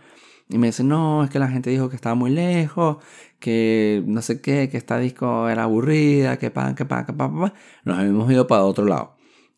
Y 0.48 0.58
me 0.58 0.68
dicen, 0.68 0.86
no, 0.86 1.24
es 1.24 1.30
que 1.30 1.40
la 1.40 1.48
gente 1.48 1.70
dijo 1.70 1.88
que 1.88 1.96
estaba 1.96 2.14
muy 2.14 2.30
lejos, 2.30 2.98
que 3.40 4.04
no 4.06 4.22
sé 4.22 4.40
qué, 4.40 4.68
que 4.70 4.76
esta 4.76 4.96
disco 4.98 5.48
era 5.48 5.64
aburrida, 5.64 6.38
que 6.38 6.52
pan, 6.52 6.76
que 6.76 6.84
pan, 6.84 7.04
que 7.04 7.14
pan, 7.14 7.36
pan. 7.36 7.52
Nos 7.84 8.00
hemos 8.00 8.30
ido 8.30 8.46
para 8.46 8.62
otro 8.62 8.84
lado. 8.84 9.16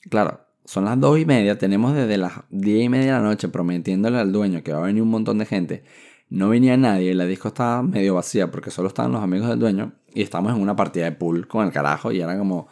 Claro, 0.09 0.41
son 0.65 0.87
las 0.87 0.99
dos 0.99 1.19
y 1.19 1.27
media, 1.27 1.59
tenemos 1.59 1.95
desde 1.95 2.17
las 2.17 2.41
diez 2.49 2.85
y 2.85 2.89
media 2.89 3.17
de 3.17 3.21
la 3.21 3.21
noche 3.21 3.49
prometiéndole 3.49 4.19
al 4.19 4.33
dueño 4.33 4.63
que 4.63 4.73
va 4.73 4.79
a 4.79 4.87
venir 4.87 5.03
un 5.03 5.11
montón 5.11 5.37
de 5.37 5.45
gente. 5.45 5.85
No 6.31 6.49
venía 6.49 6.79
nadie, 6.79 7.15
la 7.15 7.27
disco 7.27 7.49
estaba 7.49 7.83
medio 7.83 8.15
vacía 8.15 8.51
porque 8.51 8.71
solo 8.71 8.89
estaban 8.89 9.13
los 9.13 9.23
amigos 9.23 9.51
del 9.51 9.59
dueño 9.59 9.93
y 10.15 10.23
estamos 10.23 10.55
en 10.55 10.63
una 10.63 10.75
partida 10.75 11.05
de 11.05 11.13
pool 11.13 11.47
con 11.47 11.67
el 11.67 11.71
carajo 11.71 12.13
y 12.13 12.23
era 12.23 12.39
como 12.39 12.69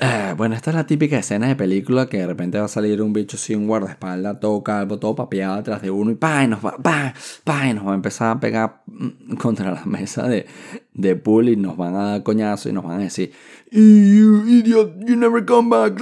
eh, 0.00 0.34
bueno, 0.36 0.54
esta 0.54 0.70
es 0.70 0.76
la 0.76 0.86
típica 0.86 1.18
escena 1.18 1.48
de 1.48 1.56
película 1.56 2.08
que 2.08 2.18
de 2.18 2.26
repente 2.26 2.58
va 2.58 2.66
a 2.66 2.68
salir 2.68 3.02
un 3.02 3.12
bicho 3.12 3.36
sin 3.36 3.66
guardaespaldas, 3.66 4.38
todo 4.38 4.62
calvo, 4.62 4.98
todo 4.98 5.16
papeado 5.16 5.56
detrás 5.56 5.82
de 5.82 5.90
uno 5.90 6.12
y 6.12 6.14
pa, 6.14 6.44
y 6.44 6.46
nos 6.46 6.64
va, 6.64 6.76
pa, 6.76 7.14
pa, 7.42 7.66
y 7.66 7.74
nos 7.74 7.84
va 7.84 7.92
a 7.92 7.94
empezar 7.96 8.36
a 8.36 8.40
pegar 8.40 8.82
mm, 8.86 9.34
contra 9.36 9.72
la 9.72 9.84
mesa 9.86 10.28
de, 10.28 10.46
de 10.94 11.16
pool 11.16 11.48
y 11.48 11.56
nos 11.56 11.76
van 11.76 11.96
a 11.96 12.02
dar 12.04 12.22
coñazo 12.22 12.68
y 12.68 12.72
nos 12.72 12.84
van 12.84 13.00
a 13.00 13.04
decir, 13.04 13.32
you 13.72 14.46
idiot, 14.46 15.04
you 15.04 15.16
never 15.16 15.44
come 15.44 15.68
back. 15.68 16.00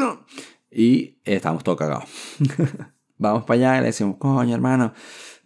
Y 0.71 1.17
estamos 1.25 1.65
todos 1.65 1.79
cagados. 1.79 2.05
Vamos 3.19 3.45
para 3.45 3.59
allá 3.59 3.79
y 3.79 3.81
le 3.81 3.87
decimos, 3.87 4.17
coño 4.19 4.55
hermano, 4.55 4.93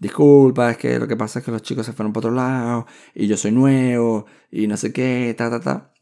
disculpa, 0.00 0.72
es 0.72 0.76
que 0.76 0.98
lo 0.98 1.06
que 1.06 1.16
pasa 1.16 1.38
es 1.38 1.44
que 1.44 1.52
los 1.52 1.62
chicos 1.62 1.86
se 1.86 1.92
fueron 1.92 2.12
para 2.12 2.26
otro 2.26 2.36
lado 2.36 2.86
y 3.14 3.28
yo 3.28 3.36
soy 3.36 3.52
nuevo 3.52 4.26
y 4.50 4.66
no 4.66 4.76
sé 4.76 4.92
qué, 4.92 5.32
ta, 5.38 5.50
ta, 5.50 5.60
ta. 5.60 5.92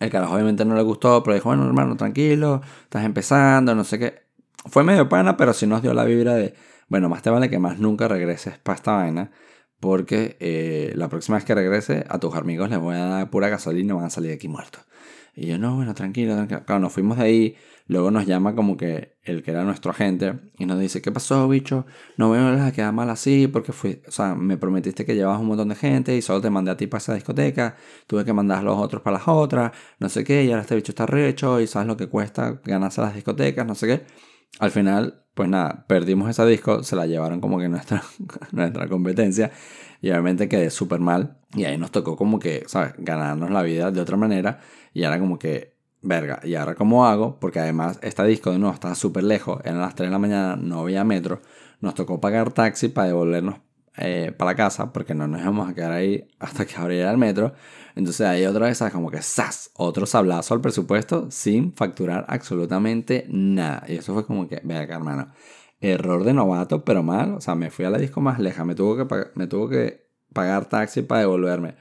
El 0.00 0.10
carajo 0.10 0.34
obviamente 0.34 0.64
no 0.64 0.74
le 0.74 0.82
gustó, 0.82 1.22
pero 1.22 1.34
dijo, 1.34 1.48
bueno, 1.48 1.66
hermano, 1.66 1.96
tranquilo, 1.96 2.62
estás 2.84 3.04
empezando, 3.04 3.74
no 3.74 3.84
sé 3.84 3.98
qué. 3.98 4.22
Fue 4.66 4.84
medio 4.84 5.08
pana, 5.08 5.36
pero 5.36 5.52
sí 5.52 5.66
nos 5.66 5.82
dio 5.82 5.94
la 5.94 6.04
vibra 6.04 6.34
de, 6.34 6.54
bueno, 6.88 7.08
más 7.08 7.22
te 7.22 7.30
vale 7.30 7.50
que 7.50 7.58
más 7.58 7.78
nunca 7.78 8.08
regreses 8.08 8.58
para 8.58 8.76
esta 8.76 8.92
vaina, 8.92 9.30
porque 9.80 10.36
eh, 10.40 10.92
la 10.96 11.08
próxima 11.08 11.36
vez 11.36 11.44
que 11.44 11.54
regrese 11.54 12.04
a 12.08 12.18
tus 12.18 12.34
amigos 12.34 12.70
les 12.70 12.78
voy 12.78 12.96
a 12.96 13.06
dar 13.06 13.30
pura 13.30 13.48
gasolina 13.48 13.94
y 13.94 13.96
van 13.96 14.06
a 14.06 14.10
salir 14.10 14.30
de 14.30 14.36
aquí 14.36 14.48
muertos. 14.48 14.84
Y 15.40 15.46
yo, 15.46 15.56
no, 15.56 15.76
bueno, 15.76 15.94
tranquilo, 15.94 16.34
tranquilo. 16.34 16.64
Claro, 16.66 16.80
nos 16.80 16.92
fuimos 16.92 17.16
de 17.16 17.22
ahí, 17.22 17.56
luego 17.86 18.10
nos 18.10 18.26
llama 18.26 18.56
como 18.56 18.76
que 18.76 19.18
el 19.22 19.44
que 19.44 19.52
era 19.52 19.62
nuestro 19.62 19.92
agente 19.92 20.40
y 20.58 20.66
nos 20.66 20.80
dice, 20.80 21.00
¿qué 21.00 21.12
pasó, 21.12 21.46
bicho? 21.46 21.86
No 22.16 22.30
veo 22.30 22.60
a 22.60 22.72
quedar 22.72 22.92
mal 22.92 23.08
así 23.08 23.46
porque 23.46 23.72
fui, 23.72 24.02
o 24.08 24.10
sea, 24.10 24.34
me 24.34 24.56
prometiste 24.56 25.06
que 25.06 25.14
llevabas 25.14 25.40
un 25.40 25.46
montón 25.46 25.68
de 25.68 25.76
gente 25.76 26.16
y 26.16 26.22
solo 26.22 26.40
te 26.40 26.50
mandé 26.50 26.72
a 26.72 26.76
ti 26.76 26.88
para 26.88 26.98
esa 26.98 27.14
discoteca, 27.14 27.76
tuve 28.08 28.24
que 28.24 28.32
mandar 28.32 28.58
a 28.58 28.62
los 28.62 28.78
otros 28.78 29.00
para 29.00 29.18
las 29.18 29.28
otras, 29.28 29.70
no 30.00 30.08
sé 30.08 30.24
qué, 30.24 30.42
y 30.42 30.50
ahora 30.50 30.62
este 30.62 30.74
bicho 30.74 30.90
está 30.90 31.06
recho 31.06 31.60
y 31.60 31.68
sabes 31.68 31.86
lo 31.86 31.96
que 31.96 32.08
cuesta 32.08 32.60
ganarse 32.64 33.00
las 33.00 33.14
discotecas, 33.14 33.64
no 33.64 33.76
sé 33.76 33.86
qué. 33.86 34.06
Al 34.58 34.72
final, 34.72 35.22
pues 35.34 35.48
nada, 35.48 35.84
perdimos 35.86 36.28
esa 36.28 36.44
disco, 36.46 36.82
se 36.82 36.96
la 36.96 37.06
llevaron 37.06 37.40
como 37.40 37.60
que 37.60 37.68
nuestra, 37.68 38.02
nuestra 38.50 38.88
competencia 38.88 39.52
y 40.00 40.10
obviamente 40.10 40.48
quedé 40.48 40.70
súper 40.70 40.98
mal 40.98 41.38
y 41.54 41.64
ahí 41.64 41.78
nos 41.78 41.92
tocó 41.92 42.16
como 42.16 42.40
que, 42.40 42.64
¿sabes? 42.66 42.94
Ganarnos 42.98 43.52
la 43.52 43.62
vida 43.62 43.92
de 43.92 44.00
otra 44.00 44.16
manera 44.16 44.58
y 44.98 45.04
ahora 45.04 45.20
como 45.20 45.38
que, 45.38 45.76
verga, 46.02 46.40
¿y 46.42 46.56
ahora 46.56 46.74
cómo 46.74 47.06
hago? 47.06 47.38
Porque 47.38 47.60
además 47.60 48.00
esta 48.02 48.24
disco 48.24 48.50
de 48.50 48.58
nuevo 48.58 48.74
estaba 48.74 48.96
súper 48.96 49.22
lejos, 49.22 49.60
eran 49.64 49.78
las 49.78 49.94
3 49.94 50.08
de 50.08 50.12
la 50.12 50.18
mañana, 50.18 50.56
no 50.56 50.80
había 50.80 51.04
metro, 51.04 51.40
nos 51.80 51.94
tocó 51.94 52.20
pagar 52.20 52.52
taxi 52.52 52.88
para 52.88 53.06
devolvernos 53.06 53.60
eh, 53.96 54.32
para 54.36 54.56
casa 54.56 54.92
porque 54.92 55.14
no 55.14 55.28
nos 55.28 55.40
íbamos 55.40 55.68
a 55.68 55.74
quedar 55.74 55.92
ahí 55.92 56.26
hasta 56.40 56.66
que 56.66 56.74
abriera 56.74 57.12
el 57.12 57.16
metro. 57.16 57.52
Entonces 57.94 58.26
ahí 58.26 58.44
otra 58.44 58.66
vez. 58.66 58.82
Como 58.92 59.10
que 59.10 59.22
¡zas! 59.22 59.70
Otro 59.74 60.04
sablazo 60.04 60.54
al 60.54 60.60
presupuesto 60.60 61.30
sin 61.30 61.72
facturar 61.74 62.24
absolutamente 62.28 63.26
nada. 63.28 63.84
Y 63.86 63.96
eso 63.96 64.14
fue 64.14 64.26
como 64.26 64.48
que, 64.48 64.60
verga, 64.64 64.96
hermano. 64.96 65.28
Error 65.80 66.24
de 66.24 66.32
novato, 66.32 66.84
pero 66.84 67.04
mal. 67.04 67.34
O 67.34 67.40
sea, 67.40 67.54
me 67.54 67.70
fui 67.70 67.84
a 67.84 67.90
la 67.90 67.98
disco 67.98 68.20
más 68.20 68.40
leja. 68.40 68.64
Me 68.64 68.74
tuvo 68.74 68.96
que, 68.96 69.30
me 69.36 69.46
tuvo 69.46 69.68
que 69.68 70.08
pagar 70.32 70.66
taxi 70.68 71.02
para 71.02 71.20
devolverme 71.20 71.76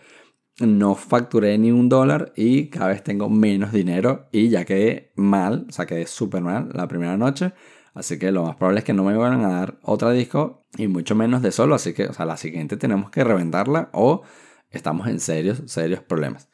no 0.59 0.95
facturé 0.95 1.57
ni 1.57 1.71
un 1.71 1.89
dólar 1.89 2.33
y 2.35 2.69
cada 2.69 2.87
vez 2.87 3.03
tengo 3.03 3.29
menos 3.29 3.71
dinero 3.71 4.27
y 4.31 4.49
ya 4.49 4.65
quedé 4.65 5.11
mal, 5.15 5.65
o 5.69 5.71
sea, 5.71 5.85
quedé 5.85 6.07
súper 6.07 6.41
mal 6.41 6.69
la 6.73 6.87
primera 6.87 7.17
noche. 7.17 7.53
Así 7.93 8.19
que 8.19 8.31
lo 8.31 8.43
más 8.43 8.55
probable 8.55 8.79
es 8.79 8.85
que 8.85 8.93
no 8.93 9.03
me 9.03 9.15
vayan 9.15 9.43
a 9.43 9.49
dar 9.49 9.79
otra 9.81 10.11
disco 10.11 10.65
y 10.77 10.87
mucho 10.87 11.15
menos 11.15 11.41
de 11.41 11.51
solo. 11.51 11.75
Así 11.75 11.93
que, 11.93 12.05
o 12.05 12.13
sea, 12.13 12.25
la 12.25 12.37
siguiente 12.37 12.77
tenemos 12.77 13.09
que 13.09 13.23
reventarla 13.23 13.89
o 13.93 14.21
estamos 14.69 15.07
en 15.07 15.19
serios, 15.19 15.63
serios 15.65 16.01
problemas. 16.01 16.49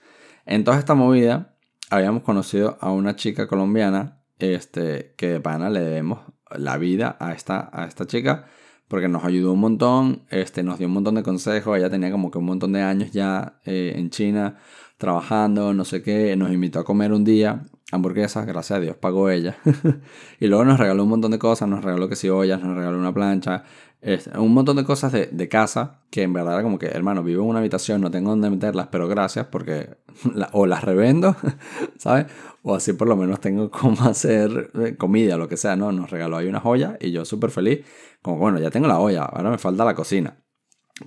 En 0.45 0.63
toda 0.63 0.79
esta 0.79 0.95
movida 0.95 1.55
habíamos 1.89 2.23
conocido 2.23 2.77
a 2.79 2.91
una 2.91 3.15
chica 3.15 3.47
colombiana 3.47 4.21
este, 4.39 5.13
que 5.17 5.27
de 5.27 5.39
pana 5.39 5.69
le 5.69 5.81
debemos 5.81 6.19
la 6.49 6.77
vida 6.77 7.17
a 7.19 7.33
esta, 7.33 7.69
a 7.73 7.85
esta 7.85 8.05
chica 8.05 8.45
porque 8.87 9.07
nos 9.07 9.23
ayudó 9.23 9.53
un 9.53 9.59
montón, 9.59 10.23
este, 10.29 10.63
nos 10.63 10.77
dio 10.77 10.87
un 10.87 10.93
montón 10.93 11.15
de 11.15 11.23
consejos, 11.23 11.77
ella 11.77 11.89
tenía 11.89 12.11
como 12.11 12.31
que 12.31 12.37
un 12.37 12.45
montón 12.45 12.73
de 12.73 12.81
años 12.81 13.11
ya 13.11 13.59
eh, 13.65 13.93
en 13.95 14.09
China 14.09 14.57
trabajando, 14.97 15.73
no 15.73 15.85
sé 15.85 16.01
qué, 16.01 16.35
nos 16.35 16.51
invitó 16.51 16.79
a 16.79 16.85
comer 16.85 17.11
un 17.11 17.23
día 17.23 17.65
hamburguesas, 17.93 18.45
gracias 18.45 18.77
a 18.77 18.79
Dios 18.81 18.95
pagó 18.97 19.29
ella. 19.29 19.57
y 20.39 20.47
luego 20.47 20.65
nos 20.65 20.79
regaló 20.79 21.03
un 21.03 21.09
montón 21.09 21.31
de 21.31 21.39
cosas, 21.39 21.69
nos 21.69 21.83
regaló 21.83 22.09
que 22.09 22.15
si 22.15 22.29
ollas, 22.29 22.61
nos 22.61 22.75
regaló 22.75 22.97
una 22.97 23.13
plancha, 23.13 23.63
este, 24.01 24.37
un 24.37 24.53
montón 24.53 24.75
de 24.75 24.83
cosas 24.83 25.11
de, 25.11 25.27
de, 25.27 25.47
casa 25.47 26.01
que 26.09 26.23
en 26.23 26.33
verdad 26.33 26.55
era 26.55 26.63
como 26.63 26.77
que, 26.77 26.87
hermano, 26.87 27.23
vivo 27.23 27.43
en 27.43 27.49
una 27.49 27.59
habitación, 27.59 28.01
no 28.01 28.11
tengo 28.11 28.31
dónde 28.31 28.49
meterlas, 28.49 28.87
pero 28.91 29.07
gracias 29.07 29.45
porque 29.47 29.95
o 30.51 30.65
las 30.65 30.83
revendo, 30.83 31.35
¿sabes? 31.97 32.25
O 32.63 32.75
así 32.75 32.93
por 32.93 33.07
lo 33.07 33.15
menos 33.15 33.39
tengo 33.39 33.69
cómo 33.71 34.03
hacer 34.03 34.71
eh, 34.73 34.95
comida, 34.97 35.37
lo 35.37 35.47
que 35.47 35.57
sea, 35.57 35.75
¿no? 35.75 35.91
Nos 35.91 36.09
regaló 36.09 36.37
ahí 36.37 36.47
una 36.47 36.59
joya 36.59 36.97
y 36.99 37.11
yo 37.11 37.25
súper 37.25 37.51
feliz, 37.51 37.85
como 38.23 38.37
bueno, 38.37 38.59
ya 38.59 38.71
tengo 38.71 38.87
la 38.87 38.99
olla, 38.99 39.25
ahora 39.25 39.51
me 39.51 39.59
falta 39.59 39.85
la 39.85 39.93
cocina. 39.93 40.43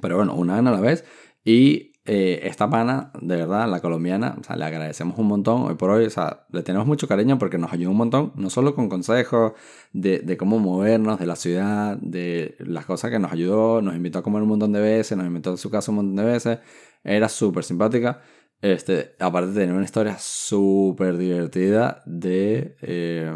Pero 0.01 0.17
bueno, 0.17 0.35
una 0.35 0.55
vez 0.55 0.67
a 0.67 0.71
la 0.71 0.81
vez 0.81 1.05
y 1.45 1.93
eh, 2.09 2.47
esta 2.49 2.71
pana, 2.71 3.11
de 3.21 3.35
verdad, 3.37 3.69
la 3.69 3.81
colombiana, 3.81 4.37
le 4.57 4.65
agradecemos 4.65 5.19
un 5.19 5.27
montón. 5.27 5.63
Hoy 5.63 5.75
por 5.75 5.91
hoy, 5.91 6.07
o 6.07 6.11
sea, 6.11 6.47
le 6.51 6.63
tenemos 6.63 6.87
mucho 6.87 7.09
cariño 7.09 7.37
porque 7.39 7.59
nos 7.59 7.73
ayuda 7.73 7.91
un 7.91 7.97
montón, 7.97 8.33
no 8.37 8.49
solo 8.49 8.77
con 8.77 8.89
consejos 8.89 9.55
de, 9.93 10.21
de, 10.21 10.37
cómo 10.37 10.61
movernos, 10.61 11.19
de 11.19 11.27
la 11.27 11.35
ciudad, 11.35 11.97
de 11.97 12.55
las 12.61 12.87
cosas 12.87 13.11
que 13.11 13.19
nos 13.19 13.33
ayudó, 13.33 13.83
nos 13.83 13.97
invitó 13.97 14.21
a 14.21 14.23
comer 14.23 14.43
un 14.43 14.49
montón 14.49 14.73
de 14.73 14.81
veces, 14.81 15.19
nos 15.19 15.27
invitó 15.27 15.55
a 15.55 15.57
su 15.57 15.69
casa 15.69 15.91
un 15.91 15.97
montón 15.97 16.17
de 16.17 16.25
veces. 16.25 16.59
Era 17.03 17.29
súper 17.29 17.65
simpática. 17.65 18.21
Este, 18.63 19.17
aparte 19.19 19.49
de 19.49 19.61
tener 19.61 19.75
una 19.75 19.85
historia 19.85 20.17
súper 20.19 21.17
divertida 21.19 22.03
de, 22.07 22.77
eh, 22.83 23.35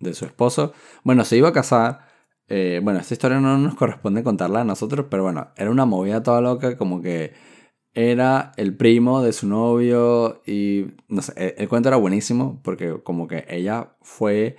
de 0.00 0.14
su 0.14 0.24
esposo. 0.24 0.72
Bueno, 1.04 1.24
se 1.24 1.36
iba 1.36 1.48
a 1.48 1.52
casar. 1.52 2.11
Eh, 2.54 2.80
bueno, 2.82 3.00
esta 3.00 3.14
historia 3.14 3.40
no 3.40 3.56
nos 3.56 3.74
corresponde 3.74 4.22
contarla 4.22 4.60
a 4.60 4.64
nosotros, 4.64 5.06
pero 5.08 5.22
bueno, 5.22 5.48
era 5.56 5.70
una 5.70 5.86
movida 5.86 6.22
toda 6.22 6.42
loca, 6.42 6.76
como 6.76 7.00
que 7.00 7.32
era 7.94 8.52
el 8.58 8.76
primo 8.76 9.22
de 9.22 9.32
su 9.32 9.48
novio 9.48 10.42
y 10.46 10.88
no 11.08 11.22
sé, 11.22 11.54
el, 11.56 11.66
cuento 11.70 11.88
era 11.88 11.96
buenísimo 11.96 12.60
porque 12.62 13.00
como 13.02 13.26
que 13.26 13.46
ella 13.48 13.96
fue, 14.02 14.58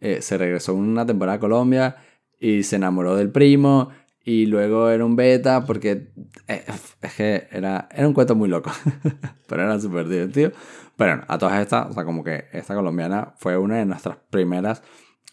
eh, 0.00 0.22
se 0.22 0.38
regresó 0.38 0.72
una 0.72 1.04
temporada 1.04 1.36
a 1.36 1.40
Colombia 1.40 1.96
y 2.40 2.62
se 2.62 2.76
enamoró 2.76 3.16
del 3.16 3.30
primo 3.30 3.90
y 4.24 4.46
luego 4.46 4.88
era 4.88 5.04
un 5.04 5.14
beta 5.14 5.66
porque 5.66 6.14
eh, 6.48 6.64
es 7.02 7.14
que 7.16 7.48
era, 7.52 7.86
era 7.92 8.08
un 8.08 8.14
cuento 8.14 8.34
muy 8.34 8.48
loco, 8.48 8.70
pero 9.46 9.62
era 9.62 9.78
súper 9.78 10.08
divertido. 10.08 10.52
Pero 10.96 11.10
bueno, 11.10 11.24
a 11.28 11.36
todas 11.36 11.60
estas, 11.60 11.90
o 11.90 11.92
sea, 11.92 12.06
como 12.06 12.24
que 12.24 12.46
esta 12.52 12.74
colombiana 12.74 13.34
fue 13.36 13.58
una 13.58 13.76
de 13.76 13.84
nuestras 13.84 14.16
primeras 14.30 14.82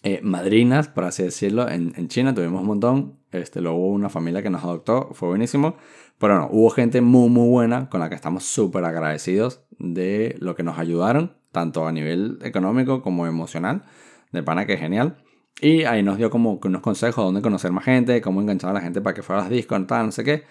eh, 0.03 0.19
madrinas, 0.21 0.89
por 0.89 1.05
así 1.05 1.23
decirlo, 1.23 1.69
en, 1.69 1.93
en 1.95 2.07
China. 2.09 2.33
Tuvimos 2.35 2.61
un 2.61 2.67
montón. 2.67 3.19
Este, 3.31 3.61
luego 3.61 3.77
hubo 3.77 3.93
una 3.93 4.09
familia 4.09 4.43
que 4.43 4.49
nos 4.49 4.63
adoptó, 4.63 5.09
fue 5.13 5.29
buenísimo. 5.29 5.77
Pero 6.19 6.37
no, 6.37 6.49
hubo 6.51 6.69
gente 6.69 7.01
muy, 7.01 7.29
muy 7.29 7.49
buena 7.49 7.89
con 7.89 7.99
la 7.99 8.09
que 8.09 8.15
estamos 8.15 8.43
súper 8.43 8.83
agradecidos 8.85 9.63
de 9.79 10.35
lo 10.39 10.55
que 10.55 10.63
nos 10.63 10.77
ayudaron, 10.77 11.37
tanto 11.51 11.87
a 11.87 11.91
nivel 11.91 12.39
económico 12.43 13.01
como 13.01 13.25
emocional. 13.27 13.83
De 14.31 14.43
pana 14.43 14.65
que 14.65 14.73
es 14.73 14.79
genial. 14.79 15.17
Y 15.61 15.83
ahí 15.83 16.03
nos 16.03 16.17
dio 16.17 16.29
como 16.29 16.59
unos 16.63 16.81
consejos 16.81 17.23
de 17.23 17.25
dónde 17.25 17.41
conocer 17.41 17.71
más 17.71 17.85
gente, 17.85 18.21
cómo 18.21 18.41
enganchar 18.41 18.71
a 18.71 18.73
la 18.73 18.81
gente 18.81 19.01
para 19.01 19.13
que 19.13 19.21
fuera 19.21 19.41
a 19.41 19.43
las 19.45 19.51
discos, 19.51 19.85
tal, 19.87 20.07
no 20.07 20.11
sé 20.11 20.23
qué. 20.23 20.43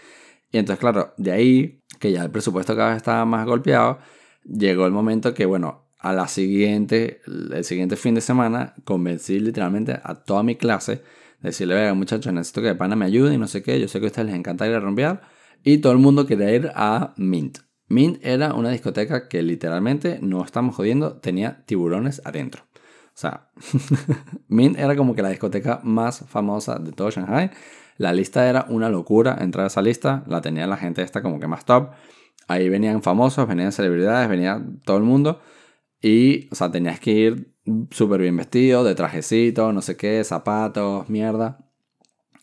Y 0.51 0.59
entonces, 0.59 0.79
claro, 0.81 1.15
de 1.17 1.33
ahí, 1.33 1.83
que 1.99 2.13
ya 2.13 2.23
el 2.23 2.31
presupuesto 2.31 2.77
cada 2.77 2.91
vez 2.91 2.99
estaba 2.99 3.25
más 3.25 3.47
golpeado, 3.47 3.99
llegó 4.45 4.87
el 4.87 4.93
momento 4.93 5.35
que, 5.35 5.47
bueno, 5.47 5.87
a 6.03 6.13
la 6.13 6.27
siguiente, 6.27 7.21
el 7.27 7.65
siguiente 7.65 7.95
fin 7.95 8.17
de 8.17 8.21
semana, 8.21 8.75
convencí 8.85 9.39
literalmente 9.39 10.01
a 10.03 10.17
toda 10.17 10.43
mi 10.43 10.57
clase, 10.57 11.03
decirle, 11.41 11.77
venga 11.77 11.95
muchachos, 11.95 12.33
necesito 12.33 12.61
que 12.61 12.69
de 12.69 12.75
pana 12.75 12.97
me 12.97 13.05
ayuden 13.05 13.35
y 13.35 13.39
no 13.39 13.47
sé 13.47 13.63
qué, 13.63 13.81
yo 13.81 13.87
sé 13.87 14.01
que 14.01 14.07
a 14.07 14.09
ustedes 14.09 14.27
les 14.27 14.35
encanta 14.35 14.67
ir 14.67 14.75
a 14.75 14.81
rompear, 14.81 15.23
y 15.63 15.79
todo 15.79 15.93
el 15.93 15.99
mundo 15.99 16.27
quería 16.27 16.51
ir 16.53 16.73
a 16.75 17.15
Mint. 17.17 17.59
Mint 17.87 18.19
era 18.25 18.55
una 18.55 18.71
discoteca 18.71 19.29
que 19.29 19.43
literalmente, 19.43 20.19
no 20.21 20.45
estamos 20.45 20.75
jodiendo, 20.75 21.21
tenía 21.21 21.65
tiburones 21.67 22.21
adentro. 22.25 22.65
O 23.15 23.15
sea, 23.15 23.51
Mint 24.49 24.79
era 24.79 24.97
como 24.97 25.15
que 25.15 25.23
la 25.23 25.29
discoteca 25.29 25.81
más 25.85 26.25
famosa 26.27 26.81
de 26.81 26.91
todo 26.91 27.11
Shanghai. 27.11 27.51
La 27.97 28.13
lista 28.13 28.49
era 28.49 28.67
una 28.69 28.89
locura 28.89 29.37
entrar 29.41 29.65
a 29.65 29.67
esa 29.69 29.83
lista, 29.83 30.25
la 30.27 30.41
tenía 30.41 30.67
la 30.67 30.77
gente 30.77 31.03
esta 31.03 31.23
como 31.23 31.39
que 31.39 31.47
más 31.47 31.65
top. 31.65 31.91
Ahí 32.49 32.69
venían 32.69 33.03
famosos, 33.03 33.47
venían 33.47 33.71
celebridades, 33.71 34.29
venía 34.29 34.61
todo 34.85 34.97
el 34.97 35.05
mundo. 35.05 35.41
Y, 36.03 36.49
o 36.51 36.55
sea, 36.57 36.71
tenías 36.71 37.01
que 37.01 37.13
ir 37.13 37.55
súper 37.91 38.21
bien 38.21 38.37
vestido, 38.37 38.85
de 38.85 38.95
trajecito, 38.95 39.73
no 39.73 39.83
sé 39.83 39.97
qué, 39.97 40.23
zapatos, 40.25 41.09
mierda. 41.09 41.59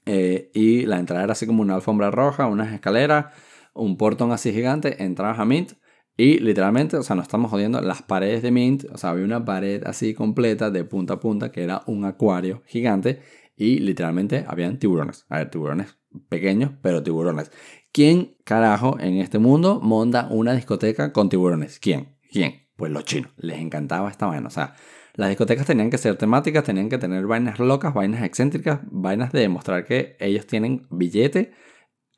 Eh, 0.06 0.50
y 0.54 0.86
la 0.86 0.98
entrada 0.98 1.24
era 1.24 1.34
así 1.34 1.46
como 1.46 1.62
una 1.62 1.76
alfombra 1.76 2.10
roja, 2.10 2.48
unas 2.48 2.74
escaleras, 2.74 3.28
un 3.74 3.98
portón 3.98 4.32
así 4.32 4.52
gigante. 4.54 5.04
Entrabas 5.04 5.40
a 5.40 5.46
Mint 5.46 5.74
y 6.18 6.40
literalmente, 6.40 6.98
o 6.98 7.04
sea, 7.04 7.16
no 7.16 7.22
estamos 7.22 7.52
jodiendo, 7.52 7.82
las 7.82 8.02
paredes 8.02 8.42
de 8.42 8.52
Mint, 8.52 8.86
o 8.92 8.98
sea, 8.98 9.12
había 9.12 9.26
una 9.26 9.46
pared 9.46 9.84
así 9.86 10.14
completa 10.14 10.72
de 10.72 10.84
punta 10.84 11.16
a 11.16 11.20
punta 11.20 11.52
que 11.52 11.64
era 11.64 11.84
un 11.86 12.06
acuario 12.06 12.64
gigante 12.66 13.22
y 13.56 13.80
literalmente 13.80 14.46
habían 14.48 14.80
tiburones. 14.80 15.26
A 15.30 15.38
ver, 15.38 15.50
tiburones 15.52 15.98
pequeños, 16.30 16.72
pero 16.82 17.04
tiburones. 17.04 17.52
¿Quién 17.92 18.36
carajo 18.44 18.98
en 19.00 19.18
este 19.18 19.40
mundo 19.40 19.80
monta 19.82 20.28
una 20.32 20.54
discoteca 20.54 21.14
con 21.14 21.30
tiburones? 21.30 21.80
¿Quién? 21.80 22.18
¿Quién? 22.32 22.69
Pues 22.80 22.94
los 22.94 23.04
chinos. 23.04 23.32
Les 23.36 23.60
encantaba 23.60 24.10
esta 24.10 24.26
vaina. 24.26 24.48
O 24.48 24.50
sea, 24.50 24.74
las 25.14 25.28
discotecas 25.28 25.68
tenían 25.68 25.90
que 25.90 25.98
ser 25.98 26.16
temáticas, 26.16 26.64
tenían 26.64 26.88
que 26.88 26.98
tener 26.98 27.28
vainas 27.28 27.60
locas, 27.60 27.94
vainas 27.94 28.24
excéntricas, 28.24 28.80
vainas 28.90 29.34
de 29.34 29.42
demostrar 29.42 29.84
que 29.84 30.16
ellos 30.22 30.48
tienen 30.48 30.88
billete, 30.90 31.52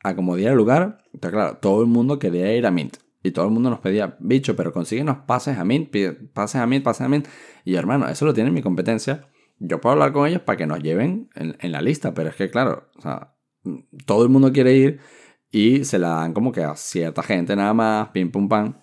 acomodar 0.04 0.52
el 0.52 0.56
lugar. 0.56 1.00
Entonces, 1.12 1.32
claro, 1.32 1.58
todo 1.58 1.82
el 1.82 1.88
mundo 1.88 2.19
quería 2.19 2.56
ir 2.56 2.67
a 2.67 2.71
Mint. 2.71 2.97
Y 3.24 3.32
todo 3.32 3.45
el 3.45 3.52
mundo 3.52 3.71
nos 3.71 3.80
pedía, 3.80 4.17
bicho, 4.19 4.56
pero 4.56 4.71
consíguenos 4.71 5.17
pases 5.26 5.58
a 5.58 5.65
Mint, 5.65 5.91
pases 6.32 6.62
a 6.62 6.67
Mint, 6.67 6.84
pases 6.84 7.02
a 7.02 7.10
Mint. 7.10 7.28
Y 7.65 7.74
hermano, 7.74 8.08
eso 8.08 8.26
lo 8.26 8.34
tiene 8.36 8.52
mi 8.52 8.62
competencia. 8.62 9.28
Yo 9.58 9.82
puedo 9.82 9.93
hablar 9.93 10.13
con 10.13 10.28
ellos 10.28 10.41
para 10.43 10.58
que 10.58 10.67
nos 10.67 10.80
lleven 10.84 11.32
en, 11.34 11.71
la 11.71 11.82
lista, 11.82 12.13
pero 12.13 12.30
es 12.30 12.36
que, 12.36 12.52
claro, 12.52 12.88
o 12.97 13.02
sea, 13.02 13.36
todo 14.06 14.21
el 14.21 14.30
mundo 14.30 14.52
quiere 14.52 14.76
ir 14.76 15.00
y 15.50 15.86
se 15.86 15.97
la 15.97 16.10
dan 16.10 16.34
como 16.34 16.52
que 16.52 16.63
a 16.63 16.76
cierta 16.76 17.24
gente 17.24 17.56
nada 17.56 17.74
más, 17.74 18.10
pim 18.10 18.32
pum 18.32 18.47
pam. 18.47 18.81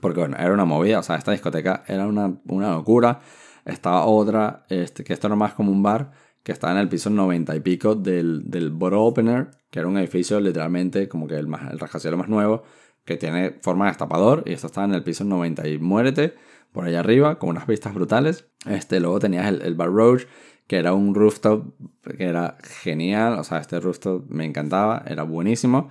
Porque 0.00 0.20
bueno, 0.20 0.36
era 0.38 0.52
una 0.52 0.64
movida, 0.64 0.98
o 0.98 1.02
sea, 1.02 1.16
esta 1.16 1.32
discoteca 1.32 1.84
era 1.86 2.06
una, 2.06 2.34
una 2.46 2.72
locura. 2.72 3.20
Estaba 3.64 4.04
otra, 4.04 4.62
este, 4.68 5.04
que 5.04 5.12
esto 5.12 5.26
era 5.26 5.36
más 5.36 5.54
como 5.54 5.72
un 5.72 5.82
bar, 5.82 6.12
que 6.42 6.52
estaba 6.52 6.72
en 6.72 6.78
el 6.78 6.88
piso 6.88 7.10
90 7.10 7.56
y 7.56 7.60
pico 7.60 7.94
del, 7.94 8.50
del 8.50 8.70
Borough 8.70 9.08
Opener, 9.08 9.50
que 9.70 9.80
era 9.80 9.88
un 9.88 9.98
edificio 9.98 10.40
literalmente 10.40 11.08
como 11.08 11.26
que 11.26 11.36
el, 11.36 11.46
más, 11.46 11.70
el 11.70 11.78
rascacielos 11.78 12.18
más 12.18 12.28
nuevo, 12.28 12.62
que 13.04 13.16
tiene 13.16 13.56
forma 13.62 13.86
de 13.86 13.92
destapador, 13.92 14.42
y 14.46 14.52
esto 14.52 14.66
estaba 14.66 14.86
en 14.86 14.94
el 14.94 15.02
piso 15.02 15.24
90 15.24 15.66
y 15.68 15.78
muérete, 15.78 16.34
por 16.72 16.84
allá 16.84 17.00
arriba, 17.00 17.38
con 17.38 17.50
unas 17.50 17.66
vistas 17.66 17.94
brutales. 17.94 18.46
Este, 18.66 19.00
luego 19.00 19.18
tenías 19.18 19.46
el, 19.48 19.62
el 19.62 19.74
Bar 19.74 19.90
Roach, 19.90 20.26
que 20.66 20.76
era 20.76 20.92
un 20.92 21.14
rooftop 21.14 21.74
que 22.16 22.24
era 22.24 22.58
genial, 22.62 23.38
o 23.38 23.44
sea, 23.44 23.58
este 23.58 23.80
rooftop 23.80 24.28
me 24.28 24.44
encantaba, 24.44 25.02
era 25.06 25.22
buenísimo. 25.22 25.90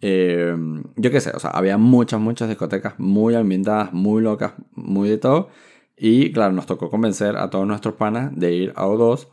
Eh, 0.00 0.54
yo 0.96 1.10
qué 1.10 1.20
sé, 1.20 1.30
o 1.34 1.38
sea, 1.38 1.50
había 1.50 1.76
muchas, 1.78 2.20
muchas 2.20 2.48
discotecas 2.48 2.94
muy 2.98 3.34
ambientadas, 3.34 3.92
muy 3.92 4.22
locas, 4.22 4.52
muy 4.74 5.08
de 5.08 5.18
todo. 5.18 5.48
Y 5.96 6.32
claro, 6.32 6.52
nos 6.52 6.66
tocó 6.66 6.90
convencer 6.90 7.36
a 7.36 7.50
todos 7.50 7.66
nuestros 7.66 7.94
panas 7.94 8.30
de 8.34 8.54
ir 8.54 8.72
a 8.76 8.86
O2 8.86 9.26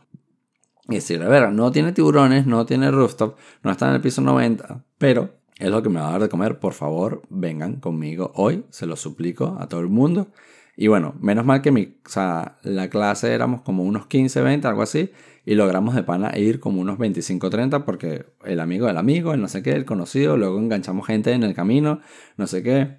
y 0.88 0.96
decir, 0.96 1.22
a 1.22 1.28
ver, 1.28 1.50
no 1.52 1.70
tiene 1.70 1.92
tiburones, 1.92 2.46
no 2.46 2.66
tiene 2.66 2.90
rooftop, 2.90 3.36
no 3.62 3.70
está 3.70 3.88
en 3.88 3.94
el 3.94 4.00
piso 4.00 4.20
90, 4.20 4.84
pero 4.98 5.30
es 5.58 5.70
lo 5.70 5.82
que 5.82 5.88
me 5.88 6.00
va 6.00 6.08
a 6.08 6.12
dar 6.12 6.22
de 6.22 6.28
comer, 6.28 6.58
por 6.58 6.74
favor, 6.74 7.22
vengan 7.28 7.76
conmigo 7.76 8.32
hoy, 8.34 8.64
se 8.70 8.86
lo 8.86 8.96
suplico 8.96 9.56
a 9.58 9.68
todo 9.68 9.80
el 9.80 9.88
mundo. 9.88 10.28
Y 10.76 10.88
bueno, 10.88 11.14
menos 11.20 11.46
mal 11.46 11.62
que 11.62 11.72
mi, 11.72 11.96
o 12.04 12.08
sea, 12.08 12.58
la 12.62 12.90
clase 12.90 13.32
éramos 13.32 13.62
como 13.62 13.82
unos 13.82 14.06
15, 14.06 14.42
20, 14.42 14.68
algo 14.68 14.82
así, 14.82 15.10
y 15.46 15.54
logramos 15.54 15.94
de 15.94 16.02
pana 16.02 16.36
ir 16.38 16.60
como 16.60 16.80
unos 16.82 16.98
25 16.98 17.48
30 17.48 17.84
porque 17.86 18.26
el 18.44 18.60
amigo 18.60 18.86
del 18.86 18.98
amigo, 18.98 19.32
el 19.32 19.40
no 19.40 19.48
sé 19.48 19.62
qué, 19.62 19.72
el 19.72 19.86
conocido, 19.86 20.36
luego 20.36 20.58
enganchamos 20.58 21.06
gente 21.06 21.32
en 21.32 21.44
el 21.44 21.54
camino, 21.54 22.00
no 22.36 22.46
sé 22.46 22.62
qué. 22.62 22.98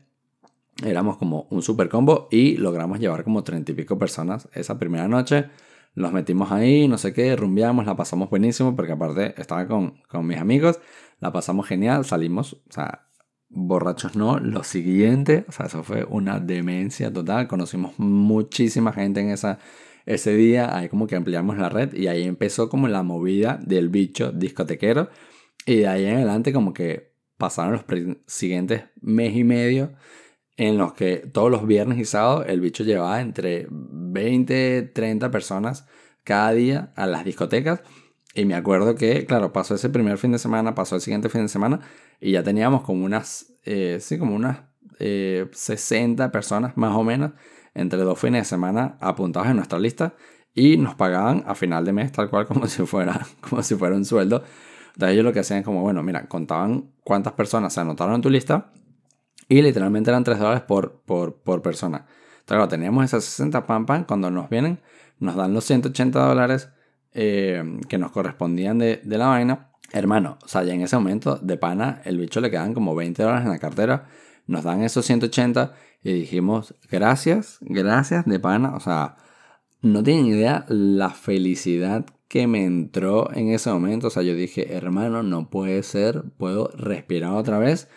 Éramos 0.84 1.18
como 1.18 1.48
un 1.50 1.62
super 1.62 1.90
combo 1.90 2.28
y 2.32 2.58
logramos 2.58 3.00
llevar 3.00 3.24
como 3.24 3.44
30 3.44 3.72
y 3.72 3.76
pico 3.76 3.98
personas 4.00 4.48
esa 4.54 4.80
primera 4.80 5.08
noche. 5.08 5.50
Los 5.94 6.14
metimos 6.14 6.52
ahí, 6.52 6.88
no 6.88 6.98
sé 6.98 7.14
qué, 7.14 7.36
rumbiamos, 7.36 7.86
la 7.86 7.96
pasamos 7.96 8.30
buenísimo 8.30 8.76
porque 8.76 8.92
aparte 8.94 9.40
estaba 9.40 9.68
con, 9.68 10.02
con 10.08 10.26
mis 10.26 10.38
amigos, 10.38 10.80
la 11.20 11.32
pasamos 11.32 11.68
genial, 11.68 12.06
salimos, 12.06 12.54
o 12.54 12.72
sea, 12.72 13.07
borrachos 13.50 14.16
no, 14.16 14.40
lo 14.40 14.64
siguiente, 14.64 15.46
o 15.48 15.52
sea, 15.52 15.68
eso 15.68 15.84
fue 15.84 16.06
una 16.10 16.40
demencia 16.40 17.12
total, 17.12 17.48
conocimos 17.48 17.98
muchísima 17.98 18.94
gente 18.94 19.22
en 19.22 19.30
esa 19.30 19.60
ese 20.08 20.34
día. 20.36 20.76
Ahí 20.76 20.90
como 20.90 21.06
que 21.06 21.16
ampliamos 21.16 21.58
la 21.60 21.70
red 21.70 21.94
y 21.94 22.08
ahí 22.08 22.24
empezó 22.24 22.70
como 22.70 22.88
la 22.88 23.04
movida 23.04 23.60
del 23.64 23.90
bicho 23.90 24.32
discotequero. 24.32 25.10
Y 25.68 25.78
de 25.78 25.88
ahí 25.88 26.06
en 26.06 26.16
adelante 26.16 26.52
como 26.54 26.74
que 26.74 27.12
pasaron 27.38 27.74
los 27.74 28.18
siguientes 28.26 28.86
mes 29.02 29.36
y 29.36 29.44
medio 29.44 29.94
en 30.56 30.78
los 30.80 30.94
que 30.94 31.18
todos 31.18 31.52
los 31.52 31.68
viernes 31.68 32.00
y 32.00 32.06
sábados 32.06 32.46
el 32.48 32.62
bicho 32.62 32.84
llevaba 32.84 33.22
entre 33.22 33.68
20, 33.70 34.84
30 34.94 35.30
personas 35.30 35.86
cada 36.24 36.54
día 36.54 36.94
a 36.96 37.06
las 37.06 37.26
discotecas. 37.26 37.82
Y 38.38 38.46
me 38.46 38.54
acuerdo 38.54 38.94
que, 38.94 39.26
claro, 39.26 39.52
pasó 39.52 39.74
ese 39.74 39.90
primer 39.90 40.20
fin 40.20 40.32
de 40.32 40.38
semana, 40.38 40.76
pasó 40.76 40.94
el 40.94 41.02
siguiente 41.02 41.28
fin 41.28 41.42
de 41.42 41.48
semana 41.48 41.80
y 42.22 42.34
ya 42.34 42.44
teníamos 42.44 42.84
como 42.84 43.04
unas, 43.04 43.52
eh, 43.66 43.98
sí, 44.00 44.20
como 44.20 44.36
unas 44.36 44.60
60 45.00 46.26
eh, 46.26 46.30
personas 46.30 46.78
más 46.78 46.96
o 46.96 47.04
menos 47.04 47.32
entre 47.74 47.98
dos 47.98 48.20
fines 48.20 48.42
de 48.42 48.46
semana 48.46 48.96
apuntados 49.02 49.48
en 49.50 49.56
nuestra 49.56 49.80
lista 49.80 50.14
y 50.54 50.78
nos 50.78 50.94
pagaban 50.94 51.46
a 51.48 51.56
final 51.56 51.84
de 51.84 51.94
mes 51.94 52.12
tal 52.12 52.30
cual 52.30 52.46
como 52.46 52.68
si 52.68 52.86
fuera, 52.86 53.26
como 53.42 53.64
si 53.64 53.74
fuera 53.74 53.96
un 53.96 54.06
sueldo. 54.06 54.44
Entonces 54.94 55.14
ellos 55.14 55.26
lo 55.26 55.34
que 55.34 55.40
hacían 55.40 55.62
es 55.62 55.66
como, 55.66 55.82
bueno, 55.82 56.04
mira, 56.04 56.28
contaban 56.28 56.92
cuántas 57.04 57.34
personas 57.34 57.74
se 57.74 57.80
anotaron 57.80 58.14
en 58.14 58.22
tu 58.22 58.30
lista 58.30 58.72
y 59.50 59.64
literalmente 59.64 60.12
eran 60.12 60.24
3 60.24 60.38
dólares 60.38 60.62
por, 60.62 61.02
por, 61.08 61.42
por 61.42 61.64
persona. 61.64 62.06
Entonces, 62.06 62.46
claro, 62.46 62.68
teníamos 62.68 63.04
esas 63.04 63.24
60 63.24 63.66
pam 63.66 63.88
pam, 63.88 64.04
cuando 64.04 64.30
nos 64.30 64.48
vienen, 64.48 64.80
nos 65.18 65.36
dan 65.36 65.56
los 65.56 65.64
180 65.64 66.20
dólares 66.20 66.70
eh, 67.14 67.64
que 67.88 67.98
nos 67.98 68.12
correspondían 68.12 68.78
de, 68.80 69.02
de 69.04 69.18
la 69.18 69.28
vaina. 69.28 69.72
Hermano, 69.94 70.38
o 70.44 70.48
sea, 70.48 70.64
ya 70.64 70.74
en 70.74 70.82
ese 70.82 70.98
momento 70.98 71.38
de 71.38 71.58
pana, 71.58 72.02
el 72.04 72.18
bicho 72.18 72.42
le 72.42 72.52
quedan 72.52 72.74
como 72.74 72.96
20 72.96 73.24
dólares 73.24 73.46
en 73.46 73.52
la 73.52 73.60
cartera. 73.60 74.08
Nos 74.46 74.64
dan 74.64 74.84
esos 74.84 75.06
180 75.06 75.74
y 76.04 76.14
dijimos, 76.14 76.76
gracias, 76.90 77.58
gracias 77.62 78.26
de 78.26 78.40
pana. 78.40 78.76
O 78.76 78.80
sea, 78.80 79.18
no 79.82 80.04
tienen 80.04 80.26
idea 80.26 80.66
la 80.70 81.10
felicidad 81.10 82.06
que 82.28 82.48
me 82.48 82.66
entró 82.66 83.34
en 83.34 83.50
ese 83.50 83.72
momento. 83.72 84.08
O 84.08 84.10
sea, 84.10 84.24
yo 84.24 84.36
dije, 84.36 84.74
hermano, 84.74 85.24
no 85.24 85.50
puede 85.50 85.84
ser, 85.84 86.24
puedo 86.38 86.70
respirar 86.76 87.34
otra 87.34 87.60
vez. 87.60 87.90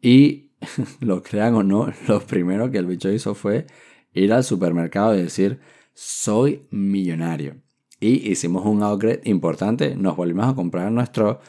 Y 0.00 0.50
lo 1.00 1.22
crean 1.22 1.54
o 1.54 1.62
no, 1.62 1.92
lo 2.08 2.20
primero 2.20 2.70
que 2.70 2.78
el 2.78 2.86
bicho 2.86 3.10
hizo 3.10 3.34
fue 3.34 3.66
ir 4.12 4.32
al 4.32 4.44
supermercado 4.44 5.14
y 5.14 5.22
decir, 5.22 5.60
soy 5.92 6.66
millonario. 6.70 7.56
Y 8.04 8.30
hicimos 8.30 8.66
un 8.66 8.82
upgrade 8.82 9.22
importante, 9.24 9.96
nos 9.96 10.14
volvimos 10.14 10.46
a 10.46 10.54
comprar 10.54 10.92
nuestro 10.92 11.40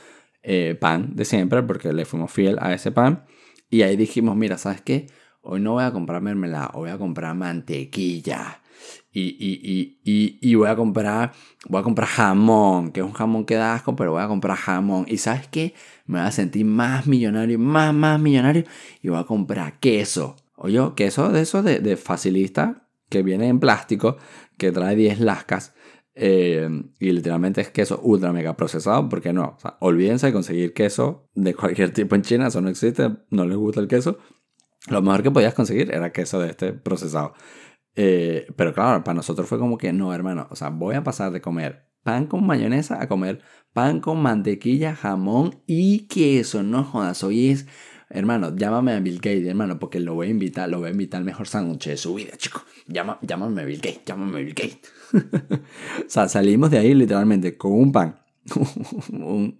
eh, 0.42 0.78
pan 0.80 1.14
de 1.14 1.26
siempre 1.26 1.62
porque 1.64 1.92
le 1.92 2.06
fuimos 2.06 2.32
fiel 2.32 2.58
a 2.62 2.74
ese 2.74 2.94
pan. 2.94 3.26
Y 3.70 3.82
ahí 3.82 3.98
dijimos, 3.98 4.38
mira, 4.38 4.58
¿sabes 4.58 4.80
qué? 4.80 5.08
Hoy 5.42 5.60
no 5.60 5.74
voy 5.74 5.84
a 5.84 5.92
comprar 5.92 6.22
mermelada, 6.22 6.72
voy 6.74 6.92
a 6.92 6.98
comprar 6.98 7.36
mantequilla. 7.36 8.62
Y, 9.12 10.56
voy 10.56 10.70
a 10.70 10.78
comprar 10.78 11.34
voy 11.68 11.82
a 11.82 11.84
comprar 11.84 12.08
jamón, 12.08 12.94
que 12.94 13.02
es 13.02 13.06
un 13.06 13.12
jamón 13.12 13.44
que 13.44 13.56
da 13.56 13.74
asco, 13.74 13.98
pero 13.98 14.14
voy 14.14 14.24
a 14.24 14.30
comprar 14.30 14.56
jamón. 14.56 15.04
Y 15.10 15.18
sabes 15.18 15.50
qué? 15.50 15.74
Me 16.06 16.20
voy 16.20 16.28
a 16.28 16.32
sentir 16.32 16.64
más 16.64 17.06
millonario, 17.06 17.60
más, 17.60 17.94
más 17.94 18.18
millonario. 18.18 18.64
Y 19.02 19.10
voy 19.10 19.20
a 19.20 19.26
comprar 19.26 19.78
queso. 19.82 20.38
Oye, 20.56 20.80
queso 20.96 21.28
de 21.34 21.42
eso 21.42 21.64
de, 21.64 21.82
de 21.82 21.98
facilista, 21.98 22.88
que 23.10 23.24
viene 23.24 23.50
en 23.50 23.60
plástico, 23.60 24.16
que 24.58 24.72
trae 24.72 24.96
10 24.96 25.20
lascas. 25.20 25.74
Eh, 26.18 26.70
y 27.00 27.12
literalmente 27.12 27.60
es 27.60 27.70
queso 27.70 28.00
ultra 28.02 28.32
mega 28.32 28.56
procesado, 28.56 29.10
porque 29.10 29.34
no, 29.34 29.56
o 29.58 29.60
sea, 29.60 29.78
olvídense 29.82 30.28
de 30.28 30.34
conseguir 30.34 30.74
queso 30.74 31.30
de 31.36 31.54
cualquier 31.54 31.92
tipo 31.92 32.16
en 32.16 32.22
China, 32.22 32.48
eso 32.48 32.62
no 32.62 32.70
existe, 32.70 33.10
no 33.30 33.46
les 33.46 33.58
gusta 33.58 33.82
el 33.82 33.88
queso. 33.88 34.18
Lo 34.88 35.02
mejor 35.02 35.24
que 35.24 35.32
podías 35.32 35.54
conseguir 35.54 35.94
era 35.94 36.12
queso 36.12 36.40
de 36.40 36.50
este 36.52 36.74
procesado. 36.74 37.34
Eh, 37.96 38.48
pero 38.56 38.74
claro, 38.74 39.04
para 39.04 39.16
nosotros 39.16 39.48
fue 39.48 39.60
como 39.60 39.78
que 39.78 39.94
no, 39.94 40.14
hermano, 40.14 40.48
o 40.50 40.56
sea, 40.56 40.70
voy 40.70 40.96
a 40.96 41.04
pasar 41.04 41.32
de 41.32 41.42
comer 41.42 41.86
pan 42.04 42.28
con 42.28 42.46
mayonesa 42.46 43.02
a 43.02 43.08
comer 43.08 43.42
pan 43.74 44.00
con 44.00 44.22
mantequilla, 44.22 44.96
jamón 44.96 45.64
y 45.66 46.08
queso. 46.08 46.64
No 46.64 46.84
jodas, 46.84 47.24
hoy 47.24 47.50
es, 47.50 47.68
hermano, 48.10 48.56
llámame 48.56 48.94
a 48.94 49.00
Bill 49.00 49.18
Gates, 49.18 49.48
hermano, 49.48 49.80
porque 49.80 50.00
lo 50.00 50.16
voy 50.16 50.28
a 50.28 50.30
invitar, 50.32 50.70
lo 50.70 50.80
voy 50.80 50.90
a 50.90 50.92
invitar 50.92 51.20
al 51.20 51.26
mejor 51.26 51.48
sándwich 51.48 51.88
de 51.88 51.98
su 51.98 52.14
vida, 52.14 52.34
chico. 52.38 52.64
Llama, 52.88 53.20
llámame 53.22 53.62
a 53.62 53.66
Bill 53.66 53.82
Gates, 53.82 54.02
llámame 54.06 54.38
a 54.38 54.42
Bill 54.42 54.54
Gates. 54.54 54.92
o 56.06 56.10
sea, 56.10 56.28
salimos 56.28 56.72
de 56.72 56.78
ahí 56.80 56.94
literalmente 56.94 57.58
con 57.58 57.72
un 57.74 57.92
pan, 57.92 58.20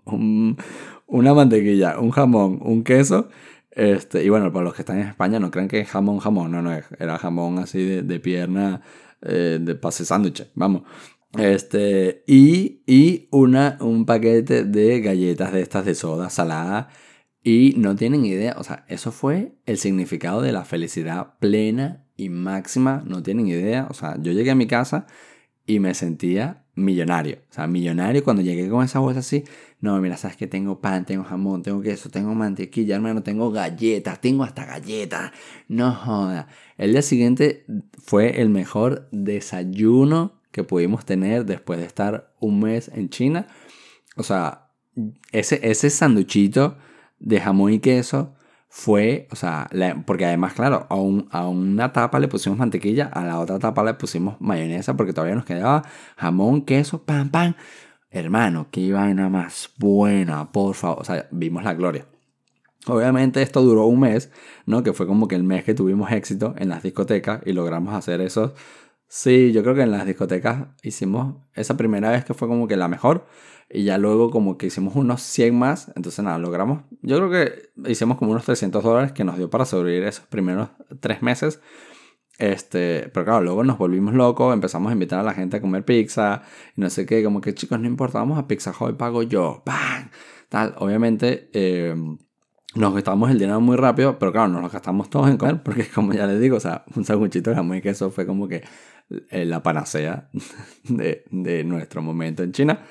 una 1.08 1.34
mantequilla, 1.34 2.00
un 2.00 2.12
jamón, 2.12 2.60
un 2.62 2.84
queso 2.84 3.30
este, 3.76 4.24
y 4.24 4.30
bueno, 4.30 4.52
para 4.54 4.64
los 4.64 4.74
que 4.74 4.84
están 4.84 5.02
en 5.02 5.08
España 5.10 5.38
no 5.38 5.52
crean 5.52 5.68
que 5.68 5.82
es 5.82 5.90
jamón, 5.90 6.20
jamón, 6.20 6.50
no, 6.52 6.62
no, 6.62 6.72
era 6.72 7.18
jamón 7.18 7.60
así 7.60 7.84
de, 7.84 8.20
pierna, 8.22 8.82
eh, 9.22 9.60
de 9.62 9.76
pase 9.76 10.06
sándwich, 10.06 10.48
vamos. 10.56 10.84
Este, 11.38 12.24
y, 12.26 12.84
y 12.88 13.28
una, 13.32 13.78
un 13.82 14.06
paquete 14.06 14.64
de 14.64 15.02
galletas 15.02 15.52
de 15.52 15.62
estas 15.62 15.84
de 15.86 15.94
soda 15.94 16.30
salada. 16.30 16.88
Y 17.48 17.76
no 17.78 17.96
tienen 17.96 18.26
idea, 18.26 18.56
o 18.58 18.64
sea, 18.64 18.86
eso 18.88 19.12
fue 19.12 19.54
el 19.68 19.78
significado 19.78 20.42
de 20.42 20.52
la 20.52 20.66
felicidad 20.66 21.36
plena 21.38 22.04
y 22.18 22.30
máxima, 22.30 23.04
no 23.06 23.22
tienen 23.22 23.48
idea. 23.48 23.86
O 23.92 23.94
sea, 23.94 24.18
yo 24.20 24.32
llegué 24.32 24.50
a 24.50 24.56
mi 24.56 24.66
casa 24.66 25.06
y 25.68 25.80
me 25.80 25.94
sentía 25.94 26.66
millonario. 26.74 27.38
O 27.52 27.54
sea, 27.54 27.68
millonario 27.68 28.24
cuando 28.24 28.42
llegué 28.42 28.68
con 28.68 28.84
esa 28.84 28.98
bolsa 28.98 29.20
así. 29.20 29.44
No, 29.80 30.02
mira, 30.02 30.18
sabes 30.18 30.38
que 30.38 30.48
tengo 30.48 30.82
pan, 30.82 31.06
tengo 31.06 31.24
jamón, 31.24 31.62
tengo 31.62 31.82
queso, 31.84 32.10
tengo 32.10 32.34
mantequilla, 32.34 32.96
hermano, 32.96 33.22
tengo 33.22 33.52
galletas, 33.52 34.20
tengo 34.20 34.44
hasta 34.44 34.66
galletas. 34.66 35.32
No 35.68 35.94
joda. 35.94 36.48
El 36.80 36.94
día 36.94 37.04
siguiente 37.04 37.64
fue 38.04 38.42
el 38.42 38.50
mejor 38.50 39.08
desayuno 39.12 40.42
que 40.52 40.64
pudimos 40.64 41.06
tener 41.06 41.46
después 41.46 41.80
de 41.80 41.86
estar 41.86 42.34
un 42.40 42.62
mes 42.62 42.90
en 42.92 43.10
China. 43.10 43.46
O 44.16 44.24
sea, 44.24 44.72
ese, 45.32 45.60
ese 45.62 45.92
sanduchito 45.92 46.78
de 47.26 47.42
jamón 47.42 47.74
y 47.74 47.80
queso 47.80 48.34
fue, 48.70 49.28
o 49.32 49.36
sea, 49.36 49.70
porque 50.06 50.26
además, 50.26 50.54
claro, 50.54 50.88
a, 50.90 51.38
a, 51.38 51.48
una 51.48 51.94
tapa 51.94 52.20
le 52.20 52.28
pusimos 52.28 52.58
mantequilla, 52.58 53.06
a 53.08 53.26
la 53.26 53.40
otra 53.40 53.60
tapa 53.60 53.84
le 53.84 53.94
pusimos 53.96 54.40
mayonesa 54.42 54.96
porque 54.96 55.14
todavía 55.14 55.36
nos 55.36 55.46
quedaba 55.46 55.84
jamón, 56.18 56.62
queso, 56.64 57.04
pan, 57.04 57.30
pan. 57.30 57.56
Hermano, 58.12 58.68
qué 58.72 58.94
vaina 58.94 59.30
más 59.30 59.72
buena, 59.78 60.52
por 60.52 60.76
favor. 60.76 61.02
O 61.02 61.06
sea, 61.06 61.28
vimos 61.32 61.64
la 61.64 61.74
gloria. 61.74 62.06
Obviamente 62.88 63.42
esto 63.42 63.62
duró 63.62 63.86
un 63.86 64.02
mes, 64.02 64.32
¿no? 64.66 64.84
Que 64.84 64.94
fue 64.94 65.08
como 65.08 65.28
que 65.28 65.36
el 65.36 65.44
mes 65.44 65.64
que 65.64 65.74
tuvimos 65.74 66.12
éxito 66.12 66.54
en 66.58 66.70
las 66.70 66.84
discotecas 66.84 67.42
y 67.46 67.54
logramos 67.54 67.94
hacer 67.94 68.22
eso. 68.22 68.54
Sí, 69.08 69.52
yo 69.54 69.64
creo 69.64 69.76
que 69.76 69.82
en 69.82 69.92
las 69.92 70.06
discotecas 70.06 70.68
hicimos 70.84 71.38
esa 71.54 71.78
primera 71.78 72.10
vez 72.12 72.26
que 72.26 72.34
fue 72.34 72.48
como 72.48 72.68
que 72.68 72.76
la 72.78 72.88
mejor. 72.88 73.26
Y 73.70 73.84
ya 73.84 73.98
luego 73.98 74.30
como 74.30 74.58
que 74.58 74.68
hicimos 74.68 74.96
unos 74.96 75.22
100 75.22 75.58
más. 75.58 75.92
Entonces 75.96 76.24
nada, 76.24 76.38
logramos. 76.38 76.84
Yo 77.02 77.18
creo 77.18 77.30
que 77.32 77.90
hicimos 77.90 78.18
como 78.18 78.32
unos 78.32 78.46
300 78.46 78.84
dólares 78.84 79.12
que 79.12 79.24
nos 79.24 79.38
dio 79.38 79.50
para 79.50 79.66
sobrevivir 79.66 80.08
esos 80.08 80.26
primeros 80.28 80.70
tres 81.00 81.22
meses. 81.22 81.62
Este, 82.38 83.10
pero 83.14 83.26
claro, 83.26 83.42
luego 83.42 83.64
nos 83.64 83.78
volvimos 83.78 84.14
locos, 84.14 84.54
empezamos 84.54 84.90
a 84.90 84.94
invitar 84.94 85.20
a 85.20 85.24
la 85.24 85.34
gente 85.34 85.58
a 85.58 85.62
comer 85.62 85.86
pizza 85.86 86.42
y 86.76 86.82
no 86.82 86.90
sé 86.90 87.06
qué, 87.06 87.24
como 87.24 87.40
que 87.40 87.54
chicos, 87.54 87.80
no 87.80 87.88
importa, 87.88 88.20
vamos 88.20 88.38
a 88.38 88.46
Pizza 88.46 88.74
Hoy, 88.78 88.94
pago 88.94 89.24
yo, 89.24 89.64
¡pam! 89.66 90.10
Tal, 90.50 90.76
obviamente 90.80 91.50
eh, 91.54 91.96
nos 92.76 92.94
gastamos 92.94 93.32
el 93.32 93.40
dinero 93.40 93.62
muy 93.62 93.78
rápido, 93.78 94.20
pero 94.20 94.34
claro, 94.34 94.50
nos 94.50 94.62
lo 94.62 94.70
gastamos 94.70 95.10
todos 95.10 95.30
en 95.30 95.38
comer, 95.38 95.64
porque 95.64 95.88
como 95.88 96.14
ya 96.14 96.28
les 96.28 96.42
digo, 96.42 96.58
o 96.58 96.60
sea, 96.60 96.84
un 96.96 97.06
sanguchito 97.06 97.52
de 97.52 97.56
jamón 97.56 97.78
y 97.78 97.82
queso 97.82 98.12
fue 98.12 98.26
como 98.26 98.50
que 98.50 98.64
la 99.10 99.64
panacea 99.64 100.30
de, 100.84 101.26
de 101.32 101.64
nuestro 101.64 102.02
momento 102.02 102.44
en 102.44 102.52
China. 102.52 102.86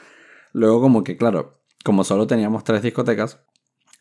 Luego 0.53 0.81
como 0.81 1.03
que, 1.03 1.17
claro, 1.17 1.63
como 1.85 2.05
solo 2.05 2.27
teníamos 2.27 2.65
tres 2.65 2.83
discotecas, 2.83 3.41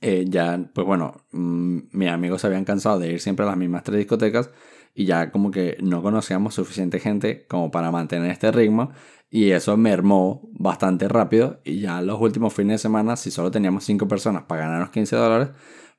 eh, 0.06 0.26
ya, 0.28 0.70
pues 0.74 0.86
bueno, 0.86 1.26
mm, 1.32 1.80
mis 1.92 2.10
amigos 2.10 2.42
se 2.42 2.48
habían 2.48 2.66
cansado 2.66 3.00
de 3.00 3.14
ir 3.14 3.22
siempre 3.22 3.46
a 3.46 3.50
las 3.50 3.58
mismas 3.58 3.84
tres 3.84 4.00
discotecas 4.00 4.50
y 4.94 5.06
ya 5.06 5.32
como 5.32 5.50
que 5.50 5.78
no 5.82 6.02
conocíamos 6.04 6.56
suficiente 6.56 7.00
gente 7.00 7.48
como 7.48 7.72
para 7.72 7.90
mantener 7.90 8.30
este 8.30 8.52
ritmo 8.52 8.92
y 9.30 9.52
eso 9.52 9.78
mermó 9.78 10.50
bastante 10.52 11.08
rápido 11.08 11.62
y 11.64 11.80
ya 11.80 12.02
los 12.02 12.20
últimos 12.20 12.54
fines 12.54 12.76
de 12.76 12.78
semana, 12.80 13.16
si 13.16 13.32
solo 13.32 13.50
teníamos 13.50 13.86
cinco 13.86 14.08
personas 14.08 14.44
para 14.44 14.64
ganarnos 14.64 14.90
15 14.90 15.16
dólares, 15.16 15.50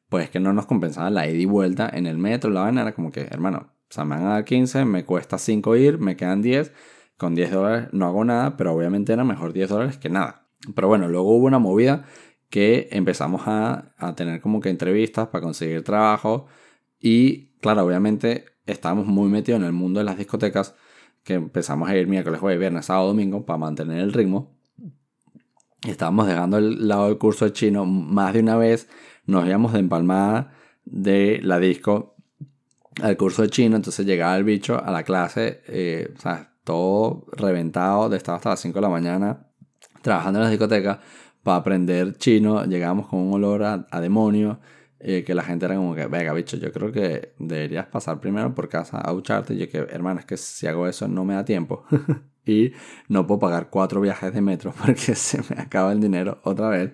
pues 0.08 0.30
que 0.30 0.38
no 0.38 0.52
nos 0.52 0.66
compensaba 0.66 1.10
la 1.10 1.26
ida 1.26 1.38
y 1.38 1.46
vuelta 1.46 1.90
en 1.92 2.06
el 2.06 2.18
metro, 2.18 2.50
la 2.50 2.60
vaina 2.60 2.82
era 2.82 2.94
como 2.94 3.10
que, 3.10 3.22
hermano, 3.22 3.73
o 3.90 3.94
sea, 3.94 4.04
me 4.04 4.16
van 4.16 4.26
a 4.26 4.30
dar 4.30 4.44
15, 4.44 4.84
me 4.84 5.04
cuesta 5.04 5.38
5 5.38 5.76
ir, 5.76 5.98
me 5.98 6.16
quedan 6.16 6.42
10, 6.42 6.72
con 7.16 7.34
10 7.34 7.50
dólares 7.52 7.88
no 7.92 8.06
hago 8.06 8.24
nada, 8.24 8.56
pero 8.56 8.72
obviamente 8.72 9.12
era 9.12 9.24
mejor 9.24 9.52
10 9.52 9.68
dólares 9.68 9.98
que 9.98 10.08
nada. 10.08 10.46
Pero 10.74 10.88
bueno, 10.88 11.08
luego 11.08 11.36
hubo 11.36 11.46
una 11.46 11.58
movida 11.58 12.04
que 12.50 12.88
empezamos 12.92 13.42
a, 13.46 13.92
tener 14.16 14.40
como 14.40 14.60
que 14.60 14.70
entrevistas 14.70 15.28
para 15.28 15.42
conseguir 15.42 15.82
trabajo 15.82 16.46
y 17.00 17.48
claro, 17.60 17.84
obviamente 17.84 18.46
estábamos 18.66 19.06
muy 19.06 19.28
metidos 19.28 19.60
en 19.60 19.66
el 19.66 19.72
mundo 19.72 20.00
de 20.00 20.04
las 20.04 20.18
discotecas 20.18 20.74
que 21.22 21.34
empezamos 21.34 21.88
a 21.88 21.96
ir 21.96 22.06
miércoles, 22.06 22.40
jueves, 22.40 22.60
viernes, 22.60 22.86
sábado, 22.86 23.08
domingo 23.08 23.44
para 23.44 23.58
mantener 23.58 24.00
el 24.00 24.12
ritmo. 24.12 24.56
Estábamos 25.86 26.26
dejando 26.26 26.58
el 26.58 26.86
lado 26.88 27.08
del 27.08 27.18
curso 27.18 27.44
de 27.44 27.52
chino 27.52 27.84
más 27.86 28.32
de 28.34 28.40
una 28.40 28.56
vez. 28.56 28.88
Nos 29.26 29.46
íbamos 29.46 29.72
de 29.72 29.80
empalmada 29.80 30.52
de 30.84 31.40
la 31.42 31.58
disco 31.58 32.13
al 33.02 33.16
curso 33.16 33.42
de 33.42 33.48
chino. 33.48 33.76
Entonces 33.76 34.06
llegaba 34.06 34.36
el 34.36 34.44
bicho 34.44 34.82
a 34.82 34.90
la 34.90 35.02
clase, 35.02 35.62
eh, 35.66 36.12
o 36.16 36.20
sea, 36.20 36.52
todo 36.64 37.26
reventado, 37.32 38.08
de 38.08 38.16
estar 38.16 38.34
hasta 38.36 38.50
las 38.50 38.60
5 38.60 38.74
de 38.74 38.82
la 38.82 38.88
mañana 38.88 39.46
trabajando 40.02 40.38
en 40.38 40.44
la 40.44 40.50
discoteca 40.50 41.00
para 41.42 41.58
aprender 41.58 42.16
chino, 42.16 42.64
llegábamos 42.64 43.08
con 43.08 43.20
un 43.20 43.34
olor 43.34 43.62
a, 43.62 44.00
demonio, 44.00 44.60
eh, 44.98 45.24
que 45.24 45.34
la 45.34 45.42
gente 45.42 45.66
era 45.66 45.76
como 45.76 45.94
que, 45.94 46.06
venga, 46.06 46.32
bicho, 46.32 46.56
yo 46.56 46.72
creo 46.72 46.90
que 46.90 47.34
deberías 47.38 47.86
pasar 47.86 48.18
primero 48.18 48.54
por 48.54 48.68
casa 48.68 49.00
a 49.04 49.12
ducharte. 49.12 49.54
Y 49.54 49.58
yo 49.58 49.68
que, 49.68 49.78
hermano, 49.78 50.20
es 50.20 50.26
que 50.26 50.36
si 50.36 50.66
hago 50.66 50.88
eso 50.88 51.06
no 51.06 51.24
me 51.24 51.34
da 51.34 51.44
tiempo. 51.44 51.84
y 52.46 52.72
no 53.08 53.26
puedo 53.26 53.40
pagar 53.40 53.68
cuatro 53.70 54.00
viajes 54.00 54.32
de 54.32 54.40
metro 54.40 54.72
porque 54.84 55.14
se 55.14 55.38
me 55.54 55.60
acaba 55.60 55.92
el 55.92 56.00
dinero 56.00 56.40
otra 56.44 56.68
vez. 56.68 56.92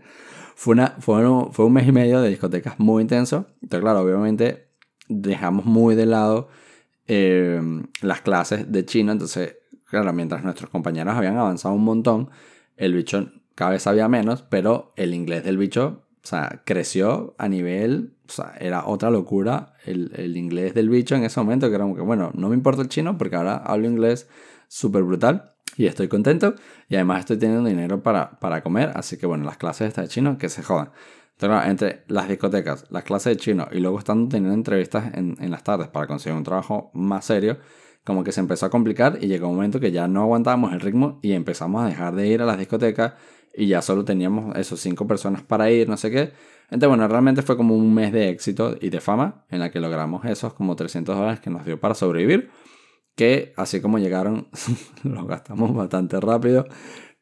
Fue, 0.56 0.72
una, 0.72 0.96
fue, 0.98 1.28
un, 1.28 1.52
fue 1.52 1.64
un 1.64 1.72
mes 1.72 1.86
y 1.86 1.92
medio 1.92 2.20
de 2.20 2.28
discotecas 2.28 2.78
muy 2.78 3.02
intenso. 3.02 3.46
Entonces, 3.62 3.80
claro, 3.80 4.00
obviamente 4.00 4.69
dejamos 5.10 5.66
muy 5.66 5.94
de 5.94 6.06
lado 6.06 6.48
eh, 7.06 7.60
las 8.00 8.22
clases 8.22 8.70
de 8.70 8.84
chino. 8.84 9.12
Entonces, 9.12 9.56
claro, 9.84 10.12
mientras 10.12 10.42
nuestros 10.44 10.70
compañeros 10.70 11.14
habían 11.14 11.36
avanzado 11.36 11.74
un 11.74 11.84
montón, 11.84 12.30
el 12.76 12.94
bicho 12.94 13.30
cada 13.54 13.72
vez 13.72 13.82
sabía 13.82 14.08
menos, 14.08 14.42
pero 14.42 14.92
el 14.96 15.12
inglés 15.12 15.44
del 15.44 15.58
bicho, 15.58 16.04
o 16.24 16.26
sea, 16.26 16.62
creció 16.64 17.34
a 17.36 17.48
nivel, 17.48 18.14
o 18.28 18.32
sea, 18.32 18.54
era 18.58 18.86
otra 18.86 19.10
locura 19.10 19.74
el, 19.84 20.12
el 20.16 20.36
inglés 20.36 20.72
del 20.72 20.88
bicho 20.88 21.14
en 21.14 21.24
ese 21.24 21.40
momento, 21.40 21.68
que 21.68 21.74
era 21.74 21.84
como 21.84 21.96
que, 21.96 22.00
bueno, 22.00 22.30
no 22.34 22.48
me 22.48 22.54
importa 22.54 22.80
el 22.80 22.88
chino 22.88 23.18
porque 23.18 23.36
ahora 23.36 23.56
hablo 23.56 23.86
inglés 23.86 24.28
súper 24.68 25.02
brutal 25.02 25.52
y 25.76 25.86
estoy 25.86 26.08
contento 26.08 26.54
y 26.88 26.94
además 26.94 27.20
estoy 27.20 27.38
teniendo 27.38 27.68
dinero 27.68 28.02
para, 28.02 28.38
para 28.38 28.62
comer, 28.62 28.92
así 28.94 29.18
que 29.18 29.26
bueno, 29.26 29.44
las 29.44 29.56
clases 29.56 29.94
de 29.94 30.08
chino 30.08 30.38
que 30.38 30.48
se 30.48 30.62
jodan. 30.62 30.90
Entonces, 31.40 31.70
entre 31.70 32.02
las 32.08 32.28
discotecas, 32.28 32.84
las 32.90 33.02
clases 33.02 33.36
de 33.36 33.42
chino 33.42 33.66
y 33.72 33.80
luego 33.80 33.98
estando 33.98 34.28
teniendo 34.28 34.54
entrevistas 34.54 35.14
en, 35.14 35.36
en 35.40 35.50
las 35.50 35.64
tardes 35.64 35.88
para 35.88 36.06
conseguir 36.06 36.36
un 36.36 36.44
trabajo 36.44 36.90
más 36.92 37.24
serio, 37.24 37.56
como 38.04 38.22
que 38.22 38.32
se 38.32 38.40
empezó 38.40 38.66
a 38.66 38.70
complicar 38.70 39.18
y 39.22 39.26
llegó 39.26 39.48
un 39.48 39.54
momento 39.54 39.80
que 39.80 39.90
ya 39.90 40.06
no 40.06 40.20
aguantábamos 40.20 40.74
el 40.74 40.80
ritmo 40.80 41.18
y 41.22 41.32
empezamos 41.32 41.82
a 41.82 41.86
dejar 41.86 42.14
de 42.14 42.26
ir 42.26 42.42
a 42.42 42.44
las 42.44 42.58
discotecas 42.58 43.14
y 43.54 43.68
ya 43.68 43.80
solo 43.80 44.04
teníamos 44.04 44.54
esos 44.56 44.80
cinco 44.80 45.06
personas 45.06 45.42
para 45.42 45.70
ir, 45.70 45.88
no 45.88 45.96
sé 45.96 46.10
qué. 46.10 46.32
Entonces, 46.64 46.88
bueno, 46.88 47.08
realmente 47.08 47.40
fue 47.40 47.56
como 47.56 47.74
un 47.74 47.94
mes 47.94 48.12
de 48.12 48.28
éxito 48.28 48.76
y 48.78 48.90
de 48.90 49.00
fama 49.00 49.46
en 49.48 49.60
la 49.60 49.70
que 49.70 49.80
logramos 49.80 50.24
esos 50.26 50.52
como 50.52 50.76
300 50.76 51.16
dólares 51.16 51.40
que 51.40 51.48
nos 51.48 51.64
dio 51.64 51.80
para 51.80 51.94
sobrevivir, 51.94 52.50
que 53.16 53.54
así 53.56 53.80
como 53.80 53.98
llegaron, 53.98 54.48
los 55.04 55.26
gastamos 55.26 55.74
bastante 55.74 56.20
rápido 56.20 56.66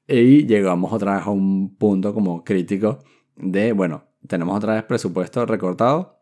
y 0.09 0.47
llegamos 0.47 0.93
otra 0.93 1.17
vez 1.19 1.27
a 1.27 1.31
un 1.31 1.77
punto 1.77 2.13
como 2.13 2.43
crítico 2.43 2.99
de, 3.37 3.73
bueno, 3.73 4.08
tenemos 4.27 4.57
otra 4.57 4.75
vez 4.75 4.85
presupuesto 4.85 5.45
recortado. 5.47 6.19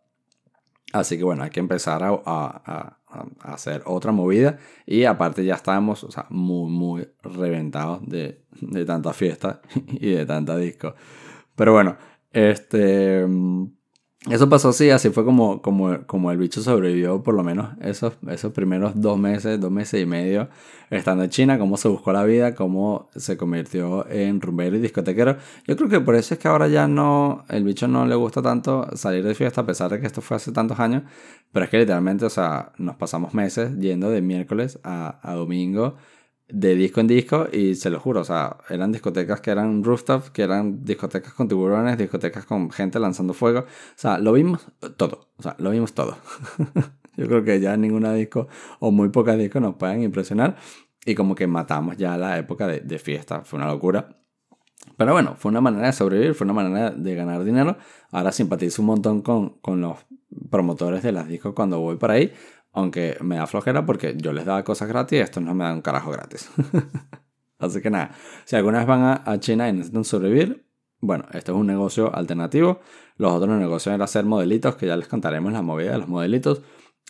Así 0.93 1.19
que 1.19 1.25
bueno, 1.25 1.43
hay 1.43 1.51
que 1.51 1.61
empezar 1.61 2.03
a, 2.03 2.99
hacer 3.41 3.83
otra 3.87 4.13
movida. 4.13 4.59
Y 4.85 5.05
aparte 5.05 5.45
ya 5.45 5.55
estábamos 5.55 6.05
o 6.05 6.11
sea, 6.11 6.27
muy, 6.31 6.71
muy 6.71 7.09
reventados 7.23 8.07
de, 8.09 8.45
de 8.61 8.85
tanta 8.85 9.13
fiesta 9.13 9.61
y 9.89 10.11
de 10.11 10.27
tanta 10.27 10.57
disco. 10.57 10.95
Pero 11.55 11.73
bueno, 11.73 11.97
este... 12.33 13.27
Eso 14.29 14.49
pasó 14.49 14.71
así, 14.71 14.91
así 14.91 15.11
fue 15.11 15.25
como, 15.25 15.63
como, 15.63 16.05
como 16.05 16.33
el 16.33 16.39
bicho 16.39 16.61
sobrevivió 16.61 17.23
por 17.23 17.35
lo 17.35 17.45
menos 17.45 17.69
esos, 17.81 18.15
esos 18.29 18.53
primeros 18.53 19.01
dos 19.01 19.17
meses, 19.17 19.61
dos 19.61 19.71
meses 19.71 20.03
y 20.03 20.07
medio 20.07 20.49
estando 20.91 21.23
en 21.23 21.31
China, 21.31 21.59
cómo 21.61 21.77
se 21.77 21.87
buscó 21.87 22.13
la 22.13 22.25
vida, 22.25 22.57
cómo 22.57 23.09
se 23.15 23.37
convirtió 23.37 24.05
en 24.09 24.41
rumbero 24.41 24.77
y 24.77 24.81
discotequero. 24.81 25.37
Yo 25.69 25.77
creo 25.77 25.89
que 25.89 26.01
por 26.01 26.17
eso 26.17 26.35
es 26.35 26.41
que 26.41 26.49
ahora 26.49 26.67
ya 26.67 26.89
no, 26.89 27.45
el 27.49 27.63
bicho 27.63 27.87
no 27.87 28.05
le 28.05 28.17
gusta 28.17 28.43
tanto 28.43 28.89
salir 28.97 29.25
de 29.25 29.35
fiesta 29.37 29.61
a 29.61 29.67
pesar 29.67 29.93
de 29.93 30.01
que 30.01 30.07
esto 30.07 30.21
fue 30.21 30.37
hace 30.37 30.51
tantos 30.51 30.81
años, 30.81 31.05
pero 31.53 31.65
es 31.65 31.71
que 31.71 31.79
literalmente, 31.79 32.25
o 32.25 32.31
sea, 32.31 32.73
nos 32.79 32.97
pasamos 32.97 33.33
meses 33.33 33.79
yendo 33.79 34.11
de 34.11 34.23
miércoles 34.23 34.81
a, 34.83 35.21
a 35.23 35.35
domingo 35.35 35.97
de 36.49 36.77
disco 36.77 37.01
en 37.01 37.09
disco 37.09 37.49
y 37.53 37.75
se 37.75 37.91
lo 37.91 37.99
juro, 37.99 38.21
o 38.21 38.25
sea, 38.25 38.59
eran 38.69 38.93
discotecas 38.93 39.41
que 39.41 39.51
eran 39.51 39.83
rooftop, 39.83 40.29
que 40.29 40.43
eran 40.43 40.85
discotecas 40.85 41.33
con 41.33 41.49
tiburones, 41.49 41.99
discotecas 41.99 42.45
con 42.47 42.71
gente 42.71 43.01
lanzando 43.01 43.35
fuego, 43.35 43.61
o 43.61 43.65
sea, 43.97 44.19
lo 44.19 44.33
vimos 44.33 44.67
todo, 44.97 45.29
o 45.37 45.43
sea, 45.43 45.57
lo 45.59 45.71
vimos 45.71 45.93
todo. 45.93 46.17
Yo 47.17 47.27
creo 47.27 47.45
que 47.45 47.61
ya 47.61 47.77
ninguna 47.77 48.13
disco 48.13 48.47
o 48.79 48.91
muy 48.91 49.09
pocas 49.09 49.39
discos 49.39 49.63
nos 49.63 49.77
pueden 49.77 50.03
impresionar 50.03 50.57
y 51.05 51.15
como 51.15 51.35
que 51.35 51.47
matamos 51.47 51.97
ya 51.97 52.17
la 52.19 52.39
época 52.39 52.67
de, 52.67 52.99
fiesta, 52.99 53.43
fue 53.43 53.59
una 53.59 53.69
locura. 53.69 54.09
Pero 54.97 55.13
bueno, 55.13 55.35
fue 55.37 55.51
una 55.51 55.61
manera 55.61 55.87
de 55.87 55.93
sobrevivir, 55.93 56.35
fue 56.35 56.45
una 56.45 56.55
manera 56.55 56.91
de 56.91 57.15
ganar 57.15 57.43
dinero. 57.45 57.77
Ahora 58.11 58.33
simpatizo 58.33 58.83
un 58.83 58.87
montón 58.87 59.23
con, 59.23 59.51
con 59.61 59.81
los 59.81 59.99
promotores 60.51 61.03
de 61.03 61.13
las 61.13 61.29
discos 61.29 61.55
cuando 61.55 61.81
voy 61.81 61.97
por 61.97 62.11
ahí, 62.11 62.33
aunque 62.77 63.17
me 63.23 63.37
da 63.37 63.47
flojera 63.47 63.87
porque 63.87 64.15
yo 64.19 64.35
les 64.35 64.45
daba 64.45 64.63
cosas 64.63 64.87
gratis 64.87 65.19
y 65.19 65.23
estos 65.23 65.43
no 65.43 65.55
me 65.55 65.65
dan 65.65 65.77
un 65.77 65.83
carajo 65.83 66.11
gratis. 66.11 66.51
Así 67.59 67.81
que 67.81 67.89
nada, 67.89 68.11
si 68.45 68.55
alguna 68.55 68.79
vez 68.79 68.87
van 68.87 69.23
a, 69.25 69.41
China 69.41 69.67
y 69.71 69.73
necesitan 69.73 70.05
sobrevivir, 70.05 70.67
bueno, 71.01 71.25
esto 71.33 71.53
es 71.53 71.59
un 71.59 71.67
negocio 71.67 72.15
alternativo. 72.15 72.81
Los 73.17 73.33
otros 73.33 73.59
negocios 73.59 73.95
era 73.95 74.05
hacer 74.05 74.27
modelitos, 74.27 74.77
que 74.77 74.87
ya 74.87 74.95
les 74.95 75.09
contaremos 75.09 75.55
la 75.55 75.63
movida 75.63 75.93
de 75.93 75.99
los 75.99 76.09
modelitos, 76.09 76.61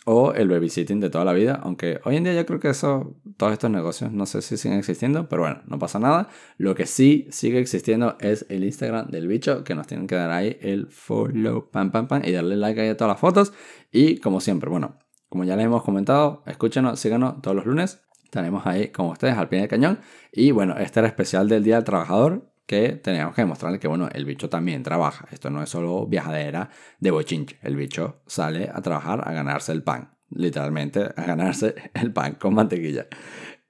o 0.05 0.31
el 0.33 0.47
babysitting 0.47 1.01
de 1.01 1.09
toda 1.09 1.25
la 1.25 1.33
vida, 1.33 1.59
aunque 1.61 1.99
hoy 2.05 2.15
en 2.15 2.23
día 2.23 2.33
yo 2.33 2.45
creo 2.45 2.61
que 2.61 2.69
eso, 2.69 3.17
todos 3.35 3.51
estos 3.51 3.69
negocios 3.69 4.13
no 4.13 4.25
sé 4.25 4.41
si 4.41 4.55
siguen 4.55 4.79
existiendo, 4.79 5.27
pero 5.27 5.41
bueno, 5.41 5.63
no 5.67 5.79
pasa 5.79 5.99
nada. 5.99 6.29
Lo 6.57 6.75
que 6.75 6.85
sí 6.85 7.27
sigue 7.29 7.59
existiendo 7.59 8.15
es 8.21 8.45
el 8.47 8.63
Instagram 8.63 9.09
del 9.09 9.27
bicho, 9.27 9.65
que 9.65 9.75
nos 9.75 9.85
tienen 9.85 10.07
que 10.07 10.15
dar 10.15 10.31
ahí 10.31 10.57
el 10.61 10.87
follow, 10.87 11.69
pam, 11.69 11.91
pam, 11.91 12.07
pam, 12.07 12.21
y 12.23 12.31
darle 12.31 12.55
like 12.55 12.79
ahí 12.79 12.87
a 12.87 12.95
todas 12.95 13.11
las 13.15 13.19
fotos. 13.19 13.51
Y 13.91 14.19
como 14.19 14.39
siempre, 14.39 14.69
bueno, 14.69 14.97
como 15.29 15.43
ya 15.43 15.55
les 15.55 15.65
hemos 15.65 15.83
comentado, 15.83 16.43
escúchenos, 16.45 16.99
síganos 16.99 17.41
todos 17.41 17.55
los 17.55 17.65
lunes. 17.65 18.01
Estaremos 18.23 18.65
ahí 18.65 18.89
con 18.89 19.07
ustedes 19.07 19.37
al 19.37 19.49
pie 19.49 19.59
del 19.59 19.67
cañón. 19.67 19.99
Y 20.31 20.51
bueno, 20.51 20.77
este 20.77 20.99
era 20.99 21.07
especial 21.07 21.47
del 21.47 21.63
Día 21.63 21.75
del 21.75 21.83
Trabajador 21.83 22.51
que 22.65 22.89
teníamos 22.89 23.33
que 23.33 23.41
demostrarle 23.41 23.79
que 23.79 23.87
bueno, 23.87 24.09
el 24.11 24.25
bicho 24.25 24.49
también 24.49 24.83
trabaja. 24.83 25.25
Esto 25.31 25.49
no 25.49 25.63
es 25.63 25.69
solo 25.69 26.05
viajadera 26.05 26.69
de 26.99 27.11
bochinche. 27.11 27.57
El 27.61 27.77
bicho 27.77 28.21
sale 28.27 28.69
a 28.71 28.81
trabajar 28.81 29.23
a 29.25 29.31
ganarse 29.31 29.71
el 29.71 29.83
pan. 29.83 30.11
Literalmente 30.29 31.01
a 31.15 31.23
ganarse 31.23 31.75
el 31.93 32.11
pan 32.11 32.35
con 32.35 32.53
mantequilla. 32.53 33.07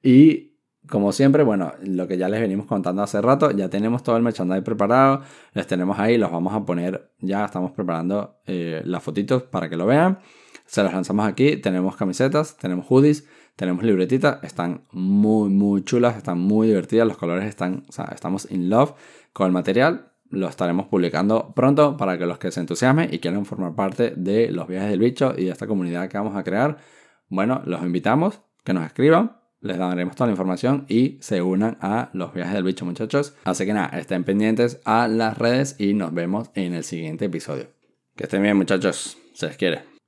Y 0.01 0.58
como 0.89 1.12
siempre, 1.12 1.43
bueno, 1.43 1.74
lo 1.84 2.08
que 2.08 2.18
ya 2.18 2.30
les 2.30 2.41
venimos 2.41 2.66
contando 2.66 3.03
hace 3.03 3.22
rato, 3.22 3.51
ya 3.51 3.70
tenemos 3.70 4.03
todo 4.03 4.18
el 4.18 4.24
merchandise 4.24 4.62
preparado, 4.62 5.22
les 5.53 5.68
tenemos 5.68 5.99
ahí, 5.99 6.18
los 6.18 6.32
vamos 6.32 6.53
a 6.53 6.66
poner, 6.66 7.12
ya 7.20 7.45
estamos 7.45 7.72
preparando 7.72 8.39
eh, 8.45 8.82
las 8.86 9.03
fotitos 9.03 9.43
para 9.43 9.70
que 9.70 9.76
lo 9.76 9.86
vean. 9.86 10.20
Se 10.68 10.84
las 10.84 10.93
lanzamos 10.93 11.28
aquí. 11.28 11.57
Tenemos 11.57 11.95
camisetas, 11.95 12.55
tenemos 12.57 12.86
hoodies, 12.88 13.28
tenemos 13.55 13.84
libretitas. 13.84 14.43
Están 14.43 14.84
muy, 14.91 15.49
muy 15.49 15.84
chulas, 15.84 16.15
están 16.15 16.39
muy 16.39 16.68
divertidas. 16.68 17.07
Los 17.07 17.18
colores 17.18 17.45
están, 17.45 17.86
o 17.89 17.91
sea, 17.91 18.05
estamos 18.13 18.49
in 18.51 18.70
love 18.70 18.93
con 19.34 19.47
el 19.47 19.53
material. 19.53 20.11
Lo 20.30 20.47
estaremos 20.47 20.88
publicando 20.88 21.53
pronto 21.55 21.97
para 21.97 22.18
que 22.18 22.26
los 22.26 22.38
que 22.38 22.51
se 22.51 22.59
entusiasmen 22.59 23.11
y 23.11 23.20
quieran 23.20 23.45
formar 23.45 23.74
parte 23.74 24.13
de 24.15 24.51
los 24.51 24.68
viajes 24.68 24.89
del 24.89 24.99
bicho 24.99 25.34
y 25.36 25.45
de 25.45 25.51
esta 25.51 25.65
comunidad 25.65 26.09
que 26.09 26.18
vamos 26.18 26.36
a 26.36 26.43
crear, 26.43 26.78
bueno, 27.30 27.61
los 27.65 27.82
invitamos 27.82 28.41
que 28.63 28.74
nos 28.74 28.86
escriban 28.86 29.38
les 29.61 29.78
daremos 29.78 30.15
toda 30.15 30.28
la 30.28 30.34
información 30.34 30.86
y 30.88 31.18
se 31.22 31.41
unan 31.41 31.78
a 31.82 32.09
los 32.13 32.34
viajes 32.34 32.53
del 32.53 32.63
bicho 32.63 32.86
muchachos. 32.86 33.36
Así 33.43 33.65
que 33.65 33.74
nada, 33.74 33.97
estén 33.99 34.24
pendientes 34.24 34.80
a 34.86 35.07
las 35.07 35.38
redes 35.38 35.76
y 35.80 35.93
nos 35.93 36.13
vemos 36.13 36.49
en 36.53 36.74
el 36.74 36.84
siguiente 36.84 37.26
episodio. 37.26 37.68
Que 38.15 38.24
estén 38.24 38.41
bien 38.41 38.57
muchachos, 38.57 39.18
se 39.34 39.47
les 39.47 39.57
quiere. 39.57 39.97